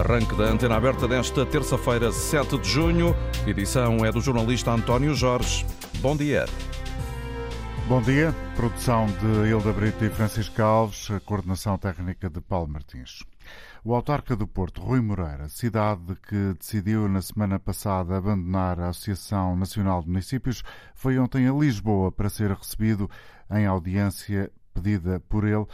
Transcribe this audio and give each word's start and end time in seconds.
Arranque 0.00 0.34
da 0.34 0.44
antena 0.44 0.76
aberta 0.76 1.06
desta 1.06 1.44
terça-feira, 1.44 2.10
7 2.10 2.56
de 2.56 2.66
junho. 2.70 3.14
Edição 3.46 4.02
é 4.02 4.10
do 4.10 4.18
jornalista 4.18 4.70
António 4.70 5.14
Jorge. 5.14 5.66
Bom 6.00 6.16
dia. 6.16 6.46
Bom 7.86 8.00
dia. 8.00 8.34
Produção 8.56 9.04
de 9.04 9.50
Hilda 9.50 9.70
Brito 9.74 10.02
e 10.02 10.08
Francisco 10.08 10.62
Alves, 10.62 11.08
coordenação 11.26 11.76
técnica 11.76 12.30
de 12.30 12.40
Paulo 12.40 12.66
Martins. 12.66 13.22
O 13.84 13.94
autarca 13.94 14.34
do 14.34 14.46
Porto, 14.46 14.80
Rui 14.80 15.02
Moreira, 15.02 15.50
cidade 15.50 16.16
que 16.26 16.54
decidiu 16.58 17.06
na 17.06 17.20
semana 17.20 17.58
passada 17.58 18.16
abandonar 18.16 18.80
a 18.80 18.88
Associação 18.88 19.54
Nacional 19.54 20.00
de 20.00 20.08
Municípios, 20.08 20.62
foi 20.94 21.18
ontem 21.18 21.46
a 21.46 21.52
Lisboa 21.52 22.10
para 22.10 22.30
ser 22.30 22.52
recebido 22.52 23.10
em 23.50 23.66
audiência 23.66 24.50
pedida 24.72 25.20
por 25.28 25.46
ele 25.46 25.66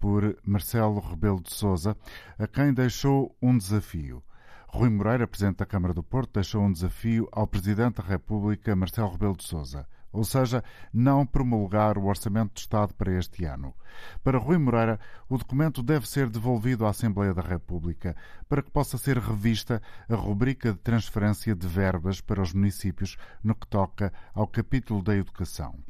por 0.00 0.36
Marcelo 0.44 0.98
Rebelo 0.98 1.40
de 1.40 1.54
Sousa, 1.54 1.96
a 2.38 2.46
quem 2.48 2.74
deixou 2.74 3.36
um 3.40 3.56
desafio. 3.56 4.22
Rui 4.66 4.88
Moreira, 4.88 5.28
Presidente 5.28 5.58
da 5.58 5.66
Câmara 5.66 5.94
do 5.94 6.02
Porto, 6.02 6.34
deixou 6.34 6.62
um 6.62 6.72
desafio 6.72 7.28
ao 7.30 7.46
Presidente 7.46 8.02
da 8.02 8.08
República, 8.08 8.74
Marcelo 8.74 9.12
Rebelo 9.12 9.36
de 9.36 9.44
Sousa 9.44 9.86
ou 10.12 10.24
seja, 10.24 10.62
não 10.92 11.24
promulgar 11.24 11.96
o 11.96 12.06
Orçamento 12.06 12.54
de 12.54 12.60
Estado 12.60 12.94
para 12.94 13.12
este 13.12 13.44
ano. 13.44 13.74
Para 14.22 14.38
Rui 14.38 14.58
Moreira, 14.58 14.98
o 15.28 15.38
documento 15.38 15.82
deve 15.82 16.08
ser 16.08 16.28
devolvido 16.28 16.86
à 16.86 16.90
Assembleia 16.90 17.32
da 17.32 17.42
República 17.42 18.16
para 18.48 18.62
que 18.62 18.70
possa 18.70 18.98
ser 18.98 19.18
revista 19.18 19.80
a 20.08 20.14
rubrica 20.14 20.72
de 20.72 20.78
transferência 20.78 21.54
de 21.54 21.66
verbas 21.66 22.20
para 22.20 22.42
os 22.42 22.52
municípios 22.52 23.16
no 23.42 23.54
que 23.54 23.66
toca 23.66 24.12
ao 24.34 24.46
capítulo 24.46 25.02
da 25.02 25.16
educação. 25.16 25.89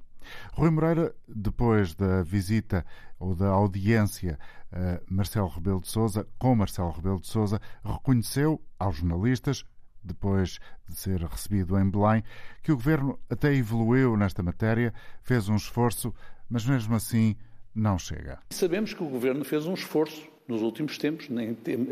Rui 0.52 0.70
Moreira, 0.70 1.14
depois 1.28 1.94
da 1.94 2.22
visita 2.22 2.84
ou 3.18 3.34
da 3.34 3.48
audiência 3.48 4.38
a 4.72 5.00
Marcelo 5.08 5.48
Rebelo 5.48 5.80
de 5.80 5.88
Sousa, 5.88 6.26
com 6.38 6.54
Marcelo 6.54 6.90
Rebelo 6.90 7.20
de 7.20 7.26
Sousa, 7.26 7.60
reconheceu 7.84 8.60
aos 8.78 8.96
jornalistas 8.96 9.64
depois 10.02 10.58
de 10.88 10.96
ser 10.96 11.22
recebido 11.22 11.78
em 11.78 11.88
Belém, 11.90 12.22
que 12.62 12.72
o 12.72 12.76
governo 12.76 13.18
até 13.28 13.54
evoluiu 13.54 14.16
nesta 14.16 14.42
matéria, 14.42 14.94
fez 15.22 15.48
um 15.48 15.56
esforço, 15.56 16.14
mas 16.48 16.64
mesmo 16.64 16.94
assim 16.94 17.36
não 17.74 17.98
chega. 17.98 18.38
Sabemos 18.50 18.94
que 18.94 19.02
o 19.02 19.08
governo 19.08 19.44
fez 19.44 19.66
um 19.66 19.74
esforço 19.74 20.26
nos 20.48 20.62
últimos 20.62 20.98
tempos, 20.98 21.28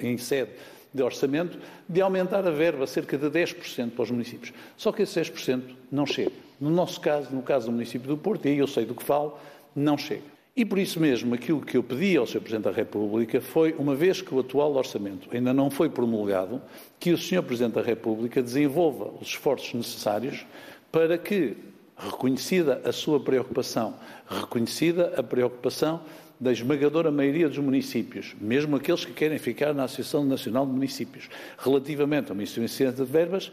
em, 0.02 0.18
sede 0.18 0.52
de 0.92 1.02
orçamento, 1.02 1.58
de 1.88 2.00
aumentar 2.00 2.46
a 2.46 2.50
verba 2.50 2.86
cerca 2.86 3.16
de 3.16 3.26
10% 3.26 3.90
para 3.90 4.02
os 4.02 4.10
municípios. 4.10 4.52
Só 4.76 4.92
que 4.92 5.02
esse 5.02 5.20
10% 5.20 5.62
não 5.90 6.06
chega. 6.06 6.32
No 6.60 6.70
nosso 6.70 7.00
caso, 7.00 7.34
no 7.34 7.42
caso 7.42 7.66
do 7.66 7.72
município 7.72 8.08
do 8.08 8.16
Porto, 8.16 8.46
e 8.46 8.50
aí 8.50 8.58
eu 8.58 8.66
sei 8.66 8.84
do 8.84 8.94
que 8.94 9.04
falo, 9.04 9.38
não 9.74 9.96
chega. 9.96 10.38
E 10.58 10.64
por 10.64 10.76
isso 10.76 10.98
mesmo, 10.98 11.34
aquilo 11.34 11.60
que 11.60 11.76
eu 11.76 11.84
pedi 11.84 12.16
ao 12.16 12.26
Sr. 12.26 12.40
Presidente 12.40 12.64
da 12.64 12.72
República 12.72 13.40
foi, 13.40 13.76
uma 13.78 13.94
vez 13.94 14.20
que 14.20 14.34
o 14.34 14.40
atual 14.40 14.74
orçamento 14.74 15.28
ainda 15.30 15.54
não 15.54 15.70
foi 15.70 15.88
promulgado, 15.88 16.60
que 16.98 17.12
o 17.12 17.16
Sr. 17.16 17.44
Presidente 17.44 17.74
da 17.74 17.82
República 17.82 18.42
desenvolva 18.42 19.08
os 19.20 19.28
esforços 19.28 19.72
necessários 19.72 20.44
para 20.90 21.16
que, 21.16 21.56
reconhecida 21.98 22.80
a 22.84 22.92
sua 22.92 23.18
preocupação, 23.18 23.94
reconhecida 24.28 25.14
a 25.16 25.22
preocupação 25.22 26.00
da 26.40 26.52
esmagadora 26.52 27.10
maioria 27.10 27.48
dos 27.48 27.58
municípios, 27.58 28.34
mesmo 28.40 28.76
aqueles 28.76 29.04
que 29.04 29.12
querem 29.12 29.38
ficar 29.38 29.74
na 29.74 29.84
Associação 29.84 30.24
Nacional 30.24 30.64
de 30.64 30.72
Municípios, 30.72 31.28
relativamente 31.58 32.30
a 32.30 32.34
uma 32.34 32.42
insuficiência 32.42 32.92
de 32.92 33.04
verbas, 33.04 33.50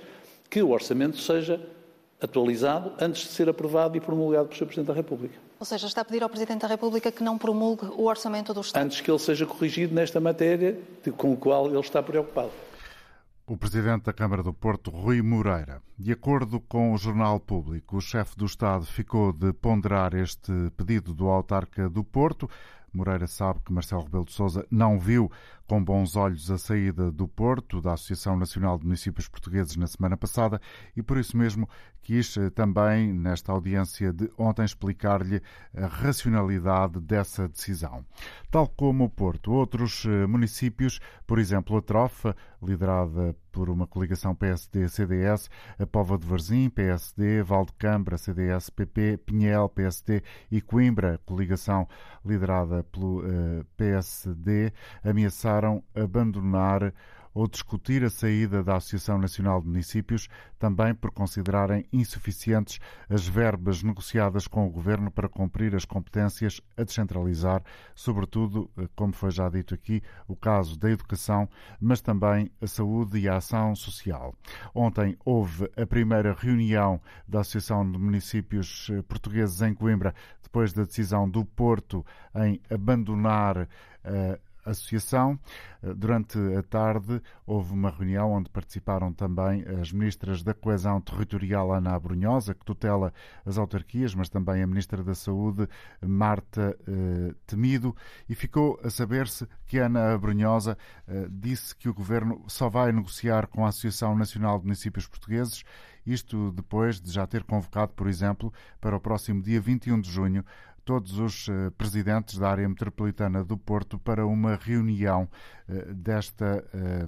que 0.50 0.62
o 0.62 0.70
orçamento 0.70 1.18
seja 1.18 1.60
atualizado 2.22 2.94
antes 3.00 3.24
de 3.24 3.30
ser 3.30 3.50
aprovado 3.50 3.98
e 3.98 4.00
promulgado 4.00 4.48
pelo 4.48 4.58
Sr. 4.58 4.66
Presidente 4.66 4.88
da 4.88 4.94
República. 4.94 5.36
Ou 5.60 5.66
seja, 5.66 5.88
está 5.88 6.02
a 6.02 6.06
pedir 6.06 6.22
ao 6.22 6.30
Presidente 6.30 6.62
da 6.62 6.68
República 6.68 7.12
que 7.12 7.24
não 7.24 7.38
promulgue 7.38 7.86
o 7.98 8.06
orçamento 8.06 8.54
do 8.54 8.62
Estado? 8.62 8.84
Antes 8.84 9.02
que 9.02 9.10
ele 9.10 9.20
seja 9.20 9.46
corrigido 9.46 9.96
nesta 9.96 10.20
matéria 10.20 10.78
com 11.18 11.34
a 11.34 11.38
qual 11.38 11.68
ele 11.68 11.80
está 11.80 12.04
preocupado. 12.04 12.52
O 13.48 13.56
Presidente 13.56 14.06
da 14.06 14.14
Câmara 14.14 14.42
do 14.42 14.52
Porto, 14.52 14.90
Rui 14.90 15.22
Moreira. 15.22 15.80
De 16.00 16.12
acordo 16.12 16.60
com 16.60 16.92
o 16.92 16.98
Jornal 16.98 17.40
Público, 17.40 17.98
o 17.98 18.02
chefe 18.02 18.36
do 18.36 18.48
Estado 18.48 18.88
ficou 18.88 19.32
de 19.32 19.54
ponderar 19.54 20.16
este 20.16 20.52
pedido 20.76 21.14
do 21.14 21.28
autarca 21.28 21.88
do 21.88 22.04
Porto. 22.04 22.50
Moreira 22.92 23.28
sabe 23.28 23.60
que 23.64 23.72
Marcelo 23.72 24.02
Rebelo 24.02 24.26
de 24.26 24.32
Sousa 24.32 24.66
não 24.72 24.98
viu 24.98 25.32
com 25.68 25.84
bons 25.84 26.16
olhos 26.16 26.50
a 26.52 26.58
saída 26.58 27.12
do 27.12 27.28
Porto, 27.28 27.82
da 27.82 27.94
Associação 27.94 28.38
Nacional 28.38 28.78
de 28.78 28.86
Municípios 28.86 29.28
Portugueses, 29.28 29.76
na 29.76 29.88
semana 29.88 30.16
passada 30.16 30.62
e 30.96 31.02
por 31.02 31.18
isso 31.18 31.36
mesmo 31.36 31.68
quis 32.06 32.38
eh, 32.38 32.52
também, 32.52 33.12
nesta 33.12 33.52
audiência 33.52 34.14
de 34.14 34.30
ontem, 34.38 34.64
explicar-lhe 34.64 35.42
a 35.76 35.88
racionalidade 35.88 37.00
dessa 37.00 37.48
decisão. 37.48 38.06
Tal 38.52 38.68
como 38.68 39.06
o 39.06 39.10
Porto, 39.10 39.52
outros 39.52 40.06
eh, 40.06 40.28
municípios, 40.28 41.00
por 41.26 41.40
exemplo, 41.40 41.76
a 41.76 41.82
Trofa, 41.82 42.36
liderada 42.62 43.36
por 43.52 43.70
uma 43.70 43.88
coligação 43.88 44.36
PSD-CDS, 44.36 45.50
a 45.80 45.86
Pova 45.88 46.18
de 46.18 46.28
Varzim, 46.28 46.70
PSD, 46.70 47.42
Valdecambra, 47.42 48.18
CDS-PP, 48.18 49.18
Pinhel, 49.26 49.70
PSD 49.70 50.22
e 50.52 50.62
Coimbra, 50.62 51.20
coligação 51.26 51.88
liderada 52.24 52.84
pelo 52.84 53.24
eh, 53.26 53.64
PSD, 53.78 54.72
ameaçaram 55.04 55.55
abandonar 55.96 56.94
ou 57.36 57.50
discutir 57.50 58.02
a 58.06 58.10
saída 58.10 58.64
da 58.64 58.78
Associação 58.78 59.18
Nacional 59.18 59.62
de 59.62 59.68
Municípios, 59.68 60.30
também 60.58 60.96
por 60.96 61.12
considerarem 61.12 61.86
insuficientes 61.92 62.80
as 63.10 63.28
verbas 63.28 63.84
negociadas 63.84 64.48
com 64.48 64.66
o 64.66 64.70
Governo 64.70 65.12
para 65.12 65.28
cumprir 65.28 65.76
as 65.76 65.84
competências 65.84 66.62
a 66.78 66.84
descentralizar, 66.84 67.62
sobretudo, 67.94 68.72
eh, 68.78 68.88
como 68.96 69.12
foi 69.12 69.32
já 69.32 69.50
dito 69.50 69.74
aqui, 69.74 70.02
o 70.30 70.36
caso 70.36 70.80
da 70.80 70.90
educação, 70.90 71.50
mas 71.78 72.00
também 72.00 72.50
a 72.62 72.68
saúde 72.68 73.20
e 73.20 73.28
a 73.28 73.36
ação 73.36 73.76
social. 73.76 74.34
Ontem 74.74 75.18
houve 75.26 75.70
a 75.76 75.86
primeira 75.86 76.34
reunião 76.34 77.02
da 77.28 77.42
Associação 77.42 77.92
de 77.92 77.98
Municípios 77.98 78.90
eh, 78.90 79.02
Portugueses 79.02 79.62
em 79.62 79.74
Coimbra, 79.74 80.16
depois 80.42 80.72
da 80.72 80.84
decisão 80.84 81.30
do 81.30 81.44
Porto 81.44 82.06
em 82.34 82.62
abandonar 82.70 83.68
eh, 84.06 84.40
associação. 84.66 85.40
Eh, 85.82 85.94
durante 85.94 86.38
a 86.58 86.64
tarde 86.64 87.22
houve 87.46 87.74
uma 87.74 87.90
reunião 87.90 88.32
onde 88.32 88.50
participaram 88.50 89.14
também 89.14 89.64
as 89.82 89.92
ministras 89.92 90.44
da 90.44 90.54
Coesão 90.54 91.00
Territorial, 91.00 91.74
Ana 91.74 91.96
Abrunhosa, 91.96 92.54
que 92.54 92.66
tutela 92.66 93.14
as 93.46 93.58
autarquias, 93.58 94.14
mas 94.16 94.30
também 94.30 94.62
a 94.62 94.68
ministra 94.68 95.04
da 95.04 95.16
Saúde, 95.16 95.68
Marta 96.02 96.78
eh, 96.88 97.34
Temido, 97.46 97.96
e 98.28 98.36
ficou 98.36 98.80
a 98.84 98.90
saber-se 98.90 99.48
que 99.66 99.78
Ana 99.78 100.14
Abrunhosa 100.14 100.78
eh, 101.08 101.28
disse 101.30 101.76
que 101.76 101.88
o 101.88 101.94
governo 101.94 102.44
só 102.48 102.70
vai 102.70 102.92
negociar 102.92 103.48
com 103.48 103.66
a 103.66 103.70
Associação 103.70 104.16
Nacional 104.16 104.60
de 104.60 104.66
Municípios 104.66 105.08
Portugueses 105.08 105.64
isto 106.06 106.52
depois 106.52 107.02
de 107.02 107.12
já 107.12 107.26
ter 107.26 107.44
convocado, 107.44 107.94
por 107.94 108.08
exemplo, 108.08 108.54
para 108.80 108.96
o 108.96 109.00
próximo 109.00 109.42
dia 109.42 109.60
21 109.60 110.00
de 110.00 110.12
junho, 110.12 110.46
todos 110.86 111.18
os 111.18 111.50
eh, 111.50 111.72
presidentes 111.72 112.38
da 112.38 112.50
área 112.50 112.70
metropolitana 112.70 113.44
do 113.44 113.58
Porto 113.58 113.98
para 113.98 114.26
uma 114.26 114.56
reunião 114.56 115.28
eh, 115.68 115.94
desta 115.94 116.64
eh, 116.74 117.08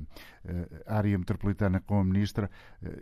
área 0.87 1.17
metropolitana 1.17 1.79
com 1.79 1.99
a 1.99 2.03
ministra 2.03 2.49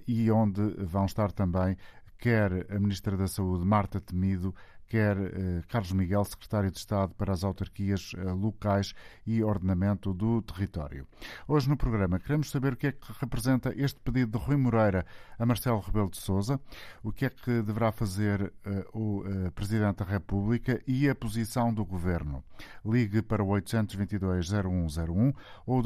e 0.08 0.30
onde 0.30 0.62
vão 0.84 1.06
estar 1.06 1.32
também 1.32 1.78
quer 2.18 2.66
a 2.72 2.80
Ministra 2.80 3.16
da 3.16 3.28
Saúde, 3.28 3.66
Marta 3.66 4.02
Temido, 4.02 4.56
quer 4.88 5.18
eh, 5.18 5.64
Carlos 5.68 5.92
Miguel, 5.92 6.24
secretário 6.26 6.72
de 6.72 6.78
Estado 6.78 7.14
para 7.16 7.34
as 7.34 7.44
autarquias 7.44 8.14
eh, 8.18 8.24
locais 8.32 8.94
e 9.26 9.44
ordenamento 9.44 10.14
do 10.14 10.42
território. 10.42 11.08
Hoje 11.48 11.70
no 11.70 11.78
programa 11.78 12.20
queremos 12.20 12.50
saber 12.50 12.74
o 12.74 12.78
que 12.78 12.88
é 12.88 12.92
que 12.92 13.12
representa 13.20 13.74
este 13.76 14.00
pedido 14.00 14.38
de 14.38 14.46
Rui 14.46 14.58
Moreira 14.58 15.06
a 15.38 15.46
Marcelo 15.46 15.80
Rebelo 15.80 16.10
de 16.10 16.18
Sousa, 16.18 16.60
o 17.04 17.12
que 17.12 17.26
é 17.26 17.30
que 17.30 17.62
deverá 17.62 17.92
fazer 17.92 18.54
eh, 18.64 18.86
o 18.94 19.24
Presidente 19.54 19.98
da 19.98 20.06
República 20.06 20.82
e 20.88 21.10
a 21.10 21.16
posição 21.16 21.74
do 21.74 21.84
Governo. 21.86 22.44
Ligue 22.86 23.22
para 23.22 23.44
o 23.44 23.48
822-0101 23.48 25.34
ou 25.66 25.82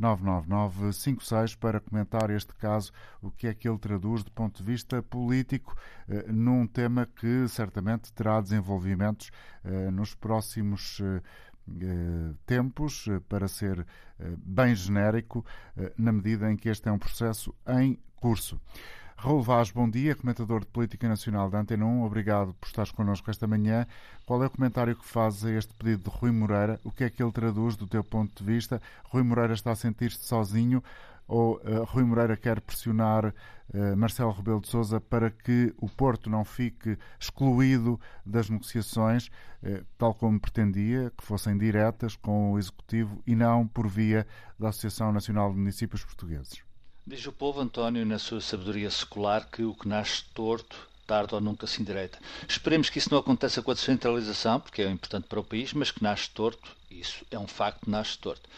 2233-99956 0.00 1.56
para 1.56 1.80
comentar 1.80 2.30
este 2.30 2.54
caso, 2.54 2.92
o 3.20 3.30
que 3.30 3.46
é 3.46 3.54
que 3.54 3.68
ele 3.68 3.78
traduz 3.78 4.24
do 4.24 4.32
ponto 4.32 4.62
de 4.62 4.64
vista 4.64 5.02
político 5.02 5.76
num 6.28 6.66
tema 6.66 7.06
que 7.06 7.46
certamente 7.48 8.12
terá 8.12 8.40
desenvolvimentos 8.40 9.30
eh, 9.64 9.90
nos 9.90 10.14
próximos 10.14 11.00
eh, 11.00 11.22
eh, 11.82 12.34
tempos, 12.46 13.06
para 13.28 13.46
ser 13.46 13.86
bem 14.38 14.74
genérico, 14.74 15.44
na 15.96 16.12
medida 16.12 16.50
em 16.50 16.56
que 16.56 16.68
este 16.68 16.88
é 16.88 16.92
um 16.92 16.98
processo 16.98 17.54
em 17.66 17.98
curso. 18.16 18.60
Raul 19.22 19.42
Vaz, 19.42 19.70
bom 19.70 19.86
dia, 19.86 20.14
comentador 20.14 20.60
de 20.60 20.66
Política 20.68 21.06
Nacional 21.06 21.50
da 21.50 21.60
Antena 21.60 21.84
1. 21.84 22.04
Obrigado 22.04 22.54
por 22.54 22.66
estares 22.66 22.90
connosco 22.90 23.30
esta 23.30 23.46
manhã. 23.46 23.86
Qual 24.24 24.42
é 24.42 24.46
o 24.46 24.50
comentário 24.50 24.96
que 24.96 25.04
faz 25.04 25.44
a 25.44 25.50
este 25.50 25.74
pedido 25.74 26.04
de 26.04 26.16
Rui 26.16 26.30
Moreira? 26.30 26.80
O 26.82 26.90
que 26.90 27.04
é 27.04 27.10
que 27.10 27.22
ele 27.22 27.30
traduz 27.30 27.76
do 27.76 27.86
teu 27.86 28.02
ponto 28.02 28.42
de 28.42 28.50
vista? 28.50 28.80
Rui 29.04 29.22
Moreira 29.22 29.52
está 29.52 29.72
a 29.72 29.76
sentir-se 29.76 30.24
sozinho 30.24 30.82
ou 31.28 31.56
uh, 31.56 31.84
Rui 31.84 32.02
Moreira 32.02 32.34
quer 32.34 32.62
pressionar 32.62 33.26
uh, 33.26 33.94
Marcelo 33.94 34.32
Rebelo 34.32 34.62
de 34.62 34.68
Sousa 34.68 35.02
para 35.02 35.30
que 35.30 35.74
o 35.76 35.86
Porto 35.86 36.30
não 36.30 36.42
fique 36.42 36.96
excluído 37.20 38.00
das 38.24 38.48
negociações, 38.48 39.26
uh, 39.62 39.84
tal 39.98 40.14
como 40.14 40.40
pretendia, 40.40 41.12
que 41.14 41.22
fossem 41.22 41.58
diretas 41.58 42.16
com 42.16 42.52
o 42.52 42.58
Executivo 42.58 43.22
e 43.26 43.36
não 43.36 43.68
por 43.68 43.86
via 43.86 44.26
da 44.58 44.70
Associação 44.70 45.12
Nacional 45.12 45.50
de 45.50 45.58
Municípios 45.58 46.02
Portugueses? 46.02 46.69
Diz 47.06 47.26
o 47.26 47.32
povo 47.32 47.60
António, 47.60 48.04
na 48.04 48.18
sua 48.18 48.40
sabedoria 48.40 48.90
secular, 48.90 49.48
que 49.50 49.62
o 49.62 49.74
que 49.74 49.88
nasce 49.88 50.24
torto 50.34 50.88
tarde 51.06 51.34
ou 51.34 51.40
nunca 51.40 51.66
se 51.66 51.82
endireita. 51.82 52.20
Esperemos 52.48 52.88
que 52.88 52.98
isso 52.98 53.10
não 53.10 53.18
aconteça 53.18 53.60
com 53.60 53.72
a 53.72 53.74
descentralização, 53.74 54.60
porque 54.60 54.80
é 54.80 54.88
importante 54.88 55.26
para 55.26 55.40
o 55.40 55.44
país, 55.44 55.72
mas 55.72 55.90
que 55.90 56.02
nasce 56.02 56.30
torto 56.30 56.76
isso 56.90 57.24
é 57.30 57.38
um 57.38 57.46
facto, 57.46 57.88
nasce 57.88 58.18
torto. 58.18 58.48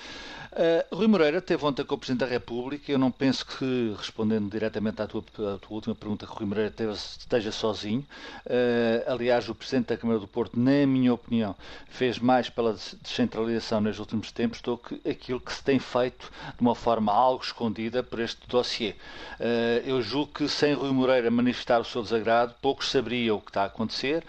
Uh, 0.53 0.95
Rui 0.95 1.07
Moreira 1.07 1.41
teve 1.41 1.65
ontem 1.65 1.85
com 1.85 1.95
o 1.95 1.99
Presidente 1.99 2.21
da 2.21 2.27
República. 2.27 2.91
Eu 2.91 2.99
não 2.99 3.11
penso 3.11 3.45
que, 3.47 3.95
respondendo 3.97 4.51
diretamente 4.51 5.01
à 5.01 5.07
tua, 5.07 5.23
à 5.55 5.59
tua 5.59 5.75
última 5.75 5.95
pergunta, 5.95 6.27
que 6.27 6.33
Rui 6.33 6.47
Moreira 6.47 6.71
teve, 6.71 6.93
esteja 6.93 7.53
sozinho. 7.53 8.05
Uh, 8.47 9.11
aliás, 9.11 9.49
o 9.49 9.55
Presidente 9.55 9.89
da 9.89 9.97
Câmara 9.97 10.19
do 10.19 10.27
Porto, 10.27 10.59
na 10.59 10.87
minha 10.87 11.13
opinião, 11.13 11.55
fez 11.89 12.19
mais 12.19 12.49
pela 12.49 12.75
descentralização 13.03 13.81
nos 13.81 13.99
últimos 13.99 14.31
tempos 14.33 14.61
do 14.61 14.77
que 14.77 15.01
aquilo 15.09 15.41
que 15.41 15.53
se 15.53 15.63
tem 15.63 15.79
feito 15.79 16.31
de 16.55 16.61
uma 16.61 16.75
forma 16.75 17.13
algo 17.13 17.43
escondida 17.43 18.03
por 18.03 18.21
este 18.21 18.47
dossiê. 18.47 18.95
Uh, 19.41 19.87
eu 19.87 20.03
julgo 20.03 20.33
que 20.33 20.49
sem 20.49 20.75
Rui 20.75 20.91
Moreira 20.91 21.31
manifestar 21.31 21.81
o 21.81 21.85
seu 21.85 22.03
desagrado, 22.03 22.55
poucos 22.61 22.91
saberiam 22.91 23.37
o 23.37 23.41
que 23.41 23.51
está 23.51 23.63
a 23.63 23.67
acontecer. 23.67 24.25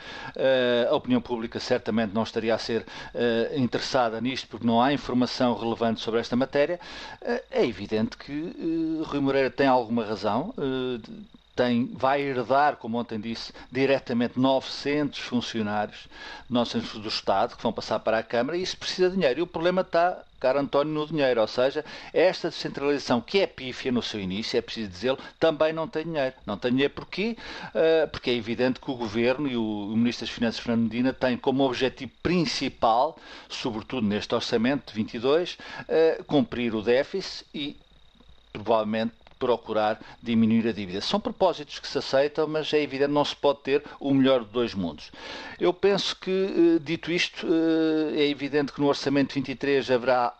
a 0.89 0.95
opinião 0.95 1.21
pública 1.21 1.59
certamente 1.59 2.13
não 2.13 2.23
estaria 2.23 2.53
a 2.53 2.57
ser 2.57 2.85
interessada 3.55 3.92
interessada 3.93 4.19
nisto 4.19 4.47
porque 4.47 4.65
não 4.65 4.81
há 4.81 4.91
informação 4.91 5.55
relevante 5.55 6.01
sobre 6.01 6.19
esta 6.19 6.35
matéria, 6.35 6.79
eh, 7.21 7.43
é 7.51 7.65
evidente 7.65 8.17
que 8.17 8.31
uh, 8.31 9.03
Rui 9.03 9.19
Moreira 9.19 9.51
tem 9.51 9.67
alguma 9.67 10.03
razão. 10.03 10.53
Uh, 10.57 10.99
tem, 11.55 11.85
vai 11.93 12.19
herdar, 12.19 12.77
como 12.77 12.97
ontem 12.97 13.19
disse, 13.19 13.53
diretamente 13.71 14.39
900 14.39 15.19
funcionários 15.19 16.07
do 16.49 17.07
Estado 17.07 17.55
que 17.55 17.61
vão 17.61 17.71
passar 17.71 17.99
para 17.99 18.17
a 18.17 18.23
Câmara 18.23 18.57
e 18.57 18.63
isso 18.63 18.75
precisa 18.75 19.09
de 19.09 19.15
dinheiro. 19.15 19.39
E 19.39 19.43
o 19.43 19.47
problema 19.47 19.81
está 19.81 20.23
António, 20.51 20.93
no 20.93 21.07
dinheiro. 21.07 21.41
Ou 21.41 21.47
seja, 21.47 21.83
esta 22.13 22.49
descentralização, 22.49 23.21
que 23.21 23.39
é 23.39 23.47
pífia 23.47 23.91
no 23.91 24.01
seu 24.01 24.19
início, 24.19 24.57
é 24.57 24.61
preciso 24.61 24.89
dizê-lo, 24.89 25.19
também 25.39 25.73
não 25.73 25.87
tem 25.87 26.03
dinheiro. 26.03 26.35
Não 26.45 26.57
tem 26.57 26.71
dinheiro 26.71 26.93
porquê? 26.93 27.37
Uh, 27.69 28.07
porque 28.09 28.29
é 28.29 28.33
evidente 28.33 28.79
que 28.79 28.91
o 28.91 28.95
Governo 28.95 29.47
e 29.47 29.55
o, 29.55 29.93
Ministro 29.95 30.25
das 30.25 30.35
Finanças, 30.35 30.59
Fernando 30.59 30.83
Medina, 30.83 31.13
têm 31.13 31.37
como 31.37 31.63
objetivo 31.63 32.11
principal, 32.21 33.17
sobretudo 33.49 34.05
neste 34.05 34.33
orçamento 34.33 34.91
de 34.91 34.95
22, 34.95 35.53
uh, 35.53 35.57
ah, 35.89 36.23
cumprir 36.25 36.75
o 36.75 36.81
déficit 36.81 37.45
e 37.53 37.77
provavelmente 38.51 39.13
procurar 39.43 39.99
diminuir 40.21 40.69
a 40.69 40.71
dívida. 40.71 41.01
São 41.01 41.19
propósitos 41.19 41.77
que 41.77 41.87
se 41.87 41.97
aceitam, 41.97 42.47
mas 42.47 42.71
é 42.71 42.81
evidente 42.81 43.11
não 43.11 43.25
se 43.25 43.35
pode 43.35 43.59
ter 43.59 43.83
o 43.99 44.13
melhor 44.13 44.45
de 44.45 44.51
dois 44.51 44.73
mundos. 44.73 45.11
Eu 45.59 45.73
penso 45.73 46.15
que, 46.15 46.31
eh, 46.31 46.79
dito 46.79 47.11
isto, 47.11 47.45
eh, 47.45 48.21
é 48.21 48.29
evidente 48.29 48.71
que 48.71 48.79
no 48.79 48.87
Orçamento 48.87 49.33
23 49.33 49.91
haverá 49.91 50.33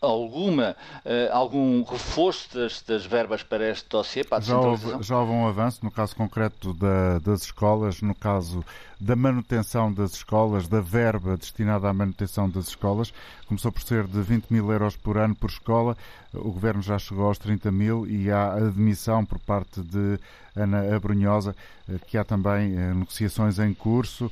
alguma, 0.00 0.76
uh, 1.04 1.32
algum 1.32 1.82
reforço 1.82 2.54
das, 2.54 2.82
das, 2.82 3.04
verbas 3.04 3.42
para 3.42 3.68
este 3.70 3.88
dossiê, 3.88 4.22
para 4.22 4.38
a 4.38 4.40
já 4.40 4.58
houve, 4.58 5.02
já 5.02 5.18
houve 5.18 5.32
um 5.32 5.46
avanço, 5.46 5.80
no 5.82 5.90
caso 5.90 6.14
concreto 6.14 6.72
da, 6.72 7.18
das 7.18 7.42
escolas, 7.42 8.00
no 8.00 8.14
caso 8.14 8.64
da 9.00 9.16
manutenção 9.16 9.92
das 9.92 10.12
escolas, 10.12 10.68
da 10.68 10.80
verba 10.80 11.36
destinada 11.36 11.88
à 11.88 11.92
manutenção 11.92 12.48
das 12.48 12.68
escolas. 12.68 13.12
Começou 13.46 13.72
por 13.72 13.82
ser 13.82 14.06
de 14.06 14.20
20 14.20 14.50
mil 14.50 14.70
euros 14.70 14.96
por 14.96 15.16
ano 15.16 15.34
por 15.34 15.50
escola, 15.50 15.96
o 16.32 16.50
Governo 16.50 16.82
já 16.82 16.98
chegou 16.98 17.26
aos 17.26 17.38
30 17.38 17.72
mil 17.72 18.06
e 18.06 18.30
há 18.30 18.54
admissão 18.54 19.24
por 19.24 19.38
parte 19.40 19.80
de 19.80 20.18
Ana 20.54 20.94
Abrunhosa 20.94 21.56
eh, 21.88 21.94
que 22.06 22.18
há 22.18 22.24
também 22.24 22.76
eh, 22.76 22.94
negociações 22.94 23.58
em 23.58 23.72
curso, 23.74 24.30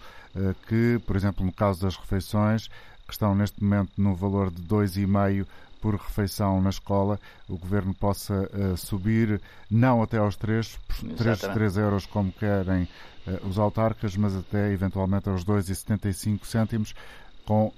que, 0.68 1.00
por 1.06 1.16
exemplo, 1.16 1.46
no 1.46 1.50
caso 1.50 1.80
das 1.80 1.96
refeições, 1.96 2.68
que 3.06 3.12
estão 3.12 3.34
neste 3.34 3.62
momento 3.62 3.92
no 3.96 4.14
valor 4.14 4.50
de 4.50 4.62
2,5 4.62 5.46
por 5.80 5.94
refeição 5.94 6.60
na 6.60 6.70
escola, 6.70 7.20
o 7.48 7.56
Governo 7.56 7.94
possa 7.94 8.34
uh, 8.52 8.76
subir, 8.76 9.40
não 9.70 10.02
até 10.02 10.18
aos 10.18 10.34
3, 10.36 10.78
3, 11.16 11.40
3 11.40 11.76
euros 11.76 12.06
como 12.06 12.32
querem 12.32 12.88
uh, 13.26 13.46
os 13.46 13.58
autarcas, 13.58 14.16
mas 14.16 14.34
até 14.34 14.72
eventualmente 14.72 15.28
aos 15.28 15.44
2,75 15.44 16.44
cêntimos, 16.44 16.94
com 17.44 17.66
uh, 17.66 17.72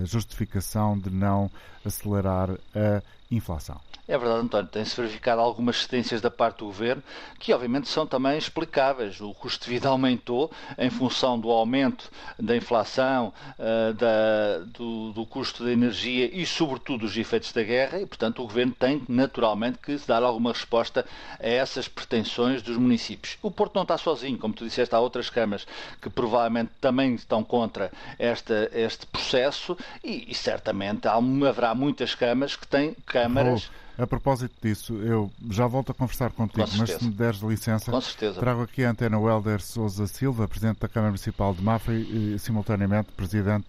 a 0.00 0.04
justificação 0.04 0.96
de 0.96 1.10
não 1.10 1.50
acelerar 1.84 2.50
a 2.52 3.02
inflação. 3.30 3.80
É 4.08 4.16
verdade, 4.16 4.40
António, 4.40 4.70
tem-se 4.70 4.98
verificado 4.98 5.42
algumas 5.42 5.82
cedências 5.82 6.22
da 6.22 6.30
parte 6.30 6.60
do 6.60 6.64
governo 6.64 7.02
que, 7.38 7.52
obviamente, 7.52 7.88
são 7.88 8.06
também 8.06 8.38
explicáveis. 8.38 9.20
O 9.20 9.34
custo 9.34 9.66
de 9.66 9.70
vida 9.70 9.86
aumentou 9.90 10.50
em 10.78 10.88
função 10.88 11.38
do 11.38 11.50
aumento 11.50 12.10
da 12.38 12.56
inflação, 12.56 13.34
uh, 13.58 13.92
da, 13.92 14.60
do, 14.64 15.12
do, 15.12 15.26
custo 15.26 15.62
da 15.62 15.70
energia 15.70 16.30
e, 16.32 16.46
sobretudo, 16.46 17.00
dos 17.00 17.18
efeitos 17.18 17.52
da 17.52 17.62
guerra, 17.62 18.00
e, 18.00 18.06
portanto, 18.06 18.42
o 18.42 18.46
governo 18.46 18.74
tem 18.78 19.02
naturalmente 19.06 19.76
que 19.76 19.94
dar 20.06 20.22
alguma 20.22 20.54
resposta 20.54 21.04
a 21.38 21.46
essas 21.46 21.86
pretensões 21.86 22.62
dos 22.62 22.78
municípios. 22.78 23.36
O 23.42 23.50
Porto 23.50 23.74
não 23.74 23.82
está 23.82 23.98
sozinho, 23.98 24.38
como 24.38 24.54
tu 24.54 24.64
disseste, 24.64 24.94
há 24.94 25.00
outras 25.00 25.28
câmaras 25.28 25.66
que 26.00 26.08
provavelmente 26.08 26.70
também 26.80 27.14
estão 27.14 27.44
contra 27.44 27.92
esta, 28.18 28.70
este 28.72 29.04
processo 29.04 29.76
e, 30.02 30.30
e 30.30 30.34
certamente 30.34 31.06
há, 31.06 31.16
haverá 31.46 31.74
muitas 31.74 32.14
câmaras 32.14 32.56
que 32.56 32.66
têm 32.66 32.96
câmaras. 33.04 33.70
Oh 33.74 33.88
a 33.98 34.06
propósito 34.06 34.54
disso, 34.62 34.94
eu 34.94 35.28
já 35.50 35.66
volto 35.66 35.90
a 35.90 35.94
conversar 35.94 36.30
contigo, 36.30 36.68
mas 36.78 36.90
se 36.90 37.04
me 37.04 37.10
deres 37.10 37.40
licença, 37.40 37.90
trago 38.38 38.62
aqui 38.62 38.84
a 38.84 38.90
antena 38.90 39.18
Welder 39.18 39.60
Souza 39.60 40.06
Silva, 40.06 40.46
Presidente 40.46 40.78
da 40.78 40.88
Câmara 40.88 41.10
Municipal 41.10 41.52
de 41.52 41.60
Mafra 41.62 41.94
e, 41.94 42.38
simultaneamente, 42.38 43.10
Presidente 43.10 43.66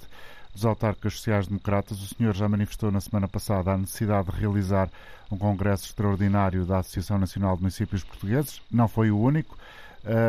dos 0.53 0.65
Autarcas 0.65 1.13
Sociais 1.15 1.47
Democratas. 1.47 1.99
O 1.99 2.15
senhor 2.15 2.35
já 2.35 2.47
manifestou 2.47 2.91
na 2.91 3.01
semana 3.01 3.27
passada 3.27 3.71
a 3.71 3.77
necessidade 3.77 4.31
de 4.31 4.39
realizar 4.39 4.87
um 5.31 5.37
congresso 5.37 5.85
extraordinário 5.85 6.63
da 6.63 6.77
Associação 6.77 7.17
Nacional 7.17 7.55
de 7.55 7.63
Municípios 7.63 8.03
Portugueses. 8.03 8.61
Não 8.71 8.87
foi 8.87 9.09
o 9.09 9.19
único. 9.19 9.57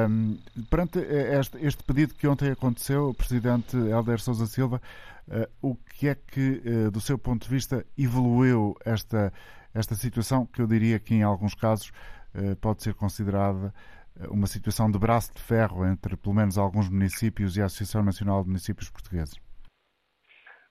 Um, 0.08 0.38
perante 0.70 0.98
este, 0.98 1.58
este, 1.64 1.82
pedido 1.84 2.14
que 2.14 2.26
ontem 2.26 2.50
aconteceu, 2.50 3.10
o 3.10 3.14
Presidente 3.14 3.76
Helder 3.76 4.18
Souza 4.18 4.46
Silva, 4.46 4.80
uh, 5.28 5.46
o 5.60 5.76
que 5.76 6.08
é 6.08 6.14
que, 6.14 6.62
uh, 6.64 6.90
do 6.90 7.00
seu 7.02 7.18
ponto 7.18 7.44
de 7.44 7.50
vista, 7.50 7.84
evoluiu 7.96 8.76
esta 8.84 9.30
esta 9.74 9.94
situação 9.94 10.46
que 10.46 10.60
eu 10.60 10.66
diria 10.66 10.98
que 10.98 11.14
em 11.14 11.22
alguns 11.22 11.54
casos 11.54 11.92
eh, 12.34 12.54
pode 12.60 12.82
ser 12.82 12.94
considerada 12.94 13.72
eh, 14.18 14.26
uma 14.30 14.46
situação 14.46 14.90
de 14.90 14.98
braço 14.98 15.32
de 15.34 15.42
ferro 15.42 15.84
entre 15.86 16.16
pelo 16.16 16.34
menos 16.34 16.58
alguns 16.58 16.88
municípios 16.88 17.56
e 17.56 17.62
a 17.62 17.66
Associação 17.66 18.02
Nacional 18.02 18.42
de 18.42 18.48
Municípios 18.48 18.90
Portugueses. 18.90 19.40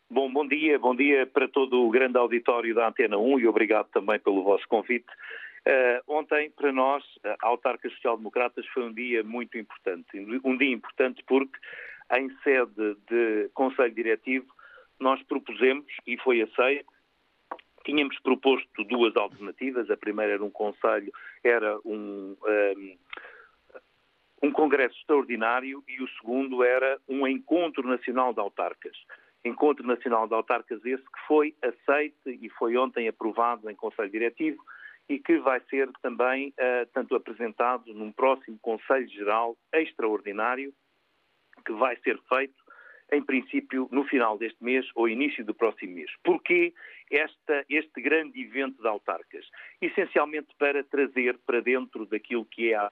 Bom, 0.10 0.32
bom 0.32 0.48
dia, 0.48 0.80
bom 0.80 0.96
dia 0.96 1.28
para 1.28 1.48
todo 1.48 1.86
o 1.86 1.92
grande 1.92 2.18
auditório 2.18 2.74
da 2.74 2.88
Antena 2.88 3.18
1 3.18 3.40
e 3.42 3.48
obrigado 3.48 3.88
também 3.92 4.20
pelo 4.20 4.44
vosso 4.44 4.68
convite. 4.68 5.06
Uh, 5.68 6.02
ontem, 6.08 6.50
para 6.52 6.72
nós, 6.72 7.04
a 7.24 7.48
Autarca 7.48 7.88
Social 7.90 8.18
Democratas, 8.18 8.66
foi 8.74 8.86
um 8.86 8.94
dia 8.94 9.24
muito 9.24 9.56
importante. 9.58 10.08
Um 10.44 10.58
dia 10.58 10.74
importante 10.74 11.24
porque, 11.28 11.56
em 12.18 12.30
sede 12.44 12.98
de 13.08 13.50
Conselho 13.54 13.94
Diretivo, 13.94 14.48
nós 15.00 15.22
propusemos, 15.24 15.86
e 16.08 16.18
foi 16.18 16.42
aceito, 16.42 16.90
Tínhamos 17.90 18.20
proposto 18.20 18.84
duas 18.84 19.16
alternativas. 19.16 19.90
A 19.90 19.98
primeira 19.98 20.34
era 20.34 20.44
um 20.44 20.52
conselho, 20.52 21.12
era 21.44 21.76
um, 21.84 22.38
um, 22.40 22.98
um 24.44 24.52
congresso 24.52 24.96
extraordinário 25.00 25.84
e 25.88 26.00
o 26.00 26.08
segundo 26.10 26.64
era 26.64 27.00
um 27.10 27.28
encontro 27.28 27.88
nacional 27.88 28.32
de 28.32 28.40
autarcas. 28.40 28.96
Encontro 29.44 29.88
Nacional 29.88 30.28
de 30.28 30.36
Autarcas 30.36 30.86
esse 30.86 31.02
que 31.02 31.20
foi 31.28 31.56
aceito 31.64 32.30
e 32.30 32.48
foi 32.60 32.78
ontem 32.78 33.08
aprovado 33.08 33.70
em 33.72 33.76
Conselho 33.76 34.12
Diretivo 34.12 34.62
e 35.08 35.18
que 35.18 35.40
vai 35.40 35.60
ser 35.62 35.90
também 36.04 36.50
uh, 36.50 36.86
tanto 36.94 37.16
apresentado 37.16 37.92
num 37.92 38.12
próximo 38.12 38.60
Conselho 38.62 39.10
Geral 39.10 39.58
extraordinário 39.74 40.72
que 41.66 41.72
vai 41.72 41.96
ser 42.04 42.20
feito 42.30 42.54
em 43.12 43.22
princípio, 43.22 43.88
no 43.92 44.04
final 44.04 44.38
deste 44.38 44.64
mês 44.64 44.86
ou 44.96 45.08
início 45.08 45.44
do 45.44 45.54
próximo 45.54 45.94
mês. 45.94 46.12
Porquê 46.24 46.74
esta, 47.10 47.66
este 47.70 48.02
grande 48.02 48.42
evento 48.42 48.82
de 48.82 48.88
autarcas? 48.88 49.46
Essencialmente 49.82 50.50
para 50.58 50.84
trazer 50.84 51.38
para 51.46 51.62
dentro 51.62 52.06
daquilo 52.06 52.46
que 52.46 52.72
é 52.72 52.76
a 52.76 52.92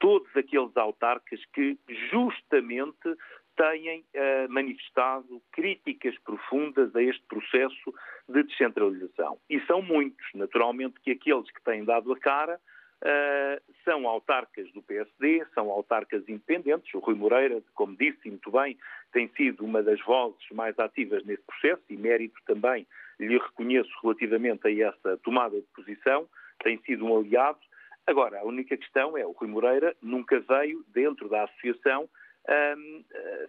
todos 0.00 0.36
aqueles 0.36 0.76
autarcas 0.76 1.40
que 1.52 1.78
justamente 2.10 3.16
têm 3.56 4.00
uh, 4.00 4.50
manifestado 4.50 5.40
críticas 5.52 6.18
profundas 6.24 6.94
a 6.96 7.02
este 7.02 7.22
processo 7.26 7.94
de 8.28 8.42
descentralização. 8.42 9.38
E 9.48 9.60
são 9.60 9.80
muitos, 9.80 10.26
naturalmente, 10.34 10.98
que 11.00 11.12
aqueles 11.12 11.48
que 11.50 11.62
têm 11.62 11.84
dado 11.84 12.12
a 12.12 12.18
cara 12.18 12.58
uh, 13.02 13.62
são 13.84 14.06
autarcas 14.06 14.70
do 14.72 14.82
PSD, 14.82 15.44
são 15.54 15.70
autarcas 15.70 16.28
independentes. 16.28 16.92
O 16.94 17.00
Rui 17.00 17.14
Moreira, 17.14 17.62
como 17.74 17.96
disse 17.96 18.28
muito 18.28 18.50
bem, 18.50 18.78
tem 19.12 19.28
sido 19.36 19.64
uma 19.64 19.82
das 19.82 20.00
vozes 20.00 20.40
mais 20.52 20.78
ativas 20.78 21.24
nesse 21.24 21.42
processo 21.42 21.82
e 21.90 21.96
mérito 21.96 22.40
também 22.46 22.86
lhe 23.18 23.38
reconheço 23.38 23.90
relativamente 24.02 24.66
a 24.66 24.88
essa 24.88 25.16
tomada 25.18 25.56
de 25.56 25.66
posição, 25.74 26.28
tem 26.62 26.78
sido 26.78 27.04
um 27.04 27.18
aliado. 27.18 27.58
Agora, 28.06 28.40
a 28.40 28.44
única 28.44 28.76
questão 28.76 29.16
é 29.16 29.24
o 29.24 29.32
Rui 29.32 29.48
Moreira 29.48 29.94
nunca 30.02 30.40
veio, 30.40 30.84
dentro 30.88 31.28
da 31.28 31.44
associação, 31.44 32.08
um, 32.76 33.04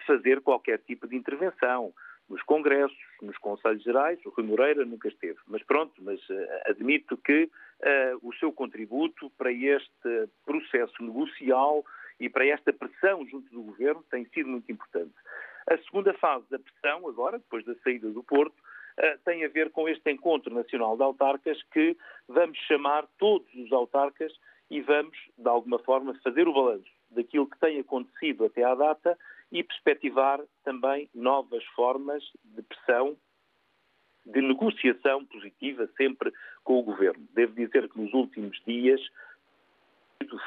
fazer 0.05 0.41
qualquer 0.41 0.79
tipo 0.79 1.07
de 1.07 1.15
intervenção. 1.15 1.93
Nos 2.29 2.41
congressos, 2.43 2.97
nos 3.21 3.37
conselhos 3.37 3.83
gerais, 3.83 4.19
o 4.25 4.29
Rui 4.29 4.45
Moreira 4.45 4.85
nunca 4.85 5.07
esteve. 5.07 5.37
Mas 5.47 5.61
pronto, 5.63 5.93
mas 6.01 6.19
uh, 6.29 6.47
admito 6.65 7.17
que 7.17 7.43
uh, 7.43 8.27
o 8.27 8.33
seu 8.35 8.51
contributo 8.51 9.29
para 9.31 9.51
este 9.51 10.29
processo 10.45 11.03
negocial 11.03 11.83
e 12.19 12.29
para 12.29 12.47
esta 12.47 12.71
pressão 12.71 13.25
junto 13.27 13.51
do 13.51 13.63
governo 13.63 14.03
tem 14.09 14.25
sido 14.25 14.49
muito 14.49 14.71
importante. 14.71 15.13
A 15.67 15.77
segunda 15.77 16.13
fase 16.13 16.45
da 16.49 16.59
pressão, 16.59 17.07
agora, 17.07 17.37
depois 17.37 17.65
da 17.65 17.75
saída 17.83 18.09
do 18.09 18.23
Porto, 18.23 18.55
uh, 18.57 19.19
tem 19.25 19.43
a 19.43 19.49
ver 19.49 19.69
com 19.71 19.87
este 19.89 20.09
encontro 20.11 20.53
nacional 20.53 20.95
de 20.95 21.03
autarcas 21.03 21.61
que 21.71 21.97
vamos 22.27 22.57
chamar 22.59 23.05
todos 23.17 23.53
os 23.55 23.71
autarcas 23.71 24.33
e 24.69 24.81
vamos, 24.81 25.17
de 25.37 25.47
alguma 25.47 25.79
forma, 25.79 26.17
fazer 26.23 26.47
o 26.47 26.53
balanço 26.53 26.89
daquilo 27.11 27.49
que 27.49 27.59
tem 27.59 27.79
acontecido 27.79 28.45
até 28.45 28.63
à 28.63 28.73
data 28.73 29.17
e 29.53 29.63
perspectivar 29.63 30.41
também 30.63 31.07
novas 31.13 31.63
formas 31.75 32.23
de 32.43 32.63
pressão, 32.63 33.15
de 34.25 34.41
negociação 34.41 35.23
positiva 35.25 35.87
sempre 35.95 36.33
com 36.63 36.79
o 36.79 36.83
Governo. 36.83 37.23
Devo 37.33 37.53
dizer 37.53 37.87
que 37.87 38.01
nos 38.01 38.11
últimos 38.13 38.59
dias, 38.65 38.99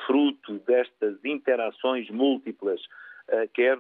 fruto 0.07 0.59
destas 0.67 1.25
interações 1.25 2.11
múltiplas, 2.11 2.81
uh, 3.29 3.49
quer 3.55 3.79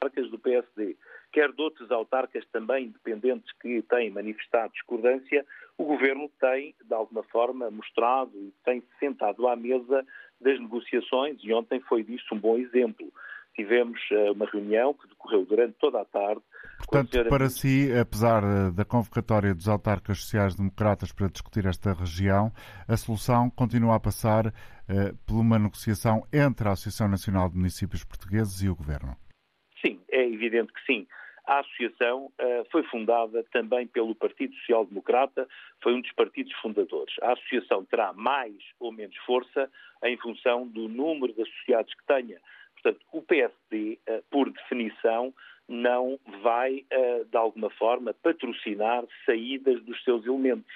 autarcas 0.00 0.30
do 0.30 0.38
PSD, 0.38 0.96
quer 1.30 1.52
de 1.52 1.60
outros 1.60 1.90
autarcas 1.90 2.46
também 2.52 2.86
independentes 2.86 3.52
que 3.60 3.82
têm 3.82 4.08
manifestado 4.08 4.72
discordância, 4.72 5.44
o 5.76 5.84
Governo 5.84 6.30
tem, 6.40 6.74
de 6.82 6.94
alguma 6.94 7.22
forma, 7.24 7.70
mostrado 7.70 8.32
e 8.34 8.50
tem 8.64 8.82
sentado 8.98 9.46
à 9.46 9.54
mesa 9.54 10.06
das 10.40 10.58
negociações 10.60 11.38
e 11.42 11.52
ontem 11.52 11.80
foi 11.80 12.02
disso 12.02 12.34
um 12.34 12.38
bom 12.38 12.56
exemplo. 12.56 13.12
Tivemos 13.54 14.00
uh, 14.12 14.32
uma 14.32 14.46
reunião 14.46 14.94
que 14.94 15.08
decorreu 15.08 15.44
durante 15.44 15.74
toda 15.80 16.00
a 16.00 16.04
tarde. 16.04 16.40
Portanto, 16.78 17.28
para 17.28 17.48
si, 17.48 17.92
apesar 17.92 18.44
eh, 18.44 18.70
da 18.70 18.84
convocatória 18.84 19.52
dos 19.52 19.68
autarcas 19.68 20.20
sociais-democratas 20.22 21.10
para 21.10 21.26
discutir 21.28 21.66
esta 21.66 21.92
região, 21.92 22.52
a 22.86 22.96
solução 22.96 23.50
continua 23.50 23.96
a 23.96 24.00
passar 24.00 24.46
uh, 24.46 24.52
por 25.26 25.40
uma 25.40 25.58
negociação 25.58 26.22
entre 26.32 26.68
a 26.68 26.72
Associação 26.72 27.08
Nacional 27.08 27.50
de 27.50 27.56
Municípios 27.56 28.04
Portugueses 28.04 28.62
e 28.62 28.68
o 28.68 28.76
Governo. 28.76 29.16
Sim, 29.84 30.00
é 30.08 30.24
evidente 30.24 30.72
que 30.72 30.80
sim. 30.86 31.06
A 31.48 31.60
associação 31.60 32.26
uh, 32.26 32.66
foi 32.70 32.82
fundada 32.82 33.42
também 33.50 33.86
pelo 33.86 34.14
Partido 34.14 34.54
Social 34.56 34.84
Democrata, 34.84 35.48
foi 35.82 35.94
um 35.94 36.00
dos 36.02 36.12
partidos 36.12 36.52
fundadores. 36.60 37.14
A 37.22 37.32
associação 37.32 37.86
terá 37.86 38.12
mais 38.12 38.54
ou 38.78 38.92
menos 38.92 39.16
força 39.24 39.70
em 40.04 40.14
função 40.18 40.68
do 40.68 40.90
número 40.90 41.32
de 41.32 41.40
associados 41.40 41.94
que 41.94 42.04
tenha. 42.04 42.38
Portanto, 42.74 43.00
o 43.12 43.22
PSD, 43.22 43.94
uh, 43.94 43.98
eh, 44.06 44.22
por 44.30 44.50
definição, 44.50 45.32
não 45.66 46.20
vai, 46.42 46.84
uh, 46.92 47.24
de 47.24 47.36
alguma 47.38 47.70
forma, 47.70 48.12
patrocinar 48.12 49.04
saídas 49.24 49.82
dos 49.84 50.04
seus 50.04 50.26
elementos 50.26 50.70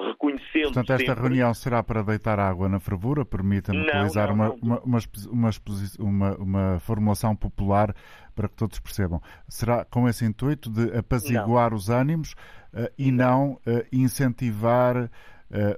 reconhecendo. 0.00 0.64
Portanto, 0.64 0.92
esta 0.92 1.06
sempre... 1.06 1.22
reunião 1.22 1.52
será 1.54 1.82
para 1.82 2.02
deitar 2.02 2.38
água 2.38 2.68
na 2.68 2.78
fervura? 2.78 3.24
Permita-me 3.24 3.80
utilizar 3.80 4.32
uma, 4.32 4.50
uma, 4.54 4.80
uma, 4.80 5.50
uma, 5.98 6.36
uma, 6.36 6.80
formulação 6.80 7.34
popular 7.34 7.94
para 8.34 8.48
que 8.48 8.56
todos 8.56 8.78
percebam. 8.78 9.20
Será 9.48 9.84
com 9.84 10.08
esse 10.08 10.24
intuito 10.24 10.70
de 10.70 10.96
apaziguar 10.96 11.70
não. 11.70 11.76
os 11.76 11.88
ânimos 11.90 12.32
uh, 12.72 12.92
e 12.96 13.10
não, 13.10 13.54
uh, 13.54 13.60
incentivar 13.92 15.04
uh, 15.04 15.10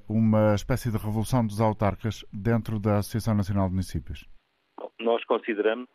uma 0.08 0.54
espécie 0.54 0.90
de 0.90 0.98
revolução 0.98 1.46
dos 1.46 1.60
autarcas 1.60 2.24
dentro 2.32 2.78
da 2.78 2.98
Associação 2.98 3.34
Nacional 3.34 3.68
de 3.68 3.72
Municípios? 3.72 4.28
Nós 5.00 5.24
consideramos, 5.24 5.88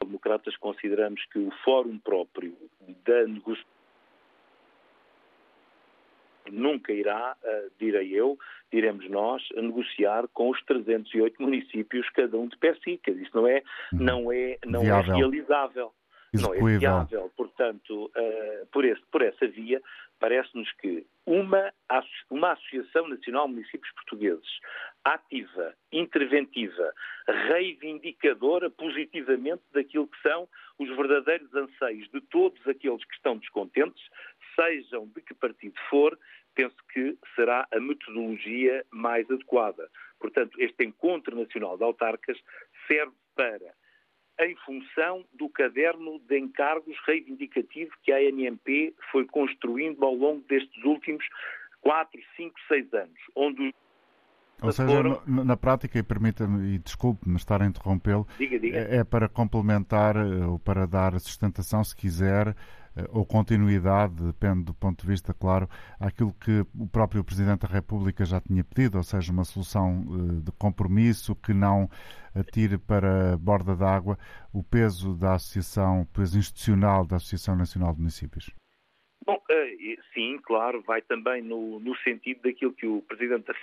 democratas 0.00 0.56
consideramos 0.58 1.24
que 1.32 1.38
o 1.38 1.50
fórum 1.64 1.98
próprio 1.98 2.56
da 3.04 3.26
negociação 3.26 3.79
nunca 6.50 6.92
irá, 6.92 7.36
uh, 7.42 7.70
direi 7.78 8.12
eu, 8.12 8.38
diremos 8.72 9.08
nós, 9.10 9.42
negociar 9.56 10.28
com 10.28 10.50
os 10.50 10.62
308 10.64 11.40
municípios, 11.40 12.08
cada 12.10 12.36
um 12.36 12.48
de 12.48 12.56
per 12.56 12.78
si. 12.80 13.00
Isso 13.06 13.30
não 13.34 13.46
é, 13.46 13.62
não 13.92 14.32
é, 14.32 14.58
não 14.64 14.82
é 14.82 15.00
realizável. 15.00 15.92
Não 16.32 16.54
é 16.54 16.78
viável. 16.78 17.30
Portanto, 17.36 18.04
uh, 18.04 18.66
por, 18.70 18.84
esse, 18.84 19.02
por 19.10 19.22
essa 19.22 19.48
via, 19.48 19.82
parece-nos 20.20 20.70
que 20.74 21.04
uma, 21.26 21.72
uma 22.30 22.52
Associação 22.52 23.08
Nacional 23.08 23.48
de 23.48 23.54
Municípios 23.54 23.92
Portugueses 23.94 24.46
ativa, 25.04 25.74
interventiva, 25.90 26.92
reivindicadora 27.48 28.70
positivamente 28.70 29.62
daquilo 29.72 30.06
que 30.06 30.20
são 30.22 30.46
os 30.78 30.88
verdadeiros 30.96 31.52
anseios 31.54 32.08
de 32.10 32.20
todos 32.20 32.60
aqueles 32.68 33.04
que 33.04 33.14
estão 33.14 33.38
descontentes, 33.38 34.02
sejam 34.60 35.06
de 35.08 35.22
que 35.22 35.34
partido 35.34 35.74
for, 35.88 36.18
penso 36.54 36.76
que 36.92 37.16
será 37.34 37.66
a 37.72 37.80
metodologia 37.80 38.84
mais 38.90 39.30
adequada. 39.30 39.88
Portanto, 40.18 40.60
este 40.60 40.84
Encontro 40.84 41.34
Nacional 41.34 41.78
de 41.78 41.84
Autarcas 41.84 42.38
serve 42.86 43.14
para, 43.34 43.74
em 44.40 44.54
função 44.56 45.24
do 45.32 45.48
caderno 45.48 46.18
de 46.20 46.38
encargos 46.38 46.96
reivindicativo 47.06 47.92
que 48.02 48.12
a 48.12 48.16
ANMP 48.16 48.94
foi 49.10 49.26
construindo 49.26 50.04
ao 50.04 50.14
longo 50.14 50.42
destes 50.46 50.84
últimos 50.84 51.24
4, 51.80 52.20
5, 52.36 52.54
6 52.68 52.94
anos, 52.94 53.18
onde 53.34 53.74
ou 54.62 54.72
seja, 54.72 54.94
foram... 54.94 55.22
na 55.26 55.56
prática, 55.56 55.98
e 55.98 56.02
permita-me, 56.02 56.74
e 56.74 56.78
desculpe-me 56.78 57.36
estar 57.36 57.62
a 57.62 57.66
interrompê-lo, 57.66 58.26
é, 58.38 58.98
é 58.98 59.04
para 59.04 59.26
complementar 59.26 60.16
eh, 60.16 60.44
ou 60.46 60.58
para 60.58 60.86
dar 60.86 61.18
sustentação, 61.18 61.82
se 61.82 61.96
quiser, 61.96 62.54
ou 63.10 63.24
continuidade, 63.24 64.24
depende 64.24 64.64
do 64.64 64.74
ponto 64.74 65.02
de 65.02 65.06
vista, 65.06 65.34
claro, 65.34 65.68
àquilo 65.98 66.32
que 66.34 66.64
o 66.78 66.88
próprio 66.88 67.24
Presidente 67.24 67.66
da 67.66 67.68
República 67.68 68.24
já 68.24 68.40
tinha 68.40 68.64
pedido, 68.64 68.98
ou 68.98 69.04
seja, 69.04 69.32
uma 69.32 69.44
solução 69.44 70.04
eh, 70.08 70.44
de 70.44 70.52
compromisso 70.52 71.34
que 71.34 71.52
não 71.52 71.88
atire 72.34 72.78
para 72.78 73.34
a 73.34 73.36
borda 73.36 73.74
d'água 73.74 74.18
o 74.52 74.62
peso 74.62 75.14
da 75.14 75.34
Associação, 75.34 76.02
o 76.02 76.06
peso 76.06 76.38
institucional 76.38 77.06
da 77.06 77.16
Associação 77.16 77.56
Nacional 77.56 77.92
de 77.92 77.98
Municípios. 77.98 78.50
Bom, 79.24 79.40
eh, 79.50 79.96
sim, 80.14 80.38
claro, 80.42 80.82
vai 80.82 81.02
também 81.02 81.42
no, 81.42 81.80
no 81.80 81.96
sentido 81.98 82.42
daquilo 82.42 82.72
que 82.72 82.86
o 82.86 83.02
Presidente 83.02 83.46
da 83.46 83.54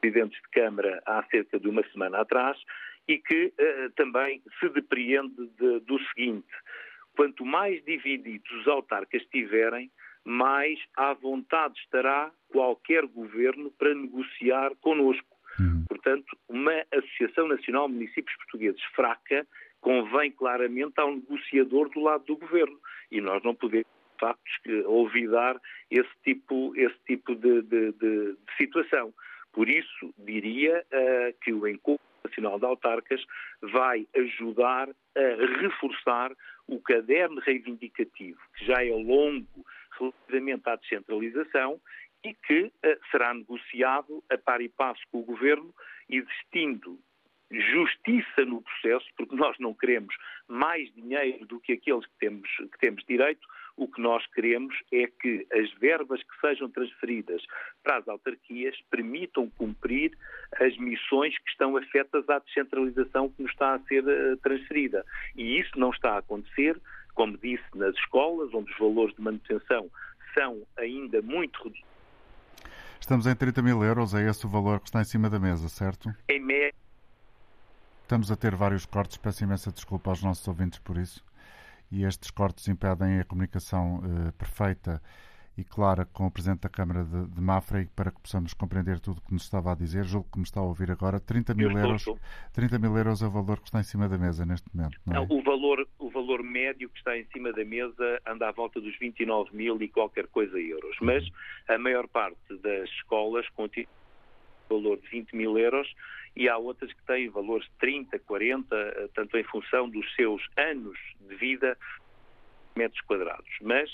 Presidentes 0.00 0.38
de 0.42 0.48
Câmara 0.50 1.02
há 1.06 1.24
cerca 1.30 1.58
de 1.58 1.66
uma 1.66 1.82
semana 1.90 2.20
atrás 2.20 2.58
e 3.06 3.18
que 3.18 3.46
uh, 3.46 3.90
também 3.96 4.42
se 4.58 4.68
depreende 4.70 5.46
de, 5.58 5.80
do 5.80 5.98
seguinte: 6.08 6.48
quanto 7.16 7.44
mais 7.44 7.82
divididos 7.84 8.50
os 8.60 8.68
autarcas 8.68 9.22
estiverem, 9.22 9.90
mais 10.24 10.78
à 10.96 11.12
vontade 11.12 11.78
estará 11.78 12.32
qualquer 12.48 13.06
governo 13.06 13.70
para 13.72 13.94
negociar 13.94 14.74
connosco. 14.80 15.26
Uhum. 15.60 15.84
Portanto, 15.88 16.36
uma 16.48 16.72
Associação 16.92 17.46
Nacional 17.46 17.88
de 17.88 17.94
Municípios 17.94 18.36
Portugueses 18.36 18.82
fraca 18.94 19.46
convém 19.80 20.32
claramente 20.32 20.98
ao 20.98 21.14
negociador 21.14 21.90
do 21.90 22.00
lado 22.00 22.24
do 22.24 22.36
governo. 22.36 22.78
E 23.10 23.20
nós 23.20 23.42
não 23.42 23.54
podemos, 23.54 23.86
de 23.86 24.18
facto, 24.18 24.70
olvidar 24.86 25.60
esse 25.90 26.10
tipo, 26.24 26.74
esse 26.74 26.96
tipo 27.06 27.34
de, 27.34 27.62
de, 27.62 27.92
de, 27.92 28.32
de 28.32 28.56
situação. 28.56 29.12
Por 29.52 29.68
isso, 29.68 30.12
diria 30.18 30.82
uh, 30.90 31.38
que 31.42 31.52
o 31.52 31.68
encontro 31.68 32.02
Nacional 32.24 32.58
de 32.58 32.64
Autarcas 32.64 33.24
vai 33.60 34.06
ajudar 34.16 34.88
a 34.88 35.60
reforçar 35.60 36.32
o 36.66 36.80
caderno 36.80 37.40
reivindicativo, 37.40 38.40
que 38.56 38.64
já 38.66 38.84
é 38.84 38.90
longo 38.90 39.64
relativamente 39.98 40.68
à 40.68 40.76
descentralização 40.76 41.80
e 42.24 42.34
que 42.34 42.64
uh, 42.64 43.10
será 43.10 43.34
negociado 43.34 44.24
a 44.30 44.38
par 44.38 44.60
e 44.60 44.68
passo 44.68 45.02
com 45.12 45.20
o 45.20 45.24
Governo, 45.24 45.74
existindo 46.08 46.98
justiça 47.50 48.44
no 48.46 48.62
processo, 48.62 49.06
porque 49.16 49.36
nós 49.36 49.56
não 49.58 49.74
queremos 49.74 50.14
mais 50.48 50.92
dinheiro 50.94 51.46
do 51.46 51.60
que 51.60 51.74
aqueles 51.74 52.06
que 52.06 52.18
temos, 52.18 52.48
que 52.56 52.78
temos 52.80 53.04
direito. 53.04 53.46
O 53.76 53.88
que 53.88 54.00
nós 54.00 54.24
queremos 54.28 54.74
é 54.92 55.06
que 55.06 55.46
as 55.52 55.72
verbas 55.80 56.22
que 56.22 56.40
sejam 56.40 56.70
transferidas 56.70 57.42
para 57.82 57.98
as 57.98 58.08
autarquias 58.08 58.76
permitam 58.90 59.50
cumprir 59.50 60.16
as 60.60 60.76
missões 60.78 61.36
que 61.38 61.50
estão 61.50 61.76
afetas 61.76 62.28
à 62.28 62.38
descentralização 62.38 63.28
que 63.30 63.42
nos 63.42 63.50
está 63.50 63.74
a 63.74 63.80
ser 63.80 64.04
uh, 64.04 64.36
transferida. 64.38 65.04
E 65.36 65.58
isso 65.58 65.78
não 65.78 65.90
está 65.90 66.12
a 66.12 66.18
acontecer, 66.18 66.80
como 67.14 67.36
disse, 67.38 67.64
nas 67.74 67.94
escolas, 67.96 68.52
onde 68.54 68.70
os 68.70 68.78
valores 68.78 69.14
de 69.16 69.22
manutenção 69.22 69.90
são 70.34 70.62
ainda 70.76 71.20
muito 71.22 71.56
reduzidos. 71.62 71.94
Estamos 73.00 73.26
em 73.26 73.34
30 73.34 73.60
mil 73.60 73.84
euros, 73.84 74.14
é 74.14 74.26
esse 74.28 74.46
o 74.46 74.48
valor 74.48 74.80
que 74.80 74.86
está 74.86 75.00
em 75.00 75.04
cima 75.04 75.28
da 75.28 75.38
mesa, 75.38 75.68
certo? 75.68 76.14
Em 76.28 76.40
média. 76.40 76.72
Estamos 78.02 78.30
a 78.30 78.36
ter 78.36 78.54
vários 78.54 78.86
cortes, 78.86 79.16
peço 79.16 79.44
imensa 79.44 79.70
desculpa 79.70 80.10
aos 80.10 80.22
nossos 80.22 80.46
ouvintes 80.46 80.78
por 80.78 80.96
isso. 80.96 81.24
E 81.90 82.04
estes 82.04 82.30
cortes 82.30 82.66
impedem 82.68 83.20
a 83.20 83.24
comunicação 83.24 83.98
uh, 83.98 84.32
perfeita 84.32 85.00
e 85.56 85.62
clara 85.62 86.04
com 86.04 86.26
o 86.26 86.30
Presidente 86.30 86.62
da 86.62 86.68
Câmara 86.68 87.04
de, 87.04 87.26
de 87.26 87.40
Mafra. 87.40 87.80
E 87.80 87.86
para 87.86 88.10
que 88.10 88.20
possamos 88.20 88.52
compreender 88.54 88.98
tudo 89.00 89.18
o 89.18 89.20
que 89.20 89.32
nos 89.32 89.44
estava 89.44 89.72
a 89.72 89.74
dizer, 89.74 90.04
julgo 90.04 90.28
que 90.30 90.38
me 90.38 90.44
está 90.44 90.60
a 90.60 90.64
ouvir 90.64 90.90
agora, 90.90 91.20
30 91.20 91.54
mil, 91.54 91.70
euros, 91.70 92.04
30 92.52 92.78
mil 92.78 92.96
euros 92.96 93.22
é 93.22 93.26
o 93.26 93.30
valor 93.30 93.60
que 93.60 93.66
está 93.66 93.80
em 93.80 93.84
cima 93.84 94.08
da 94.08 94.18
mesa 94.18 94.44
neste 94.44 94.68
momento, 94.74 94.98
não 95.06 95.14
é? 95.14 95.16
Não, 95.16 95.36
o, 95.36 95.42
valor, 95.42 95.86
o 95.98 96.10
valor 96.10 96.42
médio 96.42 96.88
que 96.88 96.98
está 96.98 97.16
em 97.16 97.24
cima 97.26 97.52
da 97.52 97.64
mesa 97.64 98.20
anda 98.26 98.48
à 98.48 98.52
volta 98.52 98.80
dos 98.80 98.98
29 98.98 99.54
mil 99.56 99.80
e 99.80 99.88
qualquer 99.88 100.26
coisa 100.26 100.58
euros, 100.58 100.96
mas 101.00 101.24
a 101.68 101.78
maior 101.78 102.08
parte 102.08 102.36
das 102.62 102.88
escolas 102.90 103.48
continua 103.50 103.88
valor 104.68 104.98
de 104.98 105.08
20 105.08 105.36
mil 105.36 105.58
euros 105.58 105.86
e 106.36 106.48
há 106.48 106.56
outras 106.56 106.92
que 106.92 107.02
têm 107.04 107.28
valores 107.28 107.66
de 107.66 107.72
30, 107.78 108.18
40, 108.20 108.76
eh, 108.76 109.08
tanto 109.14 109.36
em 109.36 109.44
função 109.44 109.88
dos 109.88 110.14
seus 110.14 110.42
anos 110.56 110.98
de 111.20 111.34
vida, 111.36 111.78
metros 112.74 113.00
quadrados. 113.02 113.50
Mas 113.60 113.90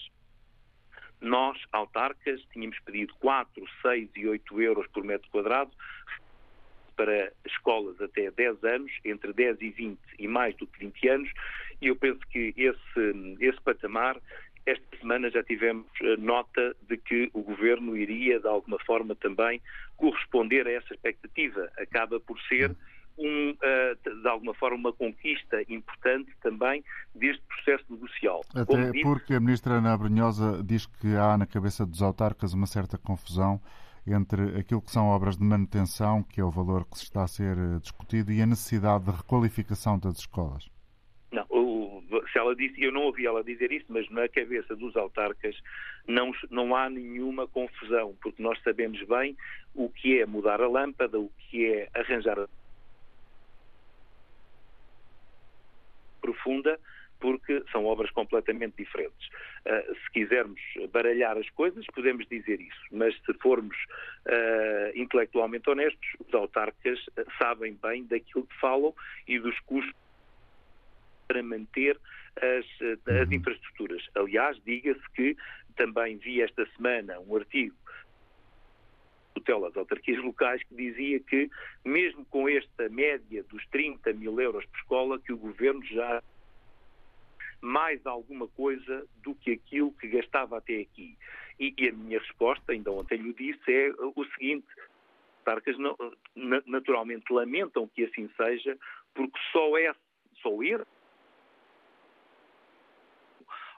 nós, 1.21 1.59
autarcas, 1.71 2.41
tínhamos 2.53 2.79
pedido 2.81 3.15
4, 3.21 3.65
6 3.83 4.11
e 4.17 4.27
8 4.27 4.63
euros 4.63 4.87
por 4.89 5.05
metro 5.05 5.29
quadrado 5.31 5.71
para 6.97 7.33
escolas 7.47 8.01
até 8.01 8.31
10 8.31 8.65
anos, 8.65 8.93
entre 9.05 9.33
10 9.33 9.61
e 9.61 9.71
20 9.71 9.99
e 10.19 10.29
mais 10.29 10.55
do 10.57 10.67
que 10.67 10.81
20 10.81 11.09
anos, 11.09 11.31
e 11.81 11.87
eu 11.87 11.97
penso 11.97 12.21
que 12.31 12.53
esse, 12.57 13.37
esse 13.41 13.61
patamar, 13.63 14.19
esta 14.67 14.97
semana 14.99 15.31
já 15.31 15.43
tivemos 15.43 15.87
eh, 16.03 16.17
nota 16.17 16.75
de 16.89 16.97
que 16.97 17.31
o 17.33 17.43
Governo 17.43 17.97
iria, 17.97 18.39
de 18.39 18.47
alguma 18.47 18.79
forma, 18.85 19.15
também 19.15 19.61
corresponder 19.97 20.67
a 20.67 20.73
essa 20.73 20.95
expectativa. 20.95 21.71
Acaba 21.79 22.21
por 22.21 22.39
ser 22.43 22.77
um, 23.19 23.51
uh, 23.51 24.23
de 24.23 24.29
alguma 24.29 24.55
forma, 24.55 24.77
uma 24.77 24.93
conquista 24.93 25.63
importante 25.69 26.31
também 26.43 26.83
deste 27.15 27.43
processo 27.43 27.85
negocial. 27.91 28.41
Até 28.55 28.91
disse... 28.91 29.03
porque 29.03 29.35
a 29.35 29.41
Ministra 29.41 29.75
Ana 29.75 29.97
Brunhosa 29.97 30.63
diz 30.65 30.87
que 30.87 31.15
há 31.17 31.37
na 31.37 31.47
cabeça 31.47 31.85
dos 31.85 32.03
autarcas 32.03 32.55
uma 32.55 32.67
certa 32.67 32.97
confusão 32.97 33.61
entre 34.07 34.59
aquilo 34.59 34.81
que 34.81 34.91
são 34.91 35.09
obras 35.09 35.37
de 35.37 35.45
manutenção, 35.45 36.23
que 36.23 36.41
é 36.41 36.45
o 36.45 36.51
valor 36.51 36.87
que 36.87 36.97
se 36.99 37.05
está 37.05 37.23
a 37.23 37.29
ser 37.29 37.57
eh, 37.57 37.79
discutido, 37.81 38.33
e 38.33 38.41
a 38.41 38.47
necessidade 38.47 39.05
de 39.05 39.11
requalificação 39.11 39.99
das 39.99 40.19
escolas. 40.19 40.71
O, 42.31 42.33
se 42.33 42.39
ela 42.39 42.55
disse, 42.55 42.83
eu 42.83 42.93
não 42.93 43.03
ouvi 43.03 43.27
ela 43.27 43.43
dizer 43.43 43.73
isso, 43.73 43.87
mas 43.89 44.09
na 44.11 44.29
cabeça 44.29 44.75
dos 44.77 44.97
autarcas 44.97 45.57
não, 46.07 46.33
não 46.51 46.75
há 46.75 46.89
nenhuma 46.89 47.47
confusão, 47.47 48.17
porque 48.23 48.43
nós 48.43 48.61
sabemos 48.63 49.03
bem 49.03 49.37
o 49.75 49.89
que 49.89 50.21
é 50.21 50.27
mudar 50.27 50.61
a 50.61 50.69
lâmpada, 50.69 51.19
o 51.19 51.31
que 51.39 51.67
é 51.67 51.89
arranjar 51.95 52.39
a 52.39 52.49
profunda, 56.21 56.79
porque 57.19 57.63
são 57.71 57.85
obras 57.85 58.11
completamente 58.11 58.77
diferentes. 58.79 59.29
Uh, 59.67 59.95
se 59.95 60.11
quisermos 60.13 60.61
baralhar 60.91 61.37
as 61.37 61.49
coisas, 61.51 61.85
podemos 61.95 62.27
dizer 62.29 62.61
isso, 62.61 62.81
mas 62.91 63.15
se 63.25 63.35
formos 63.35 63.77
uh, 64.27 64.99
intelectualmente 64.99 65.69
honestos, 65.69 66.09
os 66.27 66.33
autarcas 66.33 66.99
sabem 67.39 67.79
bem 67.83 68.05
daquilo 68.05 68.47
que 68.47 68.57
falam 68.59 68.95
e 69.29 69.39
dos 69.39 69.59
custos 69.61 69.95
para 71.31 71.45
manter 71.45 71.97
as, 72.43 72.67
as 73.07 73.29
uhum. 73.29 73.35
infraestruturas. 73.35 74.03
Aliás, 74.17 74.61
diga-se 74.65 75.11
que 75.15 75.37
também 75.77 76.17
vi 76.17 76.43
esta 76.43 76.67
semana 76.77 77.21
um 77.21 77.37
artigo 77.37 77.77
tutela 79.33 79.69
das 79.69 79.77
autarquias 79.77 80.19
locais 80.25 80.61
que 80.65 80.75
dizia 80.75 81.21
que, 81.21 81.49
mesmo 81.85 82.25
com 82.27 82.49
esta 82.49 82.89
média 82.89 83.45
dos 83.45 83.65
30 83.69 84.13
mil 84.15 84.41
euros 84.41 84.67
por 84.67 84.79
escola, 84.79 85.21
que 85.21 85.33
o 85.33 85.37
governo 85.37 85.85
já 85.85 86.21
mais 87.61 88.05
alguma 88.05 88.49
coisa 88.49 89.07
do 89.23 89.33
que 89.37 89.53
aquilo 89.53 89.93
que 89.93 90.09
gastava 90.09 90.59
até 90.59 90.81
aqui. 90.81 91.17
E, 91.61 91.73
e 91.79 91.89
a 91.91 91.93
minha 91.93 92.19
resposta, 92.19 92.73
ainda 92.73 92.91
ontem 92.91 93.19
lhe 93.19 93.33
disse, 93.35 93.73
é 93.73 93.93
o 94.17 94.25
seguinte: 94.35 94.67
Tarcas 95.45 95.79
não, 95.79 95.97
naturalmente 96.67 97.33
lamentam 97.33 97.87
que 97.87 98.05
assim 98.05 98.29
seja, 98.37 98.77
porque 99.15 99.39
só 99.53 99.79
é 99.79 99.95
só 100.43 100.61
ir 100.61 100.85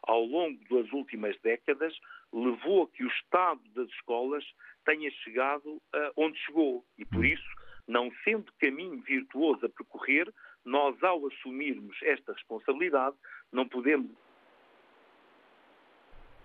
ao 0.02 0.24
longo 0.24 0.58
das 0.70 0.90
últimas 0.92 1.38
décadas 1.40 1.94
levou 2.32 2.84
a 2.84 2.88
que 2.88 3.04
o 3.04 3.08
estado 3.08 3.60
das 3.74 3.88
escolas 3.90 4.44
tenha 4.84 5.10
chegado 5.22 5.68
uh, 5.74 5.80
onde 6.16 6.38
chegou. 6.40 6.84
E 6.98 7.04
por 7.04 7.20
hum. 7.20 7.24
isso, 7.24 7.48
não 7.86 8.10
sendo 8.24 8.52
caminho 8.60 9.00
virtuoso 9.02 9.66
a 9.66 9.68
percorrer, 9.68 10.32
nós, 10.64 11.00
ao 11.02 11.26
assumirmos 11.26 11.96
esta 12.02 12.32
responsabilidade, 12.32 13.16
não 13.52 13.68
podemos. 13.68 14.10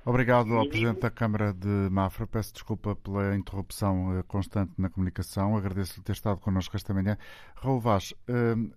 Obrigado 0.08 0.54
ao 0.54 0.66
Presidente 0.70 1.02
da 1.02 1.12
Câmara 1.12 1.54
de 1.54 1.68
Mafra. 1.92 2.26
Peço 2.26 2.54
desculpa 2.54 2.96
pela 2.96 3.36
interrupção 3.36 4.18
eh, 4.18 4.24
constante 4.24 4.72
na 4.78 4.90
comunicação. 4.90 5.58
Agradeço-lhe 5.58 6.02
ter 6.02 6.14
estado 6.14 6.40
connosco 6.40 6.78
esta 6.78 6.94
manhã. 6.94 7.18
Raul 7.58 7.82
Vaz, 7.82 8.14
hum, 8.30 8.72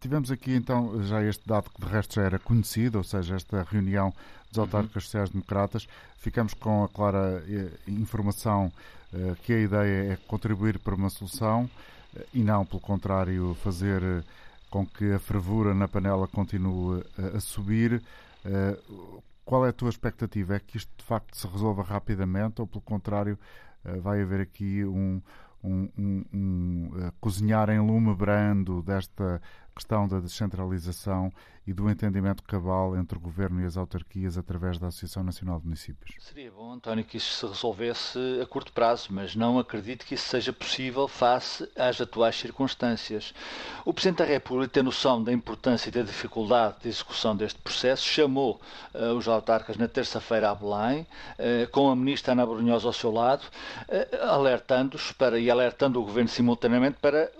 tivemos 0.00 0.30
aqui 0.30 0.54
então 0.54 1.02
já 1.02 1.22
este 1.22 1.46
dado 1.46 1.70
que 1.70 1.84
de 1.84 1.90
resto 1.90 2.14
já 2.14 2.22
era 2.22 2.38
conhecido, 2.38 2.98
ou 2.98 3.04
seja, 3.04 3.36
esta 3.36 3.62
reunião 3.62 4.12
dos 4.48 4.58
uhum. 4.58 4.64
autarcas 4.64 5.04
sociais-democratas. 5.04 5.86
Ficamos 6.18 6.54
com 6.54 6.84
a 6.84 6.88
clara 6.88 7.44
eh, 7.48 7.70
informação 7.88 8.72
eh, 9.12 9.34
que 9.42 9.52
a 9.52 9.58
ideia 9.60 10.12
é 10.12 10.18
contribuir 10.26 10.78
para 10.78 10.94
uma 10.94 11.10
solução 11.10 11.68
e 12.32 12.42
não, 12.42 12.64
pelo 12.64 12.80
contrário, 12.80 13.54
fazer 13.62 14.24
com 14.70 14.86
que 14.86 15.12
a 15.12 15.18
fervura 15.18 15.74
na 15.74 15.86
panela 15.86 16.26
continue 16.26 17.04
a, 17.34 17.38
subir. 17.38 18.02
Qual 19.44 19.66
é 19.66 19.68
a 19.68 19.72
tua 19.72 19.90
expectativa? 19.90 20.56
É 20.56 20.60
que 20.60 20.78
isto 20.78 20.90
de 20.96 21.04
facto 21.04 21.36
se 21.36 21.46
resolva 21.46 21.82
rapidamente 21.82 22.60
ou, 22.60 22.66
pelo 22.66 22.80
contrário, 22.80 23.38
vai 24.02 24.22
haver 24.22 24.40
aqui 24.40 24.82
um, 24.82 25.20
um, 25.62 25.88
um, 25.98 26.24
um 26.32 27.10
cozinhar 27.20 27.68
em 27.68 27.80
lume 27.80 28.14
brando 28.14 28.82
desta 28.82 29.40
questão 29.76 30.08
da 30.08 30.18
descentralização 30.18 31.30
e 31.66 31.72
do 31.72 31.90
entendimento 31.90 32.42
cabal 32.44 32.96
entre 32.96 33.18
o 33.18 33.20
Governo 33.20 33.60
e 33.60 33.64
as 33.64 33.76
autarquias 33.76 34.38
através 34.38 34.78
da 34.78 34.86
Associação 34.86 35.24
Nacional 35.24 35.58
de 35.58 35.64
Municípios. 35.64 36.14
Seria 36.20 36.50
bom, 36.50 36.72
António, 36.72 37.04
que 37.04 37.16
isso 37.16 37.32
se 37.32 37.46
resolvesse 37.46 38.18
a 38.40 38.46
curto 38.46 38.72
prazo, 38.72 39.08
mas 39.10 39.34
não 39.34 39.58
acredito 39.58 40.06
que 40.06 40.14
isso 40.14 40.28
seja 40.28 40.52
possível 40.52 41.08
face 41.08 41.68
às 41.76 42.00
atuais 42.00 42.36
circunstâncias. 42.36 43.34
O 43.84 43.92
Presidente 43.92 44.18
da 44.18 44.24
República, 44.24 44.74
tem 44.74 44.82
noção 44.82 45.22
da 45.22 45.32
importância 45.32 45.88
e 45.88 45.92
da 45.92 46.02
dificuldade 46.02 46.76
de 46.82 46.88
execução 46.88 47.34
deste 47.34 47.58
processo, 47.58 48.04
chamou 48.04 48.60
uh, 48.94 49.14
os 49.14 49.26
autarcas 49.26 49.76
na 49.76 49.88
terça-feira 49.88 50.50
a 50.50 50.54
Belém, 50.54 51.06
uh, 51.38 51.68
com 51.72 51.90
a 51.90 51.96
Ministra 51.96 52.32
Ana 52.32 52.46
Brunhosa 52.46 52.86
ao 52.86 52.92
seu 52.92 53.10
lado, 53.10 53.42
uh, 53.42 54.24
alertando-os 54.30 55.10
para, 55.12 55.38
e 55.38 55.50
alertando 55.50 56.00
o 56.00 56.04
Governo 56.04 56.28
simultaneamente 56.28 56.98
para 57.00 57.30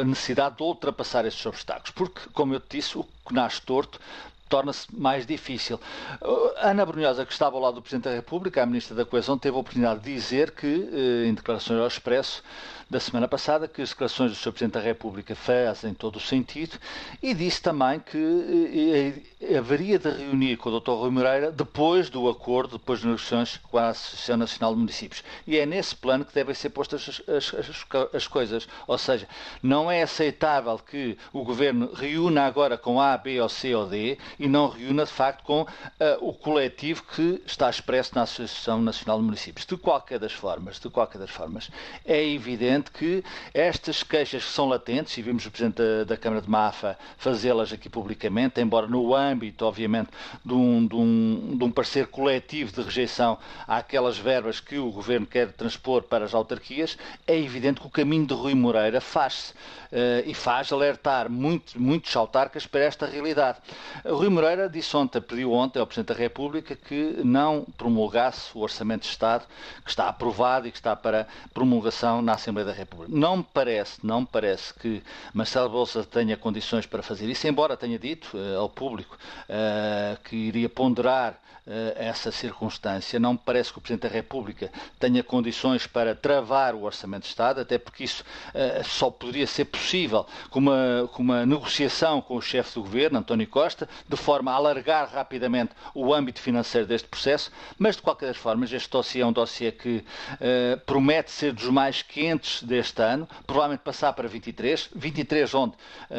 a 0.00 0.04
necessidade 0.04 0.56
de 0.56 0.62
ultrapassar 0.62 1.24
estes 1.24 1.44
obstáculos. 1.46 1.90
Porque, 1.90 2.20
como 2.32 2.54
eu 2.54 2.60
te 2.60 2.76
disse, 2.76 2.96
o 2.96 3.04
que 3.26 3.34
nasce 3.34 3.60
torto, 3.62 4.00
torna-se 4.48 4.86
mais 4.94 5.24
difícil. 5.24 5.80
Uh, 6.20 6.50
Ana 6.58 6.84
Brunhosa, 6.84 7.24
que 7.24 7.32
estava 7.32 7.56
ao 7.56 7.62
lado 7.62 7.74
do 7.76 7.82
Presidente 7.82 8.04
da 8.04 8.14
República, 8.14 8.62
a 8.62 8.66
Ministra 8.66 8.94
da 8.94 9.04
Coesão, 9.04 9.38
teve 9.38 9.56
a 9.56 9.60
oportunidade 9.60 10.00
de 10.00 10.12
dizer 10.12 10.50
que, 10.50 10.66
uh, 10.66 11.24
em 11.26 11.32
declarações 11.32 11.80
ao 11.80 11.86
Expresso, 11.86 12.42
da 12.92 13.00
semana 13.00 13.26
passada, 13.26 13.66
que 13.66 13.80
as 13.80 13.88
declarações 13.88 14.32
do 14.32 14.36
Sr. 14.36 14.52
Presidente 14.52 14.74
da 14.74 14.80
República 14.80 15.34
fazem 15.34 15.94
todo 15.94 16.16
o 16.16 16.20
sentido 16.20 16.78
e 17.22 17.32
disse 17.32 17.62
também 17.62 17.98
que 17.98 19.22
eh, 19.40 19.56
haveria 19.56 19.98
de 19.98 20.10
reunir 20.10 20.58
com 20.58 20.68
o 20.68 20.78
Dr. 20.78 20.90
Rui 20.90 21.10
Moreira 21.10 21.50
depois 21.50 22.10
do 22.10 22.28
acordo, 22.28 22.76
depois 22.76 23.00
das 23.00 23.06
negociações 23.06 23.56
com 23.56 23.78
a 23.78 23.88
Associação 23.88 24.36
Nacional 24.36 24.74
de 24.74 24.80
Municípios. 24.80 25.24
E 25.46 25.56
é 25.56 25.64
nesse 25.64 25.96
plano 25.96 26.22
que 26.22 26.34
devem 26.34 26.54
ser 26.54 26.68
postas 26.68 27.22
as, 27.26 27.54
as, 27.54 27.86
as 28.14 28.26
coisas. 28.26 28.68
Ou 28.86 28.98
seja, 28.98 29.26
não 29.62 29.90
é 29.90 30.02
aceitável 30.02 30.78
que 30.78 31.16
o 31.32 31.44
Governo 31.44 31.94
reúna 31.94 32.44
agora 32.44 32.76
com 32.76 33.00
A, 33.00 33.16
B 33.16 33.40
ou 33.40 33.48
C 33.48 33.74
ou 33.74 33.86
D 33.86 34.18
e 34.38 34.46
não 34.46 34.68
reúna, 34.68 35.06
de 35.06 35.12
facto, 35.12 35.44
com 35.44 35.62
uh, 35.62 35.66
o 36.20 36.34
coletivo 36.34 37.04
que 37.04 37.42
está 37.46 37.70
expresso 37.70 38.14
na 38.14 38.22
Associação 38.22 38.82
Nacional 38.82 39.18
de 39.18 39.24
Municípios. 39.24 39.64
De 39.64 39.78
qualquer 39.78 40.18
das 40.18 40.32
formas, 40.32 40.78
de 40.78 40.90
qualquer 40.90 41.18
das 41.18 41.30
formas, 41.30 41.70
é 42.04 42.22
evidente 42.22 42.81
que 42.90 43.22
estas 43.52 44.02
queixas 44.02 44.44
que 44.44 44.50
são 44.50 44.68
latentes, 44.68 45.16
e 45.18 45.22
vimos 45.22 45.46
o 45.46 45.50
Presidente 45.50 45.76
da, 45.76 46.04
da 46.04 46.16
Câmara 46.16 46.42
de 46.42 46.50
Mafa 46.50 46.98
fazê-las 47.16 47.72
aqui 47.72 47.88
publicamente, 47.88 48.60
embora 48.60 48.86
no 48.86 49.14
âmbito 49.14 49.64
obviamente, 49.64 50.10
de 50.44 50.52
um, 50.52 50.86
de, 50.86 50.94
um, 50.94 51.56
de 51.56 51.64
um 51.64 51.70
parecer 51.70 52.06
coletivo 52.06 52.72
de 52.72 52.82
rejeição 52.82 53.38
àquelas 53.66 54.18
verbas 54.18 54.60
que 54.60 54.78
o 54.78 54.90
Governo 54.90 55.26
quer 55.26 55.52
transpor 55.52 56.02
para 56.02 56.24
as 56.24 56.34
autarquias, 56.34 56.96
é 57.26 57.38
evidente 57.38 57.80
que 57.80 57.86
o 57.86 57.90
caminho 57.90 58.26
de 58.26 58.34
Rui 58.34 58.54
Moreira 58.54 59.00
faz-se 59.00 59.52
uh, 59.52 60.22
e 60.24 60.34
faz 60.34 60.72
alertar 60.72 61.30
muito, 61.30 61.80
muitos 61.80 62.14
autarcas 62.16 62.66
para 62.66 62.80
esta 62.80 63.06
realidade. 63.06 63.58
Rui 64.04 64.28
Moreira 64.28 64.68
disse 64.68 64.96
ontem, 64.96 65.20
pediu 65.20 65.52
ontem 65.52 65.78
ao 65.78 65.86
Presidente 65.86 66.08
da 66.08 66.14
República 66.14 66.74
que 66.76 67.20
não 67.24 67.66
promulgasse 67.76 68.50
o 68.54 68.60
Orçamento 68.60 69.02
de 69.02 69.08
Estado 69.08 69.44
que 69.84 69.90
está 69.90 70.08
aprovado 70.08 70.66
e 70.66 70.70
que 70.70 70.78
está 70.78 70.96
para 70.96 71.26
promulgação 71.52 72.22
na 72.22 72.34
Assembleia 72.34 72.66
da 72.66 72.71
República. 72.72 73.12
Não 73.14 73.38
me 73.38 73.46
parece, 73.52 73.98
não 74.04 74.20
me 74.22 74.26
parece 74.26 74.74
que 74.74 75.02
Marcelo 75.32 75.68
Bolsa 75.68 76.04
tenha 76.04 76.36
condições 76.36 76.86
para 76.86 77.02
fazer 77.02 77.28
isso, 77.30 77.46
embora 77.46 77.76
tenha 77.76 77.98
dito 77.98 78.36
uh, 78.36 78.58
ao 78.58 78.68
público 78.68 79.16
uh, 79.48 80.20
que 80.22 80.36
iria 80.36 80.68
ponderar 80.68 81.32
uh, 81.66 81.70
essa 81.96 82.30
circunstância. 82.30 83.18
Não 83.18 83.32
me 83.32 83.40
parece 83.44 83.72
que 83.72 83.78
o 83.78 83.80
Presidente 83.80 84.08
da 84.08 84.14
República 84.14 84.70
tenha 84.98 85.22
condições 85.22 85.86
para 85.86 86.14
travar 86.14 86.74
o 86.74 86.82
Orçamento 86.82 87.22
de 87.22 87.28
Estado, 87.28 87.60
até 87.60 87.78
porque 87.78 88.04
isso 88.04 88.24
só 88.84 89.10
poderia 89.10 89.46
ser 89.46 89.66
possível 89.66 90.26
com 90.50 90.58
uma, 90.58 91.08
com 91.12 91.22
uma 91.22 91.46
negociação 91.46 92.20
com 92.20 92.36
o 92.36 92.42
chefe 92.42 92.74
do 92.74 92.82
Governo, 92.82 93.18
António 93.18 93.46
Costa, 93.46 93.88
de 94.08 94.16
forma 94.16 94.52
a 94.52 94.54
alargar 94.54 95.08
rapidamente 95.08 95.72
o 95.94 96.12
âmbito 96.12 96.40
financeiro 96.40 96.86
deste 96.86 97.08
processo, 97.08 97.50
mas 97.78 97.96
de 97.96 98.02
qualquer 98.02 98.34
forma 98.34 98.64
este 98.64 98.90
dossiê 98.90 99.22
é 99.22 99.26
um 99.26 99.32
dossiê 99.32 99.72
que 99.72 100.04
promete 100.86 101.30
ser 101.30 101.52
dos 101.52 101.66
mais 101.66 102.02
quentes 102.02 102.51
deste 102.60 103.00
ano, 103.02 103.28
provavelmente 103.46 103.80
passar 103.80 104.12
para 104.12 104.28
23, 104.28 104.90
23 104.94 105.54
onde 105.54 105.74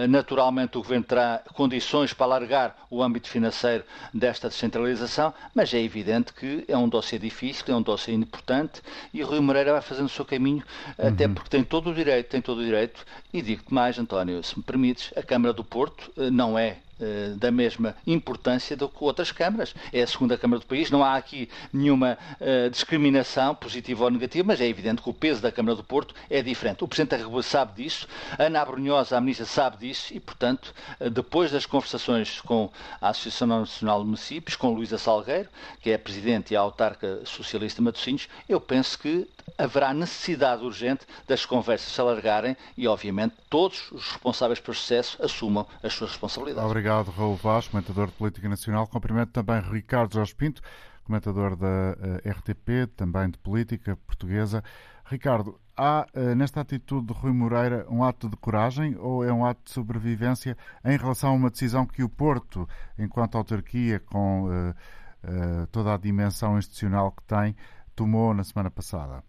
naturalmente 0.09 0.77
o 0.77 0.81
Governo 0.81 1.03
terá 1.05 1.41
condições 1.53 2.13
para 2.13 2.25
alargar 2.25 2.75
o 2.89 3.03
âmbito 3.03 3.29
financeiro 3.29 3.83
desta 4.13 4.49
descentralização, 4.49 5.33
mas 5.53 5.73
é 5.73 5.81
evidente 5.81 6.33
que 6.33 6.63
é 6.67 6.77
um 6.77 6.87
dossiê 6.87 7.19
difícil, 7.19 7.65
é 7.67 7.75
um 7.75 7.81
dossiê 7.81 8.13
importante 8.13 8.81
e 9.13 9.21
Rui 9.21 9.39
Moreira 9.39 9.73
vai 9.73 9.81
fazendo 9.81 10.05
o 10.05 10.09
seu 10.09 10.25
caminho, 10.25 10.63
uhum. 10.97 11.07
até 11.07 11.27
porque 11.27 11.49
tem 11.49 11.63
todo 11.63 11.91
o 11.91 11.93
direito, 11.93 12.29
tem 12.29 12.41
todo 12.41 12.59
o 12.59 12.63
direito, 12.63 13.05
e 13.33 13.41
digo-te 13.41 13.73
mais, 13.73 13.97
António, 13.97 14.43
se 14.43 14.57
me 14.57 14.63
permites, 14.63 15.11
a 15.15 15.21
Câmara 15.23 15.53
do 15.53 15.63
Porto 15.63 16.11
eh, 16.17 16.29
não 16.29 16.57
é 16.57 16.77
eh, 16.99 17.33
da 17.35 17.51
mesma 17.51 17.95
importância 18.05 18.77
do 18.77 18.87
que 18.87 19.03
outras 19.03 19.31
câmaras. 19.31 19.73
É 19.91 20.03
a 20.03 20.07
segunda 20.07 20.37
Câmara 20.37 20.59
do 20.59 20.65
país, 20.65 20.91
não 20.91 21.03
há 21.03 21.15
aqui 21.15 21.49
nenhuma 21.71 22.17
uh, 22.39 22.69
discriminação, 22.69 23.55
positiva 23.55 24.03
ou 24.03 24.11
negativa, 24.11 24.45
mas 24.47 24.61
é 24.61 24.67
evidente 24.67 25.01
que 25.01 25.09
o 25.09 25.13
peso 25.13 25.41
da 25.41 25.51
Câmara 25.51 25.75
do 25.75 25.83
Porto 25.83 26.13
é 26.29 26.41
diferente. 26.41 26.83
O 26.83 26.87
Presidente 26.87 27.11
da 27.11 27.17
República 27.17 27.43
sabe 27.43 27.83
disso, 27.83 28.07
Ana 28.37 28.61
Abrunhosa, 28.61 29.17
a 29.17 29.21
Ministra, 29.21 29.45
sabe 29.45 29.77
disso 29.77 30.13
e, 30.13 30.19
portanto, 30.19 30.73
uh, 30.99 31.09
depois 31.09 31.51
das 31.51 31.65
conversações 31.65 32.39
com 32.41 32.69
a 33.01 33.09
Associação 33.09 33.47
Nacional 33.47 33.99
de 33.99 34.05
Municípios, 34.05 34.55
com 34.55 34.73
Luísa 34.73 34.97
Salgueiro, 34.97 35.49
que 35.81 35.89
é 35.89 35.95
a 35.95 35.99
Presidente 35.99 36.53
e 36.53 36.55
a 36.55 36.59
autarca 36.59 37.21
socialista 37.25 37.81
de 37.81 37.85
Matosinhos, 37.85 38.29
eu 38.47 38.61
penso 38.61 38.99
que 38.99 39.27
haverá 39.57 39.93
necessidade 39.93 40.63
urgente 40.63 41.05
das 41.27 41.45
conversas 41.45 41.91
se 41.91 42.01
alargarem 42.01 42.55
e, 42.77 42.87
obviamente, 42.87 43.35
todos 43.49 43.91
os 43.91 44.11
responsáveis 44.11 44.59
pelo 44.59 44.75
sucesso 44.75 45.17
assumam 45.21 45.67
as 45.81 45.93
suas 45.93 46.11
responsabilidades. 46.11 46.69
Obrigado, 46.69 46.82
Raul 46.83 47.35
Vaz, 47.37 47.67
comentador 47.69 48.07
de 48.07 48.13
Política 48.13 48.49
Nacional. 48.49 48.85
Cumprimento 48.87 49.31
também 49.31 49.61
Ricardo 49.61 50.13
Jorge 50.13 50.35
Pinto, 50.35 50.61
comentador 51.05 51.55
da 51.55 51.95
eh, 52.25 52.29
RTP, 52.29 52.91
também 52.95 53.29
de 53.29 53.37
Política 53.37 53.95
Portuguesa. 54.05 54.61
Ricardo, 55.05 55.57
há 55.77 56.05
eh, 56.13 56.35
nesta 56.35 56.59
atitude 56.59 57.07
de 57.07 57.13
Rui 57.13 57.31
Moreira 57.31 57.85
um 57.89 58.03
ato 58.03 58.27
de 58.27 58.35
coragem 58.35 58.97
ou 58.97 59.23
é 59.23 59.31
um 59.31 59.45
ato 59.45 59.61
de 59.63 59.71
sobrevivência 59.71 60.57
em 60.83 60.97
relação 60.97 61.29
a 61.29 61.33
uma 61.33 61.49
decisão 61.49 61.85
que 61.85 62.03
o 62.03 62.09
Porto, 62.09 62.67
enquanto 62.99 63.37
autarquia, 63.37 64.01
com 64.01 64.49
uh, 64.49 65.67
toda 65.71 65.93
a 65.93 65.97
dimensão 65.97 66.57
institucional 66.57 67.13
que 67.13 67.23
tem, 67.23 67.55
tomou 67.95 68.33
na 68.33 68.43
semana 68.43 68.69
passada? 68.69 69.23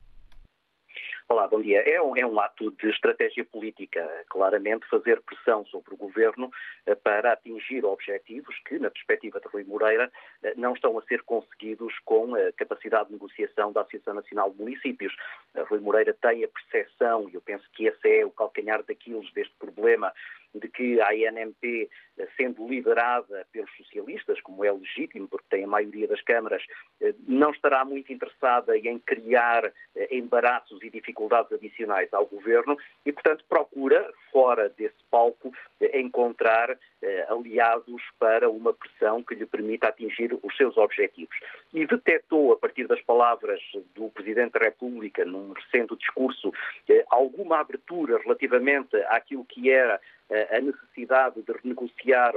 Olá, 1.27 1.49
bom 1.49 1.63
dia. 1.63 1.81
É 1.81 2.03
um, 2.03 2.15
é 2.15 2.27
um, 2.27 2.39
ato 2.39 2.71
de 2.73 2.91
estratégia 2.91 3.47
política, 3.47 4.07
claramente 4.29 4.87
fazer 4.91 5.23
pressão 5.23 5.65
sobre 5.67 5.95
o 5.95 5.97
governo 5.97 6.51
eh, 6.85 6.95
para 6.95 7.33
atingir 7.33 7.83
objetivos 7.83 8.55
que, 8.67 8.79
na 8.79 8.91
perspectiva 8.91 9.41
de 9.41 9.49
Rui 9.49 9.65
Moreira, 9.65 10.13
eh, 10.43 10.53
não 10.55 10.75
estão 10.75 10.99
a 10.99 11.03
ser 11.05 11.23
conseguidos 11.23 11.99
com 12.05 12.35
a 12.35 12.53
capacidade 12.53 13.07
de 13.07 13.15
negociação 13.15 13.73
da 13.73 13.81
Associação 13.81 14.13
Nacional 14.13 14.51
de 14.51 14.59
Municípios. 14.59 15.17
Eh, 15.55 15.63
Rui 15.63 15.81
Moreira 15.81 16.13
tem 16.13 16.45
a 16.45 16.49
percepção, 16.49 17.27
e 17.31 17.35
eu 17.35 17.41
penso 17.41 17.65
que 17.73 17.87
esse 17.87 18.07
é 18.07 18.27
o 18.27 18.31
calcanhar 18.31 18.83
daquilo 18.83 19.25
deste 19.33 19.55
problema, 19.59 20.13
de 20.55 20.69
que 20.69 21.01
a 21.01 21.09
ANMP, 21.09 21.91
sendo 22.37 22.69
liderada 22.69 23.47
pelos 23.53 23.71
socialistas, 23.77 24.41
como 24.41 24.65
é 24.65 24.71
legítimo, 24.71 25.29
porque 25.29 25.47
tem 25.51 25.65
a 25.65 25.69
maioria 25.69 26.07
das 26.07 26.21
câmaras, 26.23 26.63
não 27.27 27.51
estará 27.51 27.85
muito 27.85 28.13
interessada 28.13 28.77
em 28.79 28.99
criar 29.01 29.73
embaraços 30.11 30.81
e 30.83 30.91
dificuldades 30.91 31.53
adicionais 31.53 32.13
ao 32.13 32.27
governo 32.27 32.77
e, 33.05 33.13
portanto, 33.13 33.45
procura, 33.49 34.09
fora 34.31 34.69
desse 34.69 35.03
palco, 35.11 35.53
encontrar 35.93 36.79
aliados 37.29 38.03
para 38.19 38.49
uma 38.49 38.73
pressão 38.73 39.23
que 39.23 39.35
lhe 39.35 39.47
permita 39.47 39.89
atingir 39.89 40.39
os 40.43 40.57
seus 40.57 40.77
objetivos. 40.77 41.37
E 41.73 41.85
detectou, 41.87 42.53
a 42.53 42.57
partir 42.57 42.87
das 42.87 43.01
palavras 43.03 43.61
do 43.95 44.09
Presidente 44.11 44.53
da 44.53 44.61
República, 44.61 45.25
num 45.25 45.53
recente 45.53 45.97
discurso, 45.97 46.53
alguma 47.11 47.59
abertura 47.59 48.19
relativamente 48.19 48.97
àquilo 49.09 49.45
que 49.45 49.71
era 49.71 50.01
a 50.31 50.61
necessidade 50.61 51.43
de 51.43 51.53
renegociar 51.53 52.35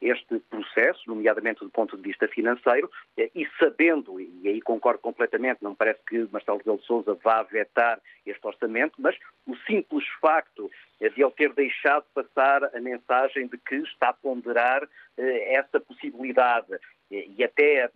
este 0.00 0.38
processo, 0.50 1.02
nomeadamente 1.06 1.60
do 1.60 1.70
ponto 1.70 1.96
de 1.96 2.02
vista 2.02 2.28
financeiro, 2.28 2.90
eh, 3.16 3.30
e 3.34 3.48
sabendo, 3.58 4.20
e 4.20 4.48
aí 4.48 4.60
concordo 4.60 5.00
completamente, 5.00 5.62
não 5.62 5.74
parece 5.74 6.00
que 6.06 6.28
Marcelo 6.30 6.58
Rebelo 6.58 6.78
de 6.78 6.86
Sousa 6.86 7.18
vá 7.22 7.42
vetar 7.42 8.00
este 8.26 8.46
orçamento, 8.46 8.94
mas 8.98 9.16
o 9.46 9.56
simples 9.66 10.06
facto 10.20 10.70
de 11.00 11.22
ele 11.22 11.30
ter 11.32 11.52
deixado 11.52 12.04
passar 12.14 12.64
a 12.64 12.80
mensagem 12.80 13.46
de 13.46 13.58
que 13.58 13.76
está 13.76 14.10
a 14.10 14.12
ponderar 14.12 14.88
essa 15.16 15.78
possibilidade 15.80 16.78
e 17.10 17.44
até 17.44 17.84
a 17.84 17.90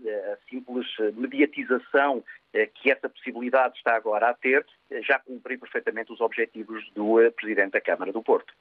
simples 0.51 0.87
mediatização 1.15 2.23
que 2.75 2.91
essa 2.91 3.09
possibilidade 3.09 3.77
está 3.79 3.97
agora 3.97 4.29
a 4.29 4.35
ter, 4.35 4.67
já 5.03 5.19
cumpriu 5.19 5.59
perfeitamente 5.59 6.13
os 6.13 6.21
objetivos 6.21 6.85
do 6.93 7.17
Presidente 7.33 7.73
da 7.73 7.81
Câmara 7.81 8.13
do 8.13 8.23
Porto. 8.23 8.53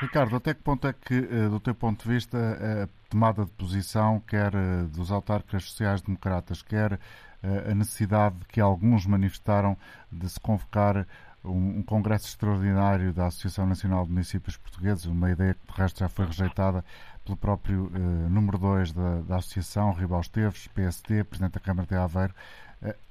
Ricardo, 0.00 0.34
até 0.34 0.54
que 0.54 0.62
ponto 0.62 0.88
é 0.88 0.94
que, 0.94 1.14
eh, 1.14 1.48
do 1.50 1.60
teu 1.60 1.74
ponto 1.74 2.02
de 2.04 2.14
vista, 2.14 2.38
a 2.38 3.10
tomada 3.10 3.44
de 3.44 3.50
posição, 3.50 4.18
quer 4.20 4.54
eh, 4.54 4.84
dos 4.84 5.12
autarcas 5.12 5.64
sociais-democratas, 5.64 6.62
quer 6.62 6.98
eh, 7.42 7.70
a 7.70 7.74
necessidade 7.74 8.36
que 8.48 8.62
alguns 8.62 9.04
manifestaram 9.04 9.76
de 10.10 10.26
se 10.26 10.40
convocar 10.40 11.06
um, 11.44 11.82
congresso 11.82 12.28
extraordinário 12.28 13.12
da 13.12 13.26
Associação 13.26 13.66
Nacional 13.66 14.06
de 14.06 14.12
Municípios 14.12 14.56
Portugueses, 14.56 15.04
uma 15.04 15.30
ideia 15.30 15.52
que 15.52 15.70
de 15.70 15.78
resto 15.78 16.00
já 16.00 16.08
foi 16.08 16.24
rejeitada 16.24 16.82
pelo 17.22 17.36
próprio 17.36 17.90
número 18.30 18.56
2 18.58 18.92
da, 18.92 19.20
da 19.20 19.36
Associação, 19.36 19.92
Ribal 19.92 20.20
Esteves, 20.22 20.66
PSD, 20.68 21.24
Presidente 21.24 21.54
da 21.54 21.60
Câmara 21.60 21.86
de 21.86 21.94
Aveiro, 21.94 22.34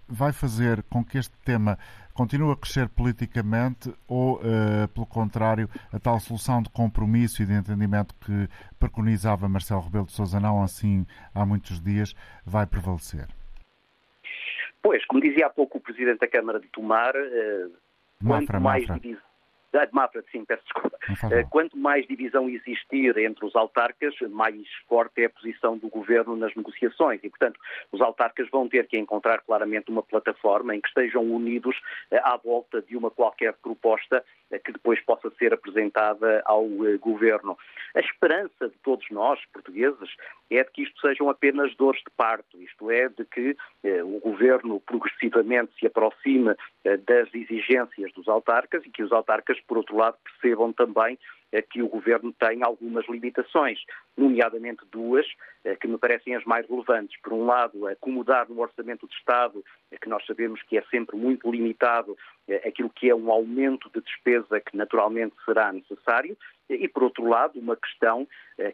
vai 0.10 0.34
fazer 0.34 0.84
com 0.90 1.06
que 1.06 1.18
este 1.18 1.38
tema 1.46 1.78
continue 2.14 2.52
a 2.52 2.56
crescer 2.56 2.90
politicamente 2.90 3.94
ou, 4.08 4.38
uh, 4.38 4.88
pelo 4.94 5.06
contrário, 5.06 5.70
a 5.94 6.00
tal 6.00 6.20
solução 6.20 6.62
de 6.62 6.70
compromisso 6.70 7.44
e 7.44 7.46
de 7.46 7.54
entendimento 7.54 8.16
que 8.16 8.50
preconizava 8.80 9.48
Marcelo 9.48 9.82
Rebelo 9.82 10.06
de 10.06 10.12
Sousa 10.12 10.40
não 10.40 10.64
assim 10.64 11.06
há 11.34 11.46
muitos 11.46 11.80
dias, 11.80 12.14
vai 12.46 12.66
prevalecer? 12.66 13.28
Pois, 14.82 15.06
como 15.06 15.22
dizia 15.22 15.46
há 15.46 15.50
pouco 15.50 15.78
o 15.78 15.82
Presidente 15.82 16.20
da 16.20 16.28
Câmara 16.28 16.60
de 16.60 16.68
Tomar, 16.68 17.14
uh, 17.16 17.72
Mafra, 18.22 18.48
quanto 18.48 18.62
mais 18.62 18.88
Mafra. 18.88 19.18
Ah, 19.74 19.86
de 19.86 19.94
Mafra, 19.94 20.24
sim, 20.32 20.44
peço 20.46 20.64
desculpa. 20.64 20.98
Eh, 21.32 21.44
quanto 21.50 21.78
mais 21.78 22.06
divisão 22.08 22.50
existir 22.50 23.18
entre 23.18 23.46
os 23.46 23.56
autarcas, 23.56 24.16
mais 24.30 24.68
forte 24.88 25.22
é 25.22 25.26
a 25.26 25.30
posição 25.30 25.78
do 25.78 25.88
governo 25.90 26.36
nas 26.36 26.56
negociações 26.56 27.20
e, 27.24 27.30
portanto, 27.30 27.60
os 27.92 28.02
autarcas 28.02 28.50
vão 28.50 28.68
ter 28.68 28.88
que 28.88 28.98
encontrar 28.98 29.40
claramente 29.42 29.90
uma 29.90 30.04
plataforma 30.04 30.76
em 30.76 30.82
que 30.82 30.88
estejam 30.88 31.24
unidos 31.24 31.76
eh, 32.12 32.20
à 32.24 32.36
volta 32.38 32.82
de 32.82 32.96
uma 32.96 33.12
qualquer 33.12 33.54
proposta 33.54 34.24
eh, 34.52 34.60
que 34.60 34.72
depois 34.72 35.00
possa 35.02 35.30
ser 35.38 35.54
apresentada 35.54 36.42
ao 36.46 36.66
governo. 37.00 37.58
A 37.96 38.00
esperança 38.00 38.70
de 38.70 38.78
todos 38.84 39.06
nós, 39.10 39.40
portugueses, 39.54 40.10
é 40.50 40.64
de 40.64 40.72
que 40.72 40.84
isto 40.84 41.00
sejam 41.00 41.30
apenas 41.30 41.76
dores 41.76 42.02
de 42.02 42.12
parto, 42.16 42.62
isto 42.62 42.90
é, 42.90 43.08
de 43.10 43.26
que 43.26 43.56
o 43.84 44.20
governo 44.20 44.80
progressivamente 44.80 45.72
se 45.80 45.86
aproxime 45.86 46.56
das 47.06 47.34
exigências 47.34 48.12
dos 48.14 48.28
autarcas 48.28 48.84
e 48.86 48.90
que 48.90 49.04
os 49.04 49.12
autarcas, 49.12 49.59
por 49.68 49.78
outro 49.78 49.96
lado, 49.96 50.18
percebam 50.24 50.74
também 50.74 51.18
que 51.72 51.82
o 51.82 51.88
Governo 51.88 52.32
tem 52.34 52.64
algumas 52.64 53.08
limitações, 53.08 53.80
nomeadamente 54.16 54.84
duas, 54.92 55.26
que 55.82 55.88
me 55.88 55.98
parecem 55.98 56.36
as 56.36 56.44
mais 56.46 56.68
relevantes. 56.70 57.20
Por 57.22 57.34
um 57.34 57.46
lado, 57.46 57.88
acomodar 57.88 58.48
no 58.48 58.62
Orçamento 58.62 59.08
de 59.08 59.16
Estado, 59.16 59.64
que 60.00 60.08
nós 60.08 60.24
sabemos 60.28 60.62
que 60.62 60.78
é 60.78 60.84
sempre 60.92 61.16
muito 61.18 61.52
limitado, 61.52 62.16
aquilo 62.64 62.92
que 62.92 63.10
é 63.10 63.16
um 63.16 63.32
aumento 63.32 63.90
de 63.90 64.00
despesa 64.02 64.60
que 64.60 64.78
naturalmente 64.78 65.36
será 65.44 65.74
necessário, 65.74 66.38
e, 66.70 66.88
por 66.88 67.02
outro 67.02 67.28
lado, 67.28 67.60
uma 67.60 67.76
questão 67.76 68.28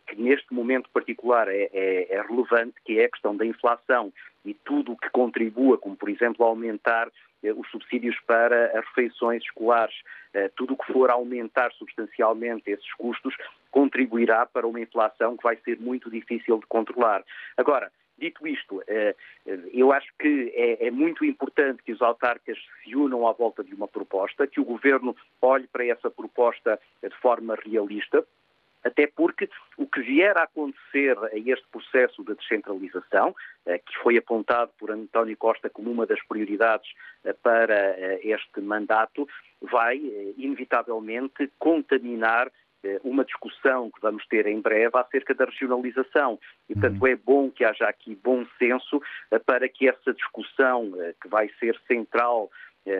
que 0.07 0.15
neste 0.17 0.53
momento 0.53 0.89
particular 0.89 1.47
é, 1.47 1.69
é, 1.71 2.13
é 2.15 2.21
relevante, 2.21 2.75
que 2.83 2.99
é 2.99 3.05
a 3.05 3.09
questão 3.09 3.37
da 3.37 3.45
inflação 3.45 4.11
e 4.43 4.53
tudo 4.53 4.91
o 4.91 4.97
que 4.97 5.09
contribua, 5.09 5.77
como 5.77 5.95
por 5.95 6.09
exemplo 6.09 6.45
aumentar 6.45 7.09
eh, 7.43 7.53
os 7.53 7.69
subsídios 7.69 8.15
para 8.27 8.67
as 8.77 8.85
refeições 8.87 9.43
escolares, 9.43 9.95
eh, 10.24 10.24
tudo 10.55 10.73
o 10.73 10.77
que 10.77 10.91
for 10.91 11.09
aumentar 11.09 11.71
substancialmente 11.73 12.69
esses 12.69 12.93
custos 12.93 13.35
contribuirá 13.71 14.45
para 14.45 14.67
uma 14.67 14.79
inflação 14.79 15.37
que 15.37 15.43
vai 15.43 15.57
ser 15.57 15.79
muito 15.79 16.09
difícil 16.09 16.59
de 16.59 16.65
controlar. 16.65 17.23
Agora, 17.57 17.91
Dito 18.17 18.47
isto, 18.47 18.81
eh, 18.87 19.13
eu 19.73 19.91
acho 19.91 20.07
que 20.17 20.51
é, 20.55 20.87
é, 20.87 20.91
muito 20.91 21.25
importante 21.25 21.83
que 21.83 21.91
os 21.91 22.01
autarcas 22.01 22.57
se 22.81 22.95
unam 22.95 23.27
à 23.27 23.33
volta 23.33 23.61
de 23.61 23.75
uma 23.75 23.89
proposta, 23.89 24.47
que 24.47 24.59
o 24.59 24.63
governo 24.63 25.15
olhe 25.41 25.67
para 25.67 25.85
essa 25.85 26.09
proposta 26.09 26.79
de 27.03 27.15
forma 27.17 27.55
realista, 27.55 28.25
até 28.85 29.07
porque 29.07 29.49
o 29.77 29.87
que 29.87 29.99
vier 30.01 30.37
a 30.37 30.43
acontecer 30.43 31.17
a 31.17 31.35
este 31.35 31.65
processo 31.71 32.23
de 32.23 32.35
descentralização, 32.35 33.35
eh, 33.65 33.79
que 33.79 33.97
foi 33.97 34.15
apontado 34.15 34.71
por 34.77 34.91
António 34.91 35.35
Costa 35.35 35.69
como 35.71 35.91
uma 35.91 36.05
das 36.05 36.23
prioridades 36.27 36.87
eh, 37.23 37.33
para 37.33 37.73
eh, 37.73 38.19
este 38.23 38.61
mandato, 38.61 39.27
vai 39.59 39.97
inevitavelmente 40.37 41.51
contaminar 41.57 42.51
uma 43.03 43.25
discussão 43.25 43.89
que 43.89 43.99
vamos 43.99 44.23
ter 44.27 44.45
em 44.45 44.61
breve 44.61 44.91
acerca 44.93 45.33
da 45.33 45.45
regionalização. 45.45 46.39
E, 46.69 46.73
portanto, 46.73 47.01
uhum. 47.01 47.07
é 47.07 47.15
bom 47.15 47.49
que 47.49 47.65
haja 47.65 47.85
aqui 47.87 48.13
bom 48.13 48.45
senso 48.59 49.01
para 49.43 49.67
que 49.67 49.89
essa 49.89 50.13
discussão, 50.13 50.91
que 51.19 51.27
vai 51.27 51.49
ser 51.59 51.75
central 51.87 52.51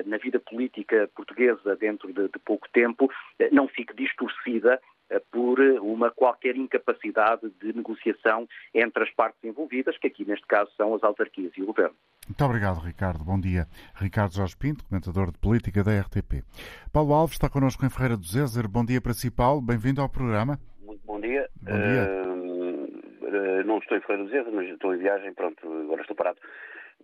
na 0.08 0.18
vida 0.18 0.40
política 0.40 1.08
portuguesa 1.16 1.76
dentro 1.76 2.12
de, 2.12 2.30
de 2.30 2.40
pouco 2.40 2.68
tempo, 2.74 3.12
não 3.52 3.68
fique 3.68 3.94
distorcida 3.94 4.82
por 5.32 5.60
uma 5.82 6.12
qualquer 6.12 6.56
incapacidade 6.56 7.50
de 7.62 7.74
negociação 7.74 8.48
entre 8.74 9.04
as 9.04 9.12
partes 9.12 9.44
envolvidas, 9.44 9.98
que 9.98 10.08
aqui 10.08 10.26
neste 10.26 10.46
caso 10.48 10.72
são 10.76 10.94
as 10.96 11.04
autarquias 11.04 11.52
e 11.58 11.62
o 11.62 11.68
Governo. 11.68 11.96
Muito 12.28 12.44
obrigado, 12.44 12.80
Ricardo. 12.80 13.24
Bom 13.24 13.40
dia. 13.40 13.68
Ricardo 13.96 14.34
Jorge 14.34 14.58
Pinto, 14.58 14.84
comentador 14.86 15.32
de 15.32 15.38
política 15.38 15.84
da 15.84 16.00
RTP. 16.02 16.44
Paulo 16.92 17.14
Alves 17.14 17.36
está 17.36 17.50
connosco 17.50 17.86
em 17.86 17.90
Ferreira 17.90 18.18
do 18.18 18.26
Zézer. 18.26 18.68
Bom 18.68 18.84
dia 18.84 19.00
para 19.00 19.14
si, 19.14 19.30
Paulo. 19.30 19.62
Bem-vindo 19.62 20.02
ao 20.02 20.10
programa. 20.10 20.60
Muito 20.82 21.06
bom 21.06 21.20
dia. 21.20 21.48
Bom 21.62 21.72
dia. 21.72 22.24
Uh, 22.24 23.64
não 23.66 23.78
estou 23.78 23.98
em 23.98 24.02
Ferreira 24.02 24.24
do 24.24 24.30
Zézer, 24.30 24.52
mas 24.52 24.68
estou 24.68 24.96
em 24.96 24.98
viagem. 24.98 25.34
Pronto, 25.34 25.68
agora 25.84 26.02
estou 26.02 26.16
parado. 26.16 26.40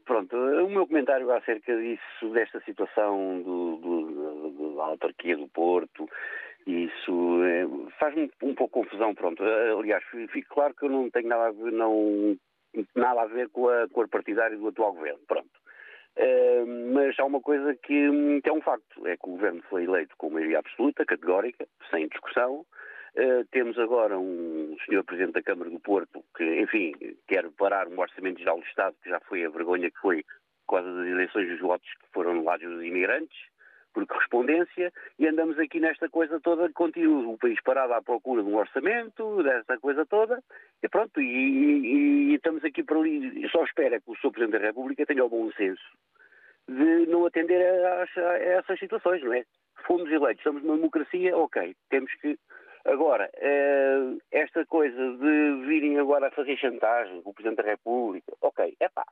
Pronto, 0.05 0.35
o 0.35 0.69
meu 0.69 0.87
comentário 0.87 1.31
acerca 1.31 1.75
disso, 1.77 2.29
desta 2.33 2.59
situação 2.61 3.41
do, 3.43 3.77
do, 3.77 4.51
do, 4.51 4.75
da 4.75 4.83
autarquia 4.85 5.37
do 5.37 5.47
Porto 5.47 6.09
isso 6.65 7.43
é, 7.43 7.65
faz-me 7.99 8.31
um 8.43 8.53
pouco 8.53 8.81
confusão, 8.81 9.13
pronto. 9.15 9.43
Aliás, 9.43 10.03
fico 10.31 10.53
claro 10.53 10.73
que 10.75 10.85
eu 10.85 10.89
não 10.89 11.09
tenho 11.09 11.27
nada 11.27 11.47
a 11.47 11.51
ver, 11.51 11.71
não, 11.71 12.37
nada 12.95 13.21
a 13.21 13.25
ver 13.25 13.49
com 13.49 13.69
a 13.69 13.87
cor 13.89 14.07
partidária 14.07 14.57
do 14.57 14.67
atual 14.67 14.93
governo, 14.93 15.19
pronto. 15.27 15.49
Uh, 16.17 16.93
mas 16.93 17.17
há 17.17 17.25
uma 17.25 17.39
coisa 17.39 17.73
que, 17.75 18.41
que, 18.41 18.49
é 18.49 18.53
um 18.53 18.61
facto, 18.61 19.07
é 19.07 19.15
que 19.15 19.29
o 19.29 19.31
governo 19.31 19.63
foi 19.69 19.85
eleito 19.85 20.13
com 20.17 20.29
maioria 20.29 20.59
absoluta, 20.59 21.05
categórica, 21.05 21.65
sem 21.89 22.07
discussão. 22.07 22.65
Uh, 23.15 23.45
temos 23.51 23.77
agora 23.79 24.19
um 24.19 24.75
senhor 24.85 25.03
Presidente 25.03 25.33
da 25.33 25.43
Câmara 25.43 25.69
do 25.69 25.79
Porto 25.79 26.23
que, 26.35 26.61
enfim, 26.61 26.93
quer 27.27 27.49
parar 27.51 27.87
um 27.87 27.99
orçamento 27.99 28.39
geral 28.39 28.59
do 28.59 28.65
Estado, 28.65 28.95
que 29.01 29.09
já 29.09 29.19
foi 29.21 29.45
a 29.45 29.49
vergonha 29.49 29.89
que 29.89 29.99
foi 29.99 30.23
por 30.67 30.77
causa 30.77 30.93
das 30.93 31.07
eleições 31.07 31.49
dos 31.49 31.59
votos 31.59 31.89
que 31.89 32.11
foram 32.13 32.31
anulados 32.31 32.67
dos 32.67 32.83
imigrantes 32.83 33.50
por 33.93 34.05
correspondência, 34.07 34.91
e 35.19 35.27
andamos 35.27 35.57
aqui 35.59 35.79
nesta 35.79 36.09
coisa 36.09 36.39
toda, 36.39 36.71
continua 36.71 37.27
o 37.27 37.37
país 37.37 37.61
parado 37.61 37.93
à 37.93 38.01
procura 38.01 38.43
de 38.43 38.49
um 38.49 38.55
orçamento, 38.55 39.43
dessa 39.43 39.77
coisa 39.79 40.05
toda, 40.05 40.41
e 40.81 40.89
pronto, 40.89 41.21
e, 41.21 41.25
e, 41.25 42.31
e 42.31 42.35
estamos 42.35 42.63
aqui 42.63 42.83
para 42.83 42.97
ali, 42.97 43.47
só 43.49 43.63
espera 43.63 43.99
que 43.99 44.11
o 44.11 44.15
Sr. 44.15 44.31
Presidente 44.31 44.59
da 44.59 44.67
República 44.67 45.05
tenha 45.05 45.25
o 45.25 45.29
bom 45.29 45.51
senso 45.53 45.83
de 46.67 47.05
não 47.07 47.25
atender 47.25 47.61
a, 47.61 48.03
a, 48.03 48.29
a 48.29 48.37
essas 48.37 48.79
situações, 48.79 49.21
não 49.23 49.33
é? 49.33 49.43
Fomos 49.85 50.09
eleitos, 50.11 50.39
estamos 50.39 50.63
numa 50.63 50.77
democracia, 50.77 51.35
ok, 51.35 51.75
temos 51.89 52.13
que 52.15 52.37
Agora, 52.85 53.29
eh, 53.35 54.17
esta 54.31 54.65
coisa 54.65 54.97
de 54.97 55.65
virem 55.67 55.99
agora 55.99 56.27
a 56.27 56.31
fazer 56.31 56.57
chantagem 56.57 57.21
com 57.21 57.29
o 57.29 57.33
Presidente 57.33 57.61
da 57.61 57.69
República, 57.69 58.33
ok, 58.41 58.75
é 58.79 58.89
pá, 58.89 59.05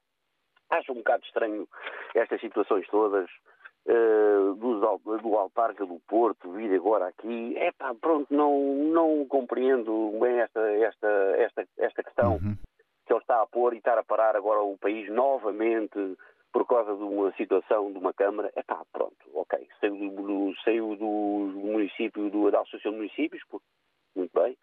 acho 0.72 0.92
um 0.92 0.96
bocado 0.96 1.24
estranho 1.26 1.68
estas 2.16 2.42
situações 2.42 2.88
todas, 2.88 3.30
uh, 3.90 4.54
do 4.56 5.36
autarca 5.36 5.86
do 5.86 6.00
Porto 6.08 6.52
vir 6.52 6.74
agora 6.76 7.08
aqui, 7.08 7.58
é 7.58 7.72
pá, 7.72 7.94
pronto, 8.00 8.28
não, 8.34 8.60
não 8.76 9.26
compreendo 9.26 10.18
bem 10.22 10.40
esta, 10.40 10.60
esta, 10.60 11.08
esta, 11.38 11.68
esta 11.78 12.04
questão 12.04 12.34
uhum. 12.34 12.56
que 13.06 13.14
ele 13.14 13.20
está 13.20 13.42
a 13.42 13.48
pôr 13.48 13.74
e 13.74 13.78
estar 13.78 13.98
a 13.98 14.04
parar 14.04 14.36
agora 14.36 14.62
o 14.62 14.78
país 14.78 15.10
novamente 15.12 16.18
por 16.52 16.66
causa 16.66 16.96
de 16.96 17.04
uma 17.04 17.32
situação 17.34 17.92
de 17.92 17.98
uma 18.00 18.14
Câmara, 18.14 18.52
é 18.56 18.64
pá, 18.64 18.84
pronto, 18.92 19.16
ok, 19.34 19.68
saiu 19.80 20.10
do, 20.10 20.54
saiu 20.64 20.96
do 20.96 21.06
município, 21.06 22.30
do, 22.30 22.50
da 22.50 22.62
Associação 22.62 22.92
de 22.92 22.98
Municípios, 22.98 23.44
muito 24.16 24.32
bem, 24.34 24.58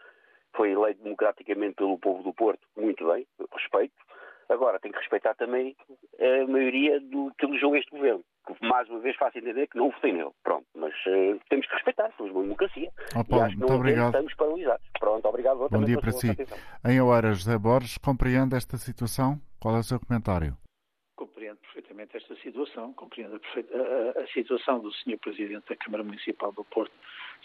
foi 0.54 0.72
eleito 0.72 1.02
democraticamente 1.02 1.76
pelo 1.76 1.98
povo 1.98 2.22
do 2.22 2.34
Porto, 2.34 2.66
muito 2.76 3.06
bem, 3.06 3.26
respeito, 3.52 3.94
Agora, 4.48 4.78
tem 4.78 4.92
que 4.92 4.98
respeitar 4.98 5.35
também 5.35 5.76
a 6.20 6.46
maioria 6.46 7.00
do 7.00 7.32
que 7.38 7.46
elegeu 7.46 7.74
este 7.74 7.90
governo. 7.90 8.24
Que, 8.46 8.66
mais 8.66 8.88
uma 8.88 9.00
vez, 9.00 9.16
faço 9.16 9.38
entender 9.38 9.66
que 9.66 9.76
não 9.76 9.90
votei 9.90 10.12
nele. 10.12 10.30
Pronto, 10.42 10.66
mas 10.74 10.92
uh, 11.06 11.40
temos 11.48 11.66
que 11.66 11.74
respeitar, 11.74 12.12
somos 12.16 12.32
uma 12.32 12.42
democracia. 12.42 12.90
Oh, 13.16 13.24
Paulo, 13.24 13.44
e 13.44 13.46
acho 13.46 13.54
que 13.54 13.61
muito 13.61 13.74
obrigado. 13.74 14.06
estamos 14.06 14.35
paralisados. 14.35 14.87
Pronto, 14.98 15.28
obrigado. 15.28 15.68
Bom 15.68 15.85
dia 15.85 16.00
para 16.00 16.12
si. 16.12 16.28
Em 16.85 17.00
Oeiras, 17.00 17.38
José 17.38 17.59
Borges, 17.59 17.98
compreende 17.98 18.56
esta 18.56 18.76
situação? 18.76 19.40
Qual 19.61 19.74
é 19.74 19.80
o 19.80 19.82
seu 19.82 19.98
comentário? 19.98 20.56
Compreendo 21.16 21.56
perfeitamente 21.56 22.16
esta 22.16 22.37
situação, 22.37 22.92
compreendo 22.92 23.35
a, 23.35 24.20
a, 24.20 24.22
a 24.22 24.26
situação 24.28 24.78
do 24.78 24.92
Sr. 24.92 25.18
Presidente 25.18 25.64
da 25.68 25.76
Câmara 25.76 26.04
Municipal 26.04 26.52
do 26.52 26.62
Porto 26.64 26.92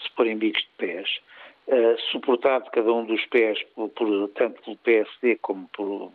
se 0.04 0.12
pôr 0.16 0.28
em 0.28 0.38
bicos 0.38 0.62
de 0.62 0.70
pés, 0.78 1.10
uh, 1.68 2.00
suportado 2.12 2.70
cada 2.72 2.92
um 2.92 3.06
dos 3.06 3.26
pés 3.28 3.62
por, 3.76 3.90
por, 3.90 4.30
tanto 4.30 4.62
pelo 4.62 4.78
PSD 4.78 5.38
como 5.38 5.68
por, 5.70 6.12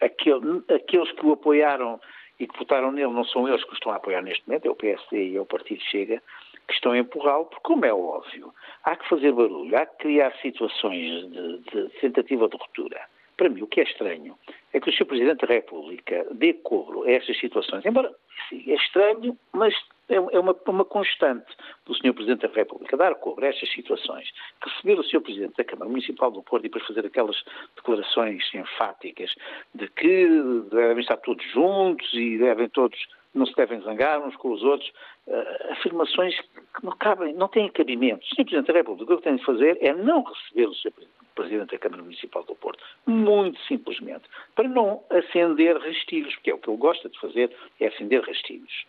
aquele, 0.00 0.62
aqueles 0.74 1.10
que 1.12 1.26
o 1.26 1.32
apoiaram 1.32 2.00
e 2.38 2.46
que 2.46 2.58
votaram 2.58 2.90
nele 2.90 3.12
não 3.12 3.24
são 3.24 3.46
eles 3.46 3.62
que 3.64 3.70
o 3.70 3.74
estão 3.74 3.92
a 3.92 3.96
apoiar 3.96 4.22
neste 4.22 4.46
momento, 4.48 4.66
é 4.66 4.70
o 4.70 4.74
PSD 4.74 5.28
e 5.30 5.36
é 5.36 5.40
o 5.40 5.46
Partido 5.46 5.82
Chega, 5.82 6.22
que 6.66 6.74
estão 6.74 6.92
a 6.92 6.98
empurrá-lo, 6.98 7.46
porque, 7.46 7.62
como 7.62 7.84
é 7.84 7.92
óbvio, 7.92 8.54
há 8.84 8.96
que 8.96 9.08
fazer 9.08 9.32
barulho, 9.32 9.76
há 9.76 9.84
que 9.84 9.98
criar 9.98 10.32
situações 10.40 11.30
de, 11.30 11.58
de 11.58 11.88
tentativa 12.00 12.48
de 12.48 12.56
ruptura. 12.56 13.00
Para 13.36 13.48
mim, 13.48 13.62
o 13.62 13.66
que 13.66 13.80
é 13.80 13.84
estranho 13.84 14.38
é 14.72 14.80
que 14.80 14.88
o 14.88 14.92
Sr. 14.92 15.06
Presidente 15.06 15.46
da 15.46 15.54
República 15.54 16.26
dê 16.32 16.54
cobro 16.54 17.04
a 17.04 17.10
estas 17.10 17.38
situações, 17.38 17.84
embora 17.84 18.12
é 18.52 18.74
estranho, 18.74 19.36
mas 19.52 19.74
é, 20.08 20.14
é 20.16 20.40
uma, 20.40 20.56
uma 20.66 20.84
constante 20.84 21.46
do 21.86 21.94
Sr. 21.94 22.12
Presidente 22.14 22.46
da 22.46 22.54
República 22.54 22.96
dar 22.96 23.14
cobro 23.16 23.44
a 23.44 23.48
estas 23.48 23.70
situações, 23.72 24.28
receber 24.62 24.98
o 24.98 25.04
Sr. 25.04 25.20
Presidente 25.20 25.56
da 25.56 25.64
Câmara 25.64 25.90
Municipal 25.90 26.30
do 26.30 26.42
Porto 26.42 26.64
e 26.64 26.68
depois 26.68 26.86
fazer 26.86 27.06
aquelas 27.06 27.36
declarações 27.76 28.42
enfáticas 28.54 29.34
de 29.74 29.88
que 29.88 30.28
devem 30.70 31.00
estar 31.00 31.16
todos 31.18 31.44
juntos 31.52 32.08
e 32.12 32.38
devem 32.38 32.68
todos 32.68 32.98
não 33.32 33.46
se 33.46 33.54
devem 33.54 33.80
zangar 33.82 34.20
uns 34.26 34.34
com 34.36 34.50
os 34.50 34.62
outros, 34.62 34.90
uh, 35.28 35.72
afirmações 35.72 36.34
que 36.40 36.84
não 36.84 36.96
cabem, 36.96 37.32
não 37.32 37.46
têm 37.46 37.70
cabimento. 37.70 38.24
O 38.24 38.28
Sr. 38.34 38.44
Presidente 38.44 38.66
da 38.66 38.72
República 38.72 39.14
o 39.14 39.16
que 39.18 39.22
tem 39.22 39.36
de 39.36 39.44
fazer 39.44 39.78
é 39.80 39.92
não 39.92 40.24
receber 40.24 40.66
o 40.66 40.74
Sr. 40.74 40.90
Presidente 40.90 41.19
da 41.34 41.78
Câmara 41.78 42.02
Municipal 42.02 42.42
do 42.44 42.54
Porto, 42.54 42.82
muito 43.06 43.58
simplesmente, 43.62 44.24
para 44.54 44.68
não 44.68 45.02
acender 45.10 45.76
rastilhos, 45.78 46.34
porque 46.34 46.50
é 46.50 46.54
o 46.54 46.58
que 46.58 46.68
ele 46.68 46.76
gosta 46.76 47.08
de 47.08 47.18
fazer, 47.18 47.50
é 47.78 47.86
acender 47.86 48.22
rastilhos. 48.22 48.86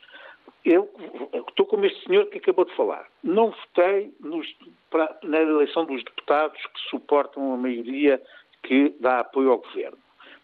Eu, 0.64 0.90
estou 1.48 1.66
como 1.66 1.86
este 1.86 2.06
senhor 2.06 2.26
que 2.28 2.38
acabou 2.38 2.66
de 2.66 2.76
falar. 2.76 3.08
Não 3.24 3.52
votei 3.52 4.14
nos, 4.20 4.48
para, 4.90 5.18
na 5.24 5.42
eleição 5.42 5.86
dos 5.86 6.04
deputados 6.04 6.60
que 6.60 6.80
suportam 6.90 7.54
a 7.54 7.58
maioria 7.58 8.22
que 8.64 8.94
dá 9.00 9.22
apoio 9.22 9.52
ao 9.52 9.58
governo. 9.58 9.98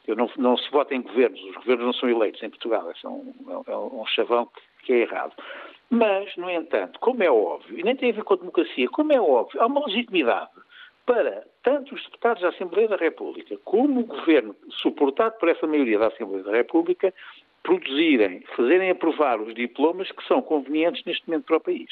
Eu 0.08 0.16
não, 0.16 0.30
não, 0.38 0.58
se 0.58 0.70
vota 0.72 0.96
em 0.96 1.02
governos, 1.02 1.40
os 1.44 1.56
governos 1.58 1.86
não 1.86 1.94
são 1.94 2.10
eleitos 2.10 2.42
em 2.42 2.50
Portugal, 2.50 2.90
é 2.92 3.08
um, 3.08 3.34
é 3.68 3.78
um 3.78 4.06
chavão 4.08 4.50
que 4.84 4.94
é 4.94 4.98
errado. 5.00 5.34
Mas, 5.90 6.36
no 6.36 6.50
entanto, 6.50 7.00
como 7.00 7.22
é 7.22 7.30
óbvio, 7.30 7.78
e 7.78 7.84
nem 7.84 7.96
tem 7.96 8.10
a 8.10 8.14
ver 8.14 8.24
com 8.24 8.34
a 8.34 8.38
democracia, 8.38 8.88
como 8.90 9.14
é 9.14 9.20
óbvio, 9.22 9.62
há 9.62 9.66
uma 9.66 9.86
legitimidade 9.86 10.50
para 11.08 11.48
tanto 11.63 11.96
os 11.96 12.04
deputados 12.04 12.43
da 12.43 12.50
Assembleia 12.50 12.89
da 12.89 12.98
República 12.98 13.58
como 13.63 14.02
o 14.02 14.06
Governo, 14.06 14.56
suportado 14.82 15.36
por 15.39 15.48
essa 15.48 15.65
maioria 15.65 15.98
da 15.98 16.08
Assembleia 16.08 16.43
da 16.43 16.52
República, 16.52 17.13
produzirem, 17.63 18.41
fazerem 18.56 18.91
aprovar 18.91 19.41
os 19.41 19.54
diplomas 19.56 20.12
que 20.12 20.26
são 20.28 20.41
convenientes 20.41 21.04
neste 21.06 21.28
momento 21.28 21.46
para 21.46 21.58
o 21.58 21.62
país. 21.62 21.89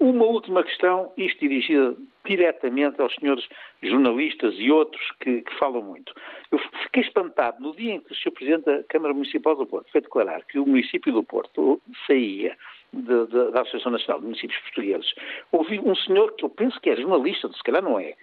Uma 0.00 0.24
última 0.24 0.62
questão, 0.62 1.12
isto 1.16 1.40
dirigida 1.40 1.96
diretamente 2.24 3.00
aos 3.00 3.14
senhores 3.14 3.46
jornalistas 3.82 4.54
e 4.58 4.70
outros 4.70 5.02
que, 5.20 5.42
que, 5.42 5.54
falam 5.58 5.82
muito. 5.82 6.14
Eu 6.50 6.58
fiquei 6.82 7.02
espantado 7.02 7.62
no 7.62 7.74
dia 7.74 7.94
em 7.94 8.00
que 8.00 8.12
o 8.12 8.14
Sr. 8.14 8.30
Presidente 8.32 8.64
da 8.64 8.82
Câmara 8.84 9.14
Municipal 9.14 9.54
do 9.54 9.66
Porto 9.66 9.90
foi 9.90 10.00
declarar 10.00 10.44
que 10.44 10.58
o 10.58 10.66
município 10.66 11.12
do 11.12 11.22
Porto 11.22 11.80
saía 12.06 12.56
de, 12.92 13.26
da 13.52 13.62
Associação 13.62 13.92
Nacional 13.92 14.20
de 14.20 14.26
Municípios 14.26 14.60
Portugueses. 14.60 15.14
Ouvi 15.52 15.78
um 15.78 15.94
senhor 15.94 16.32
que 16.36 16.44
eu 16.44 16.50
penso 16.50 16.80
que 16.80 16.90
é 16.90 16.96
jornalista, 16.96 17.50
se 17.52 17.62
calhar 17.62 17.82
não 17.82 17.98
é, 17.98 18.14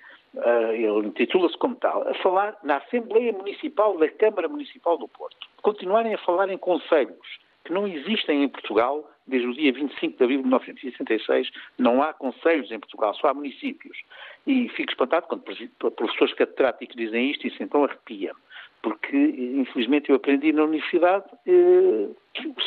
ele 0.74 1.08
intitula-se 1.08 1.58
como 1.58 1.76
tal, 1.76 2.08
a 2.08 2.14
falar 2.16 2.58
na 2.64 2.78
Assembleia 2.78 3.32
Municipal 3.34 3.98
da 3.98 4.10
Câmara 4.10 4.48
Municipal 4.48 4.98
do 4.98 5.08
Porto. 5.08 5.48
Continuarem 5.62 6.14
a 6.14 6.18
falar 6.18 6.50
em 6.50 6.58
conselhos 6.58 7.44
que 7.64 7.72
não 7.72 7.88
existem 7.88 8.44
em 8.44 8.50
Portugal 8.50 9.10
desde 9.26 9.48
o 9.48 9.54
dia 9.54 9.72
25 9.72 10.18
de 10.18 10.24
abril 10.24 10.40
de 10.40 10.44
1966. 10.44 11.50
Não 11.78 12.02
há 12.02 12.14
conselhos 12.14 12.72
em 12.72 12.80
Portugal, 12.80 13.14
só 13.16 13.28
há 13.28 13.34
municípios. 13.34 13.98
E 14.46 14.68
fico 14.70 14.92
espantado 14.92 15.28
quando 15.28 15.44
professores 15.44 16.34
catedráticos 16.34 16.96
dizem 16.96 17.32
isto, 17.32 17.48
isso 17.48 17.62
então 17.62 17.84
arrepia-me. 17.84 18.40
Porque, 18.82 19.16
infelizmente, 19.16 20.10
eu 20.10 20.18
aprendi 20.18 20.52
na 20.52 20.66
universidade, 20.66 21.24
eh, 21.48 22.10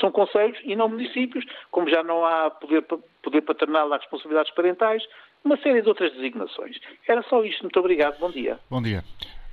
são 0.00 0.11
conselhos 0.11 0.59
e 0.64 0.74
não 0.74 0.88
municípios, 0.88 1.44
como 1.70 1.90
já 1.90 2.02
não 2.02 2.24
há 2.24 2.50
poder, 2.50 2.83
poder 3.22 3.42
paternal, 3.42 3.92
há 3.92 3.98
responsabilidades 3.98 4.55
parentais, 4.55 5.07
uma 5.46 5.56
série 5.59 5.82
de 5.82 5.88
outras 5.88 6.12
designações. 6.12 6.76
Era 7.09 7.22
só 7.22 7.42
isto. 7.44 7.62
Muito 7.62 7.78
obrigado. 7.80 8.18
Bom 8.18 8.30
dia. 8.30 8.59
Bom 8.68 8.82
dia. 8.82 9.02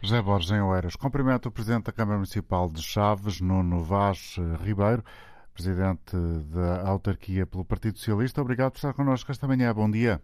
José 0.01 0.21
Borges, 0.21 0.51
em 0.51 0.62
Oeiras. 0.62 0.95
Cumprimento 0.95 1.47
o 1.47 1.51
Presidente 1.51 1.86
da 1.86 1.91
Câmara 1.93 2.17
Municipal 2.17 2.69
de 2.69 2.82
Chaves, 2.82 3.39
Nuno 3.39 3.84
Vaz 3.84 4.36
Ribeiro 4.62 5.03
presidente 5.53 6.15
da 6.51 6.89
autarquia 6.89 7.45
pelo 7.45 7.63
Partido 7.63 7.97
Socialista. 7.97 8.41
Obrigado 8.41 8.71
por 8.71 8.77
estar 8.77 8.93
connosco 8.93 9.32
esta 9.32 9.47
manhã. 9.47 9.73
Bom 9.73 9.89
dia. 9.89 10.19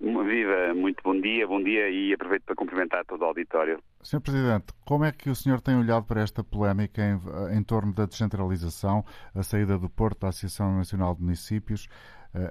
Viva, 0.00 0.74
muito 0.74 1.02
bom 1.02 1.18
dia, 1.18 1.46
bom 1.46 1.62
dia 1.62 1.88
e 1.88 2.12
aproveito 2.12 2.44
para 2.44 2.54
cumprimentar 2.54 3.04
todo 3.06 3.22
o 3.22 3.24
auditório. 3.24 3.82
Sr. 4.02 4.20
Presidente, 4.20 4.66
como 4.84 5.04
é 5.04 5.10
que 5.10 5.30
o 5.30 5.34
senhor 5.34 5.60
tem 5.60 5.76
olhado 5.76 6.04
para 6.04 6.20
esta 6.20 6.44
polémica 6.44 7.02
em, 7.02 7.56
em 7.56 7.62
torno 7.64 7.94
da 7.94 8.04
descentralização, 8.04 9.04
a 9.34 9.42
saída 9.42 9.78
do 9.78 9.88
Porto 9.88 10.20
da 10.20 10.28
Associação 10.28 10.76
Nacional 10.76 11.14
de 11.14 11.22
Municípios, 11.22 11.88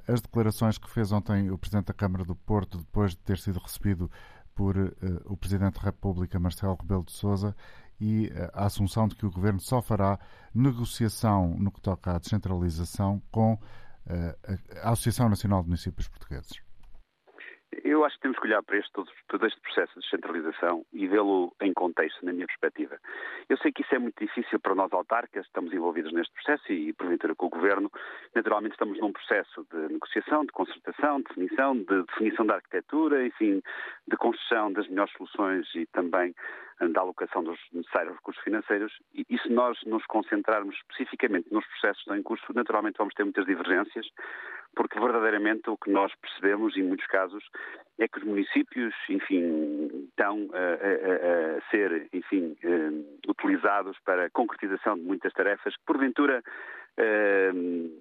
as 0.07 0.21
declarações 0.21 0.77
que 0.77 0.89
fez 0.89 1.11
ontem 1.11 1.51
o 1.51 1.57
Presidente 1.57 1.87
da 1.87 1.93
Câmara 1.93 2.25
do 2.25 2.35
Porto, 2.35 2.79
depois 2.79 3.11
de 3.11 3.17
ter 3.17 3.37
sido 3.37 3.59
recebido 3.59 4.09
por 4.55 4.75
uh, 4.75 4.93
o 5.25 5.37
Presidente 5.37 5.75
da 5.75 5.81
República, 5.81 6.39
Marcelo 6.39 6.75
Rebelo 6.81 7.03
de 7.03 7.11
Sousa, 7.11 7.55
e 7.99 8.27
eh, 8.27 8.51
a 8.53 8.65
assunção 8.65 9.07
de 9.07 9.15
que 9.15 9.25
o 9.25 9.31
Governo 9.31 9.59
só 9.59 9.81
fará 9.81 10.19
negociação 10.53 11.55
no 11.57 11.71
que 11.71 11.81
toca 11.81 12.15
à 12.15 12.19
descentralização 12.19 13.21
com 13.31 13.59
eh, 14.05 14.37
a 14.83 14.91
Associação 14.91 15.27
Nacional 15.29 15.61
de 15.61 15.69
Municípios 15.69 16.07
Portugueses. 16.07 16.66
Eu 17.83 18.05
acho 18.05 18.15
que 18.15 18.21
temos 18.21 18.39
que 18.39 18.45
olhar 18.47 18.63
para 18.63 18.77
este, 18.77 18.91
todo, 18.91 19.45
este 19.45 19.59
processo 19.61 19.93
de 19.95 20.01
descentralização 20.01 20.85
e 20.93 21.07
vê-lo 21.07 21.53
em 21.61 21.73
contexto, 21.73 22.25
na 22.25 22.31
minha 22.31 22.47
perspectiva. 22.47 22.97
Eu 23.49 23.57
sei 23.57 23.71
que 23.71 23.81
isso 23.81 23.93
é 23.93 23.99
muito 23.99 24.23
difícil 24.23 24.59
para 24.59 24.73
nós 24.73 24.91
autarcas, 24.93 25.45
estamos 25.45 25.73
envolvidos 25.73 26.13
neste 26.13 26.33
processo 26.33 26.71
e, 26.71 26.93
porventura, 26.93 27.35
com 27.35 27.47
o 27.47 27.49
Governo. 27.49 27.91
Naturalmente, 28.33 28.73
estamos 28.73 28.99
num 28.99 29.11
processo 29.11 29.65
de 29.71 29.93
negociação, 29.93 30.45
de 30.45 30.51
concertação, 30.51 31.17
de 31.17 31.23
definição, 31.25 31.77
de 31.77 32.03
definição 32.03 32.45
da 32.45 32.55
arquitetura, 32.55 33.25
enfim, 33.25 33.61
de 34.07 34.17
construção 34.17 34.71
das 34.71 34.87
melhores 34.87 35.11
soluções 35.13 35.67
e 35.75 35.85
também 35.87 36.33
da 36.79 37.01
alocação 37.01 37.43
dos 37.43 37.59
necessários 37.73 38.15
recursos 38.15 38.43
financeiros. 38.43 38.93
E, 39.13 39.25
e 39.29 39.39
se 39.39 39.49
nós 39.49 39.77
nos 39.85 40.05
concentrarmos 40.05 40.75
especificamente 40.75 41.51
nos 41.51 41.65
processos 41.65 41.97
que 41.97 42.01
estão 42.01 42.17
em 42.17 42.23
curso, 42.23 42.45
naturalmente 42.53 42.97
vamos 42.97 43.13
ter 43.13 43.23
muitas 43.23 43.45
divergências, 43.45 44.07
porque 44.75 44.99
verdadeiramente 44.99 45.69
o 45.69 45.77
que 45.77 45.89
nós 45.89 46.13
percebemos, 46.15 46.77
em 46.77 46.83
muitos 46.83 47.07
casos, 47.07 47.43
é 47.97 48.07
que 48.07 48.19
os 48.19 48.23
municípios, 48.23 48.93
enfim, 49.09 50.07
estão 50.09 50.49
a, 50.53 50.57
a, 50.57 51.57
a 51.57 51.71
ser, 51.71 52.07
enfim, 52.13 52.55
uh, 52.63 53.31
utilizados 53.31 53.97
para 54.05 54.25
a 54.25 54.29
concretização 54.29 54.95
de 54.95 55.03
muitas 55.03 55.33
tarefas 55.33 55.75
que, 55.75 55.83
porventura, 55.83 56.43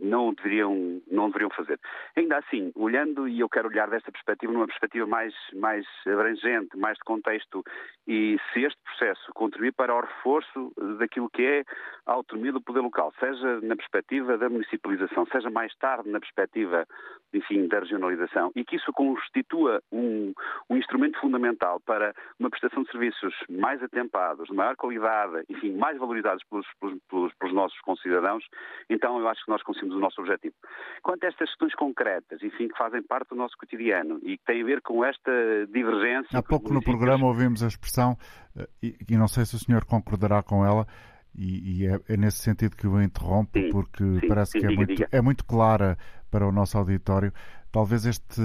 não, 0.00 0.32
deveriam, 0.32 1.02
não 1.10 1.26
deveriam 1.26 1.50
fazer. 1.50 1.78
Ainda 2.16 2.38
assim, 2.38 2.72
olhando, 2.74 3.28
e 3.28 3.40
eu 3.40 3.48
quero 3.48 3.68
olhar 3.68 3.88
desta 3.88 4.10
perspectiva, 4.10 4.52
numa 4.52 4.66
perspectiva 4.66 5.06
mais, 5.06 5.34
mais 5.54 5.84
abrangente, 6.06 6.76
mais 6.76 6.96
de 6.96 7.04
contexto, 7.04 7.62
e 8.06 8.38
se 8.52 8.62
este 8.62 8.80
processo 8.82 9.32
contribuir 9.34 9.72
para 9.72 9.94
o 9.94 10.00
reforço 10.00 10.72
daquilo 10.98 11.28
que 11.28 11.42
é 11.42 11.64
a 12.06 12.12
autonomia 12.12 12.52
do 12.52 12.60
poder 12.60 12.80
local, 12.80 13.12
seja 13.18 13.60
na 13.60 13.76
perspectiva 13.76 14.38
da 14.38 14.48
municipalização, 14.48 15.26
seja 15.26 15.50
mais 15.50 15.74
tarde 15.76 16.08
na 16.08 16.20
perspectiva, 16.20 16.86
enfim, 17.34 17.66
da 17.68 17.80
regionalização, 17.80 18.50
e 18.54 18.64
que 18.64 18.76
isso 18.76 18.92
constitua 18.92 19.82
um, 19.92 20.32
um 20.70 20.76
instrumento 20.76 21.20
fundamental 21.20 21.80
para 21.80 22.14
uma 22.38 22.48
prestação 22.48 22.82
de 22.82 22.90
serviços 22.90 23.34
mais 23.48 23.82
atempados, 23.82 24.48
de 24.48 24.54
maior 24.54 24.76
qualidade, 24.76 25.44
enfim, 25.48 25.76
mais 25.76 25.98
valorizados 25.98 26.42
pelos, 26.48 26.66
pelos, 27.10 27.34
pelos 27.34 27.54
nossos 27.54 27.78
concidadãos, 27.80 28.44
então 28.88 29.18
eu 29.18 29.28
acho 29.28 29.44
que 29.44 29.50
nós 29.50 29.62
conseguimos 29.62 29.96
o 29.96 30.00
nosso 30.00 30.20
objetivo. 30.20 30.54
Quanto 31.02 31.24
a 31.24 31.28
estas 31.28 31.48
questões 31.50 31.74
concretas, 31.74 32.42
enfim, 32.42 32.68
que 32.68 32.76
fazem 32.76 33.02
parte 33.02 33.30
do 33.30 33.36
nosso 33.36 33.56
cotidiano 33.56 34.18
e 34.22 34.38
que 34.38 34.44
têm 34.44 34.62
a 34.62 34.64
ver 34.64 34.80
com 34.82 35.04
esta 35.04 35.32
divergência. 35.72 36.38
Há 36.38 36.42
pouco 36.42 36.72
no 36.72 36.82
programa 36.82 37.26
ouvimos 37.26 37.62
a 37.62 37.66
expressão, 37.66 38.16
eh, 38.56 38.68
e, 38.82 38.96
e 39.10 39.16
não 39.16 39.28
sei 39.28 39.44
se 39.44 39.56
o 39.56 39.58
senhor 39.58 39.84
concordará 39.84 40.42
com 40.42 40.64
ela, 40.64 40.86
e, 41.34 41.82
e 41.82 41.86
é, 41.86 42.00
é, 42.08 42.16
nesse 42.16 42.38
sentido 42.38 42.76
que 42.76 42.86
eu 42.86 43.00
interrompo, 43.02 43.58
sim, 43.58 43.70
porque 43.70 44.04
sim, 44.20 44.28
parece 44.28 44.52
sim, 44.52 44.60
que 44.60 44.66
é, 44.66 44.68
diga, 44.68 44.78
muito, 44.78 44.94
diga. 44.94 45.08
é 45.12 45.20
muito 45.20 45.44
clara 45.44 45.98
para 46.30 46.46
o 46.46 46.52
nosso 46.52 46.78
auditório. 46.78 47.32
Talvez 47.70 48.06
este, 48.06 48.40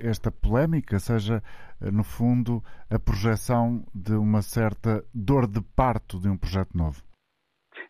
esta 0.00 0.30
polémica 0.30 0.98
seja, 0.98 1.42
eh, 1.80 1.90
no 1.90 2.04
fundo, 2.04 2.62
a 2.90 2.98
projeção 2.98 3.84
de 3.94 4.12
uma 4.12 4.42
certa 4.42 5.02
dor 5.14 5.46
de 5.46 5.62
parto 5.74 6.20
de 6.20 6.28
um 6.28 6.36
projeto 6.36 6.76
novo. 6.76 7.02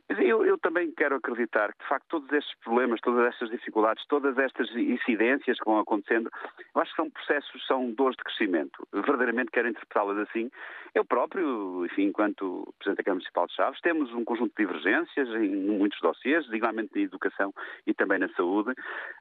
Eu, 0.08 0.44
eu, 0.44 0.58
também 0.58 0.92
quero 0.92 1.16
acreditar 1.16 1.72
que, 1.72 1.78
de 1.78 1.88
facto, 1.88 2.06
todos 2.08 2.30
estes 2.30 2.54
problemas, 2.60 3.00
todas 3.00 3.26
estas 3.26 3.48
dificuldades, 3.48 4.04
todas 4.06 4.36
estas 4.36 4.70
incidências 4.76 5.58
que 5.58 5.64
vão 5.64 5.78
acontecendo, 5.78 6.30
eu 6.74 6.80
acho 6.80 6.90
que 6.90 6.96
são 6.96 7.10
processos, 7.10 7.66
são 7.66 7.90
dores 7.90 8.16
de 8.18 8.24
crescimento. 8.24 8.86
Verdadeiramente 8.92 9.50
quero 9.50 9.68
interpretá-las 9.68 10.18
assim. 10.18 10.50
Eu 10.94 11.06
próprio, 11.06 11.86
enfim, 11.86 12.04
enquanto 12.04 12.72
Presidente 12.78 12.98
da 12.98 13.02
Câmara 13.02 13.16
Municipal 13.16 13.46
de 13.46 13.54
Chaves, 13.54 13.80
temos 13.80 14.12
um 14.12 14.24
conjunto 14.24 14.52
de 14.56 14.66
divergências 14.66 15.28
em 15.30 15.56
muitos 15.56 15.98
dossiês, 16.00 16.46
igualmente 16.52 16.90
na 16.94 17.00
educação 17.00 17.54
e 17.86 17.94
também 17.94 18.18
na 18.18 18.28
saúde, 18.34 18.74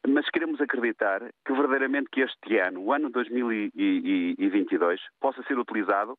mas 0.05 0.29
queremos 0.29 0.59
acreditar 0.59 1.21
que 1.45 1.53
verdadeiramente 1.53 2.09
que 2.11 2.21
este 2.21 2.57
ano, 2.57 2.81
o 2.81 2.91
ano 2.91 3.09
2022, 3.09 4.99
possa 5.21 5.41
ser 5.43 5.57
utilizado 5.57 6.17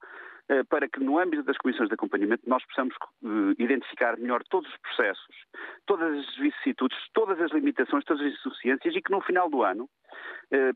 para 0.68 0.88
que 0.88 1.00
no 1.00 1.18
âmbito 1.18 1.42
das 1.42 1.56
comissões 1.56 1.88
de 1.88 1.94
acompanhamento 1.94 2.42
nós 2.46 2.64
possamos 2.66 2.94
eh, 2.94 3.62
identificar 3.62 4.16
melhor 4.18 4.42
todos 4.50 4.70
os 4.70 4.76
processos, 4.78 5.36
todas 5.86 6.18
as 6.18 6.36
vicissitudes, 6.36 6.98
todas 7.14 7.40
as 7.40 7.50
limitações, 7.52 8.04
todas 8.04 8.24
as 8.26 8.32
insuficiências 8.32 8.94
e 8.94 9.00
que 9.00 9.10
no 9.10 9.20
final 9.22 9.48
do 9.48 9.62
ano 9.62 9.88
eh, 10.03 10.03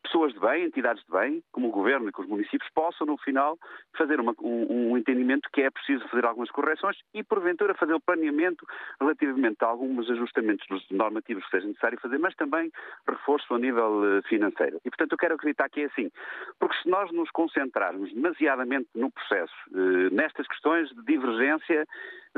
pessoas 0.02 0.32
de 0.32 0.40
bem, 0.40 0.64
entidades 0.64 1.04
de 1.04 1.12
bem, 1.12 1.42
como 1.52 1.68
o 1.68 1.70
Governo 1.70 2.08
e 2.08 2.12
com 2.12 2.22
os 2.22 2.28
municípios, 2.28 2.68
possam 2.74 3.06
no 3.06 3.16
final 3.18 3.56
fazer 3.96 4.18
uma, 4.18 4.34
um, 4.40 4.92
um, 4.92 4.98
entendimento 4.98 5.48
que 5.52 5.62
é 5.62 5.70
preciso 5.70 6.06
fazer 6.08 6.24
algumas 6.24 6.50
correções 6.50 6.96
e 7.14 7.22
porventura 7.22 7.74
fazer 7.74 7.94
o 7.94 8.00
planeamento 8.00 8.66
relativamente 9.00 9.56
a 9.62 9.66
alguns 9.66 10.10
ajustamentos 10.10 10.66
normativos 10.90 11.44
que 11.44 11.50
seja 11.50 11.66
necessário 11.66 12.00
fazer, 12.00 12.18
mas 12.18 12.34
também 12.34 12.70
reforço 13.08 13.54
a 13.54 13.58
nível 13.58 14.22
financeiro. 14.28 14.80
E 14.84 14.90
portanto 14.90 15.12
eu 15.12 15.18
quero 15.18 15.34
acreditar 15.34 15.68
que 15.68 15.82
é 15.82 15.84
assim, 15.84 16.10
porque 16.58 16.76
se 16.82 16.88
nós 16.88 17.12
nos 17.12 17.30
concentrarmos 17.30 18.12
demasiadamente 18.12 18.88
no 18.94 19.10
processo 19.10 19.54
eh, 19.74 20.10
nestas 20.10 20.46
questões 20.48 20.88
de 20.90 21.04
divergência, 21.04 21.86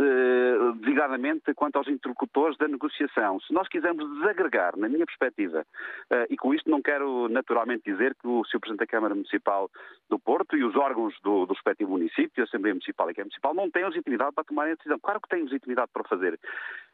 eh, 0.01 0.73
designadamente 0.77 1.53
quanto 1.53 1.77
aos 1.77 1.87
interlocutores 1.87 2.57
da 2.57 2.67
negociação. 2.67 3.39
Se 3.41 3.53
nós 3.53 3.69
quisermos 3.69 4.11
desagregar, 4.15 4.75
na 4.79 4.89
minha 4.89 5.05
perspectiva, 5.05 5.67
eh, 6.11 6.27
e 6.31 6.37
com 6.39 6.55
isto 6.55 6.71
não 6.71 6.81
quero 6.81 7.29
naturalmente 7.29 7.85
dizer 7.85 8.15
que 8.15 8.27
o 8.27 8.43
Sr. 8.47 8.61
Presidente 8.61 8.81
da 8.81 8.87
Câmara 8.87 9.15
Municipal 9.15 9.71
do 10.09 10.19
Porto 10.19 10.57
e 10.57 10.65
os 10.65 10.75
órgãos 10.75 11.15
do, 11.23 11.45
do 11.45 11.53
respectivo 11.53 11.91
município, 11.91 12.43
a 12.43 12.45
Assembleia 12.45 12.75
Municipal 12.75 13.09
e 13.09 13.13
a 13.13 13.15
Câmara 13.15 13.27
Municipal, 13.27 13.55
não 13.55 13.71
têm 13.71 13.85
legitimidade 13.85 14.33
para 14.33 14.45
tomarem 14.45 14.73
a 14.73 14.77
decisão. 14.77 14.99
Claro 14.99 15.21
que 15.21 15.29
têm 15.29 15.43
legitimidade 15.43 15.91
para 15.93 16.05
fazer, 16.05 16.41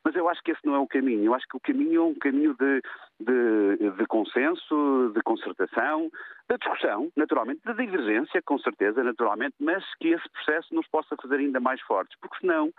mas 0.07 0.15
eu 0.15 0.29
acho 0.29 0.41
que 0.45 0.53
esse 0.53 0.65
não 0.65 0.77
é 0.77 0.79
o 0.79 0.87
caminho. 0.87 1.25
Eu 1.25 1.35
acho 1.35 1.45
que 1.49 1.57
o 1.57 1.61
caminho 1.61 2.01
é 2.01 2.05
um 2.05 2.15
caminho 2.15 2.55
de, 2.55 2.81
de, 3.19 3.91
de 3.91 4.07
consenso, 4.07 5.11
de 5.13 5.21
concertação, 5.23 6.09
de 6.49 6.57
discussão, 6.59 7.11
naturalmente, 7.17 7.61
de 7.67 7.75
divergência, 7.75 8.41
com 8.43 8.57
certeza, 8.61 9.03
naturalmente, 9.03 9.57
mas 9.59 9.85
que 9.97 10.11
esse 10.11 10.29
processo 10.29 10.73
nos 10.73 10.87
possa 10.87 11.17
fazer 11.21 11.41
ainda 11.41 11.59
mais 11.59 11.81
fortes, 11.81 12.17
porque 12.21 12.39
senão 12.39 12.73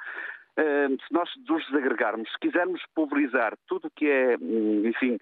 se 0.57 1.13
nós 1.13 1.29
nos 1.47 1.65
desagregarmos, 1.67 2.31
se 2.31 2.39
quisermos 2.39 2.81
pulverizar 2.95 3.53
tudo 3.67 3.87
o 3.87 3.91
que 3.91 4.09
é, 4.09 4.37
hum, 4.41 4.83
enfim, 4.85 5.19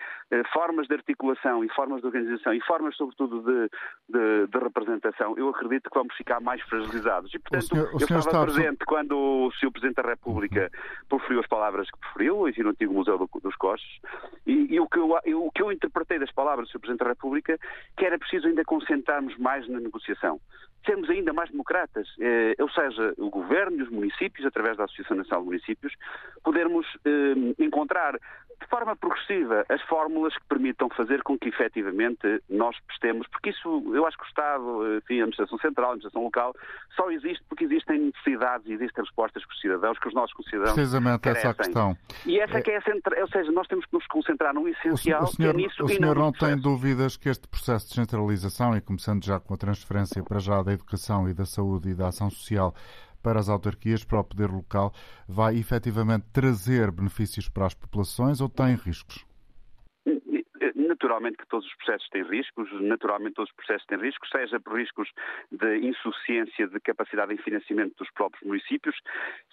formas 0.54 0.88
de 0.88 0.95
articulação 0.95 1.63
e 1.63 1.69
formas 1.69 2.00
de 2.00 2.08
organização 2.08 2.54
e 2.54 2.62
formas, 2.62 2.95
sobretudo, 2.95 3.41
de, 3.41 3.69
de, 4.10 4.48
de 4.48 4.58
representação, 4.58 5.38
eu 5.38 5.50
acredito 5.50 5.89
que 5.89 5.98
vamos 5.98 6.15
ficar 6.15 6.39
mais 6.39 6.62
fragilizados. 6.62 7.34
E, 7.34 7.39
portanto, 7.39 7.65
senhor, 7.65 7.89
eu 7.91 7.98
estava 7.98 8.19
está 8.19 8.43
presente 8.43 8.86
quando 8.86 9.17
o 9.17 9.52
Sr. 9.52 9.71
Presidente 9.71 10.02
da 10.02 10.10
República 10.10 10.71
uhum. 10.74 11.08
proferiu 11.10 11.39
as 11.41 11.48
palavras 11.48 11.89
que 11.91 12.00
proferiu, 12.00 12.48
enfim, 12.48 12.63
no 12.63 12.69
antigo 12.69 12.93
Museu 12.93 13.17
do, 13.17 13.30
dos 13.41 13.56
Coches, 13.58 14.00
e, 14.48 14.74
e 14.74 14.80
o, 14.80 14.88
que 14.88 15.00
eu, 15.00 15.19
eu, 15.26 15.45
o 15.45 15.52
que 15.52 15.62
eu 15.62 15.71
interpretei 15.71 16.17
das 16.17 16.32
palavras 16.32 16.67
do 16.67 16.71
Sr. 16.71 16.80
Presidente 16.80 17.04
da 17.04 17.10
República, 17.10 17.60
que 17.98 18.06
era 18.06 18.17
preciso 18.17 18.48
ainda 18.48 18.63
concentrarmos 18.63 19.38
mais 19.38 19.67
na 19.67 19.82
negociação 19.82 20.39
sermos 20.86 21.10
ainda 21.10 21.34
mais 21.34 21.50
democratas, 21.50 22.08
eh, 22.19 22.56
ou 22.60 22.69
seja, 22.69 23.13
o 23.17 23.30
Governo 23.30 23.78
e 23.78 23.84
os 23.84 23.89
municípios, 23.89 24.45
através 24.45 24.78
da 24.78 24.86
Associação 24.86 25.17
Nacional 25.17 25.41
de 25.41 25.48
Municípios, 25.48 25.93
podermos 26.43 26.86
eh, 27.06 27.63
encontrar 27.63 28.19
de 28.60 28.68
forma 28.68 28.96
progressiva 28.96 29.65
as 29.70 29.82
fórmulas 29.84 30.34
que 30.34 30.46
permitam 30.48 30.89
fazer 30.89 31.22
com 31.24 31.38
que 31.38 31.50
efetivamente 31.50 32.41
nós 32.49 32.76
prestemos, 32.88 33.28
porque 33.28 33.49
isso 33.49 33.84
eu 33.93 34.06
acho 34.06 34.18
que 34.18 34.24
o 34.24 34.28
Estado, 34.28 34.97
enfim, 34.97 35.20
a 35.20 35.24
administração 35.24 35.58
central, 35.60 35.89
a 35.89 35.93
administração 35.93 36.24
local, 36.24 36.56
só 36.95 37.12
existe 37.12 37.43
porque 37.47 37.66
existem 37.66 37.99
necessidades 37.99 38.68
e 38.68 38.74
existem 38.74 39.03
respostas 39.03 39.45
para 39.45 39.53
os 39.53 39.62
cidadãos 39.62 39.99
que 39.99 40.08
os 40.08 40.14
nossos 40.14 40.36
cidadãos 40.49 40.74
Precisamente 40.74 41.22
carecem. 41.22 41.49
essa 41.49 41.62
a 41.62 41.64
questão. 41.64 41.97
E 42.26 42.39
essa 42.39 42.58
é 42.58 42.62
que 42.62 42.72
é 42.72 42.78
a 42.78 42.82
centra... 42.82 43.22
ou 43.22 43.28
seja, 43.28 43.51
nós 43.51 43.68
temos 43.68 43.86
que 43.86 43.93
nos 43.93 44.06
concentrar 44.08 44.53
no 44.53 44.68
essencial, 44.68 45.24
o 45.24 45.28
senhor, 45.28 45.53
que 45.53 45.60
é 45.60 45.66
nisso 45.66 45.84
O 45.84 45.88
senhor 45.88 46.16
não, 46.16 46.26
não 46.26 46.32
tem 46.32 46.58
dúvidas 46.58 47.18
que 47.18 47.30
este 47.30 47.47
processo 47.47 47.88
de 47.89 47.95
centralização, 47.95 48.76
e 48.76 48.82
começando 48.82 49.24
já 49.24 49.39
com 49.39 49.53
a 49.53 49.58
transferência 49.58 50.24
para 50.24 50.39
já 50.39 50.62
da 50.62 50.74
educação 50.74 51.30
e 51.30 51.34
da 51.34 51.45
saúde 51.45 51.89
e 51.89 51.95
da 51.95 52.08
ação 52.08 52.30
social, 52.30 52.74
para 53.26 53.39
as 53.39 53.49
autarquias, 53.49 54.03
para 54.03 54.19
o 54.19 54.23
poder 54.23 54.51
local, 54.51 54.93
vai 55.28 55.57
efetivamente 55.57 56.28
trazer 56.32 56.91
benefícios 56.91 57.49
para 57.49 57.65
as 57.65 57.73
populações 57.73 58.39
ou 58.39 58.47
tem 58.47 58.76
riscos? 58.76 59.26
Naturalmente 61.06 61.38
que 61.38 61.47
todos 61.47 61.68
os 61.68 61.76
processos 61.76 62.10
têm 62.10 62.24
riscos, 62.24 62.68
naturalmente 62.82 63.36
todos 63.36 63.51
os 63.51 63.56
processos 63.56 63.86
têm 63.86 63.99
riscos, 63.99 64.28
seja 64.28 64.60
por 64.60 64.76
riscos 64.76 65.08
de 65.51 65.78
insuficiência 65.78 66.68
de 66.68 66.80
capacidade 66.80 67.36
de 67.36 67.43
financiamento 67.43 67.93
dos 67.95 68.10
próprios 68.10 68.41
municípios, 68.43 68.95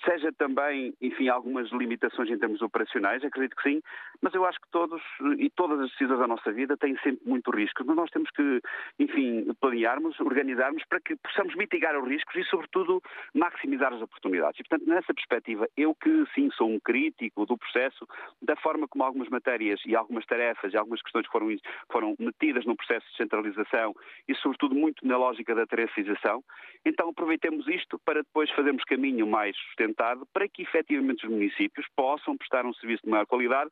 seja 0.03 0.32
também, 0.32 0.94
enfim, 1.03 1.28
algumas 1.28 1.70
limitações 1.70 2.30
em 2.30 2.38
termos 2.38 2.62
operacionais, 2.62 3.22
acredito 3.22 3.55
que 3.57 3.68
sim, 3.68 3.82
mas 4.22 4.32
eu 4.32 4.46
acho 4.46 4.59
que 4.62 4.68
todos 4.70 5.03
e 5.36 5.50
todas 5.50 5.78
as 5.80 5.90
decisões 5.90 6.20
da 6.20 6.26
nossa 6.26 6.50
vida 6.53 6.74
têm 6.78 6.96
sempre 7.03 7.20
muito 7.26 7.50
risco. 7.50 7.84
Mas 7.84 7.96
nós 7.96 8.11
temos 8.11 8.30
que, 8.30 8.62
enfim, 8.98 9.53
planearmos, 9.61 10.18
organizarmos 10.20 10.82
para 10.88 11.00
que 11.00 11.16
possamos 11.16 11.55
mitigar 11.55 12.00
os 12.03 12.09
riscos 12.09 12.34
e, 12.34 12.44
sobretudo, 12.44 13.03
maximizar 13.34 13.92
as 13.92 14.00
oportunidades. 14.00 14.59
E, 14.59 14.62
portanto, 14.62 14.88
nessa 14.88 15.12
perspectiva, 15.12 15.68
eu 15.76 15.94
que 15.94 16.24
sim 16.34 16.50
sou 16.53 16.70
um 16.70 16.80
crítico 16.80 17.44
do 17.44 17.59
processo, 17.59 18.09
da 18.40 18.57
forma 18.57 18.88
como 18.88 19.05
algumas 19.05 19.28
matérias 19.28 19.82
e 19.84 19.94
algumas 19.94 20.24
tarefas 20.24 20.72
e 20.72 20.78
algumas 20.78 21.03
questões 21.03 21.26
foram 21.26 21.41
foram, 21.43 21.57
foram 21.90 22.16
metidas 22.18 22.64
no 22.64 22.76
processo 22.76 23.07
de 23.11 23.16
centralização 23.16 23.95
e, 24.28 24.34
sobretudo, 24.36 24.74
muito 24.74 25.07
na 25.07 25.16
lógica 25.16 25.55
da 25.55 25.66
tarefização. 25.66 26.43
Então, 26.84 27.09
aproveitemos 27.09 27.66
isto 27.68 27.99
para 28.05 28.22
depois 28.22 28.51
fazermos 28.51 28.84
caminho 28.84 29.26
mais 29.26 29.57
sustentado 29.57 30.26
para 30.32 30.49
que, 30.49 30.62
efetivamente, 30.62 31.24
os 31.24 31.30
municípios 31.30 31.86
possam 31.97 32.36
prestar 32.36 32.64
um 32.66 32.74
serviço 32.74 33.03
de 33.05 33.11
maior 33.11 33.26
qualidade 33.26 33.70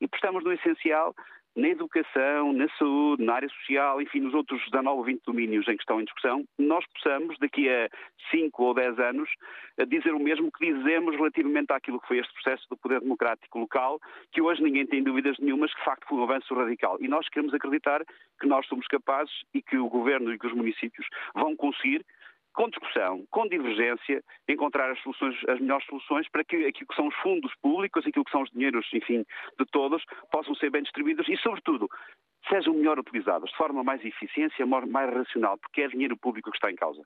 e 0.00 0.08
prestamos 0.08 0.42
no 0.44 0.52
essencial 0.52 1.14
na 1.54 1.68
educação, 1.68 2.52
na 2.52 2.68
saúde, 2.78 3.24
na 3.24 3.34
área 3.34 3.48
social, 3.48 4.00
enfim, 4.00 4.20
nos 4.20 4.34
outros 4.34 4.60
19 4.70 4.98
ou 4.98 5.04
20 5.04 5.22
domínios 5.26 5.68
em 5.68 5.76
que 5.76 5.82
estão 5.82 6.00
em 6.00 6.04
discussão, 6.04 6.44
nós 6.58 6.84
possamos, 6.94 7.36
daqui 7.38 7.68
a 7.68 7.90
5 8.30 8.62
ou 8.62 8.74
10 8.74 8.98
anos, 8.98 9.28
dizer 9.88 10.14
o 10.14 10.18
mesmo 10.18 10.50
que 10.50 10.72
dizemos 10.72 11.14
relativamente 11.14 11.72
àquilo 11.72 12.00
que 12.00 12.08
foi 12.08 12.18
este 12.18 12.32
processo 12.34 12.66
do 12.70 12.76
poder 12.76 13.00
democrático 13.00 13.58
local, 13.58 14.00
que 14.32 14.40
hoje 14.40 14.62
ninguém 14.62 14.86
tem 14.86 15.02
dúvidas 15.02 15.36
nenhumas 15.38 15.72
que 15.72 15.78
de 15.78 15.84
facto 15.84 16.06
foi 16.08 16.18
um 16.18 16.24
avanço 16.24 16.54
radical. 16.54 16.96
E 17.00 17.08
nós 17.08 17.28
queremos 17.28 17.54
acreditar 17.54 18.02
que 18.40 18.46
nós 18.46 18.66
somos 18.66 18.86
capazes 18.86 19.32
e 19.52 19.62
que 19.62 19.76
o 19.76 19.88
Governo 19.88 20.32
e 20.32 20.38
que 20.38 20.46
os 20.46 20.54
municípios 20.54 21.06
vão 21.34 21.54
conseguir 21.54 22.04
com 22.54 22.68
discussão, 22.68 23.24
com 23.30 23.46
divergência, 23.48 24.22
encontrar 24.48 24.90
as 24.90 25.00
soluções, 25.00 25.36
as 25.48 25.60
melhores 25.60 25.86
soluções 25.86 26.28
para 26.28 26.44
que 26.44 26.56
aquilo 26.66 26.88
que 26.88 26.94
são 26.94 27.08
os 27.08 27.14
fundos 27.16 27.52
públicos, 27.62 28.06
aquilo 28.06 28.24
que 28.24 28.30
são 28.30 28.42
os 28.42 28.50
dinheiros, 28.50 28.86
enfim, 28.92 29.24
de 29.58 29.66
todos, 29.72 30.04
possam 30.30 30.54
ser 30.54 30.70
bem 30.70 30.82
distribuídos 30.82 31.28
e, 31.28 31.36
sobretudo, 31.38 31.88
sejam 32.48 32.74
melhor 32.74 32.98
utilizados, 32.98 33.50
de 33.50 33.56
forma 33.56 33.82
mais 33.84 34.04
eficiência, 34.04 34.66
mais 34.66 35.14
racional, 35.14 35.58
porque 35.58 35.82
é 35.82 35.88
dinheiro 35.88 36.16
público 36.16 36.50
que 36.50 36.56
está 36.56 36.70
em 36.70 36.76
causa. 36.76 37.02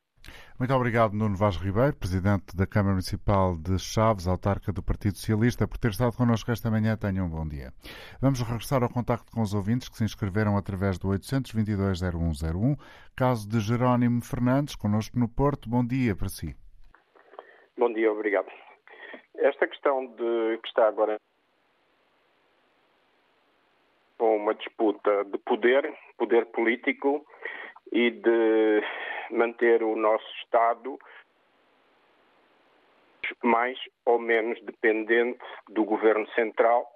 Muito 0.59 0.73
obrigado, 0.73 1.13
Nuno 1.13 1.37
Vaz 1.37 1.57
Ribeiro, 1.57 1.97
Presidente 1.97 2.57
da 2.57 2.67
Câmara 2.67 2.93
Municipal 2.93 3.57
de 3.57 3.79
Chaves, 3.79 4.27
autarca 4.27 4.73
do 4.73 4.83
Partido 4.83 5.17
Socialista, 5.17 5.69
por 5.69 5.79
ter 5.79 5.91
estado 5.91 6.17
connosco 6.17 6.51
esta 6.51 6.71
manhã. 6.71 6.97
Tenham 6.97 7.27
um 7.27 7.31
bom 7.31 7.47
dia. 7.47 7.73
Vamos 8.21 8.41
regressar 8.41 8.83
ao 8.83 8.89
contacto 8.89 9.31
com 9.33 9.43
os 9.43 9.55
ouvintes 9.55 9.89
que 9.89 9.97
se 9.97 10.05
inscreveram 10.05 10.57
através 10.57 10.99
do 10.99 11.09
822-0101. 11.09 12.77
Caso 13.15 13.49
de 13.49 13.61
Jerónimo 13.61 14.23
Fernandes, 14.23 14.75
connosco 14.75 15.19
no 15.19 15.29
Porto. 15.29 15.69
Bom 15.69 15.85
dia 15.85 16.17
para 16.17 16.29
si. 16.29 16.57
Bom 17.77 17.93
dia, 17.93 18.11
obrigado. 18.11 18.49
Esta 19.37 19.67
questão 19.67 20.07
de 20.07 20.59
que 20.63 20.69
está 20.69 20.89
agora 20.89 21.21
com 24.19 24.36
uma 24.47 24.55
disputa 24.55 25.25
de 25.25 25.39
poder, 25.39 25.93
poder 26.17 26.47
político 26.47 27.27
e 27.93 28.13
de 28.13 28.81
manter 29.33 29.83
o 29.83 29.97
nosso 29.97 30.25
Estado 30.45 30.97
mais 33.43 33.77
ou 34.05 34.21
menos 34.21 34.63
dependente 34.63 35.45
do 35.69 35.85
governo 35.85 36.29
central 36.29 36.89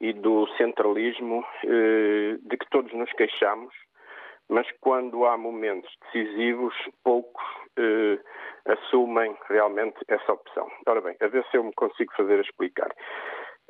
e 0.00 0.14
do 0.14 0.46
centralismo 0.56 1.44
eh, 1.62 2.38
de 2.40 2.56
que 2.56 2.70
todos 2.70 2.90
nos 2.94 3.12
queixamos, 3.12 3.74
mas 4.48 4.66
quando 4.80 5.26
há 5.26 5.36
momentos 5.36 5.94
decisivos, 6.04 6.74
poucos 7.04 7.44
eh, 7.76 8.18
assumem 8.64 9.36
realmente 9.46 9.98
essa 10.08 10.32
opção. 10.32 10.70
Ora 10.86 11.02
bem, 11.02 11.16
a 11.20 11.26
ver 11.26 11.44
se 11.50 11.58
eu 11.58 11.64
me 11.64 11.72
consigo 11.74 12.14
fazer 12.16 12.40
explicar. 12.40 12.88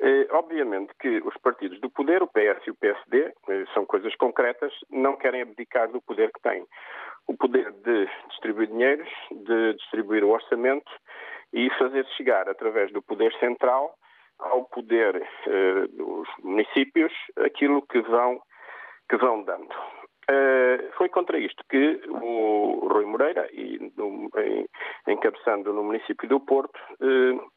Eh, 0.01 0.27
obviamente 0.31 0.93
que 0.99 1.21
os 1.25 1.35
partidos 1.37 1.79
do 1.81 1.89
poder, 1.89 2.23
o 2.23 2.27
PS 2.27 2.65
e 2.65 2.71
o 2.71 2.75
PSD, 2.75 3.33
eh, 3.49 3.65
são 3.73 3.85
coisas 3.85 4.15
concretas, 4.15 4.73
não 4.89 5.17
querem 5.17 5.41
abdicar 5.41 5.89
do 5.91 6.01
poder 6.01 6.31
que 6.31 6.41
têm. 6.41 6.65
O 7.27 7.35
poder 7.35 7.71
de 7.71 8.09
distribuir 8.29 8.69
dinheiros, 8.69 9.09
de 9.31 9.73
distribuir 9.73 10.23
o 10.23 10.29
orçamento 10.29 10.89
e 11.51 11.69
fazer 11.71 12.05
chegar, 12.17 12.47
através 12.47 12.91
do 12.93 13.01
poder 13.01 13.33
central, 13.39 13.93
ao 14.39 14.63
poder 14.65 15.15
eh, 15.17 15.87
dos 15.91 16.29
municípios 16.43 17.11
aquilo 17.37 17.81
que 17.81 17.99
vão, 18.01 18.41
que 19.09 19.17
vão 19.17 19.43
dando. 19.43 19.75
Uh, 20.29 20.91
foi 20.95 21.09
contra 21.09 21.39
isto 21.39 21.63
que 21.67 21.99
o 22.07 22.87
Rui 22.87 23.03
Moreira, 23.05 23.49
e 23.51 23.77
em, 23.77 24.69
encabeçando 25.11 25.73
no 25.73 25.83
município 25.83 26.29
do 26.29 26.39
Porto, 26.39 26.79
uh, 27.01 27.51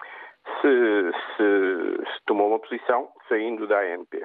se, 0.60 1.12
se, 1.36 2.12
se, 2.12 2.24
tomou 2.26 2.48
uma 2.48 2.58
posição 2.58 3.08
saindo 3.28 3.66
da 3.66 3.80
ANP. 3.80 4.22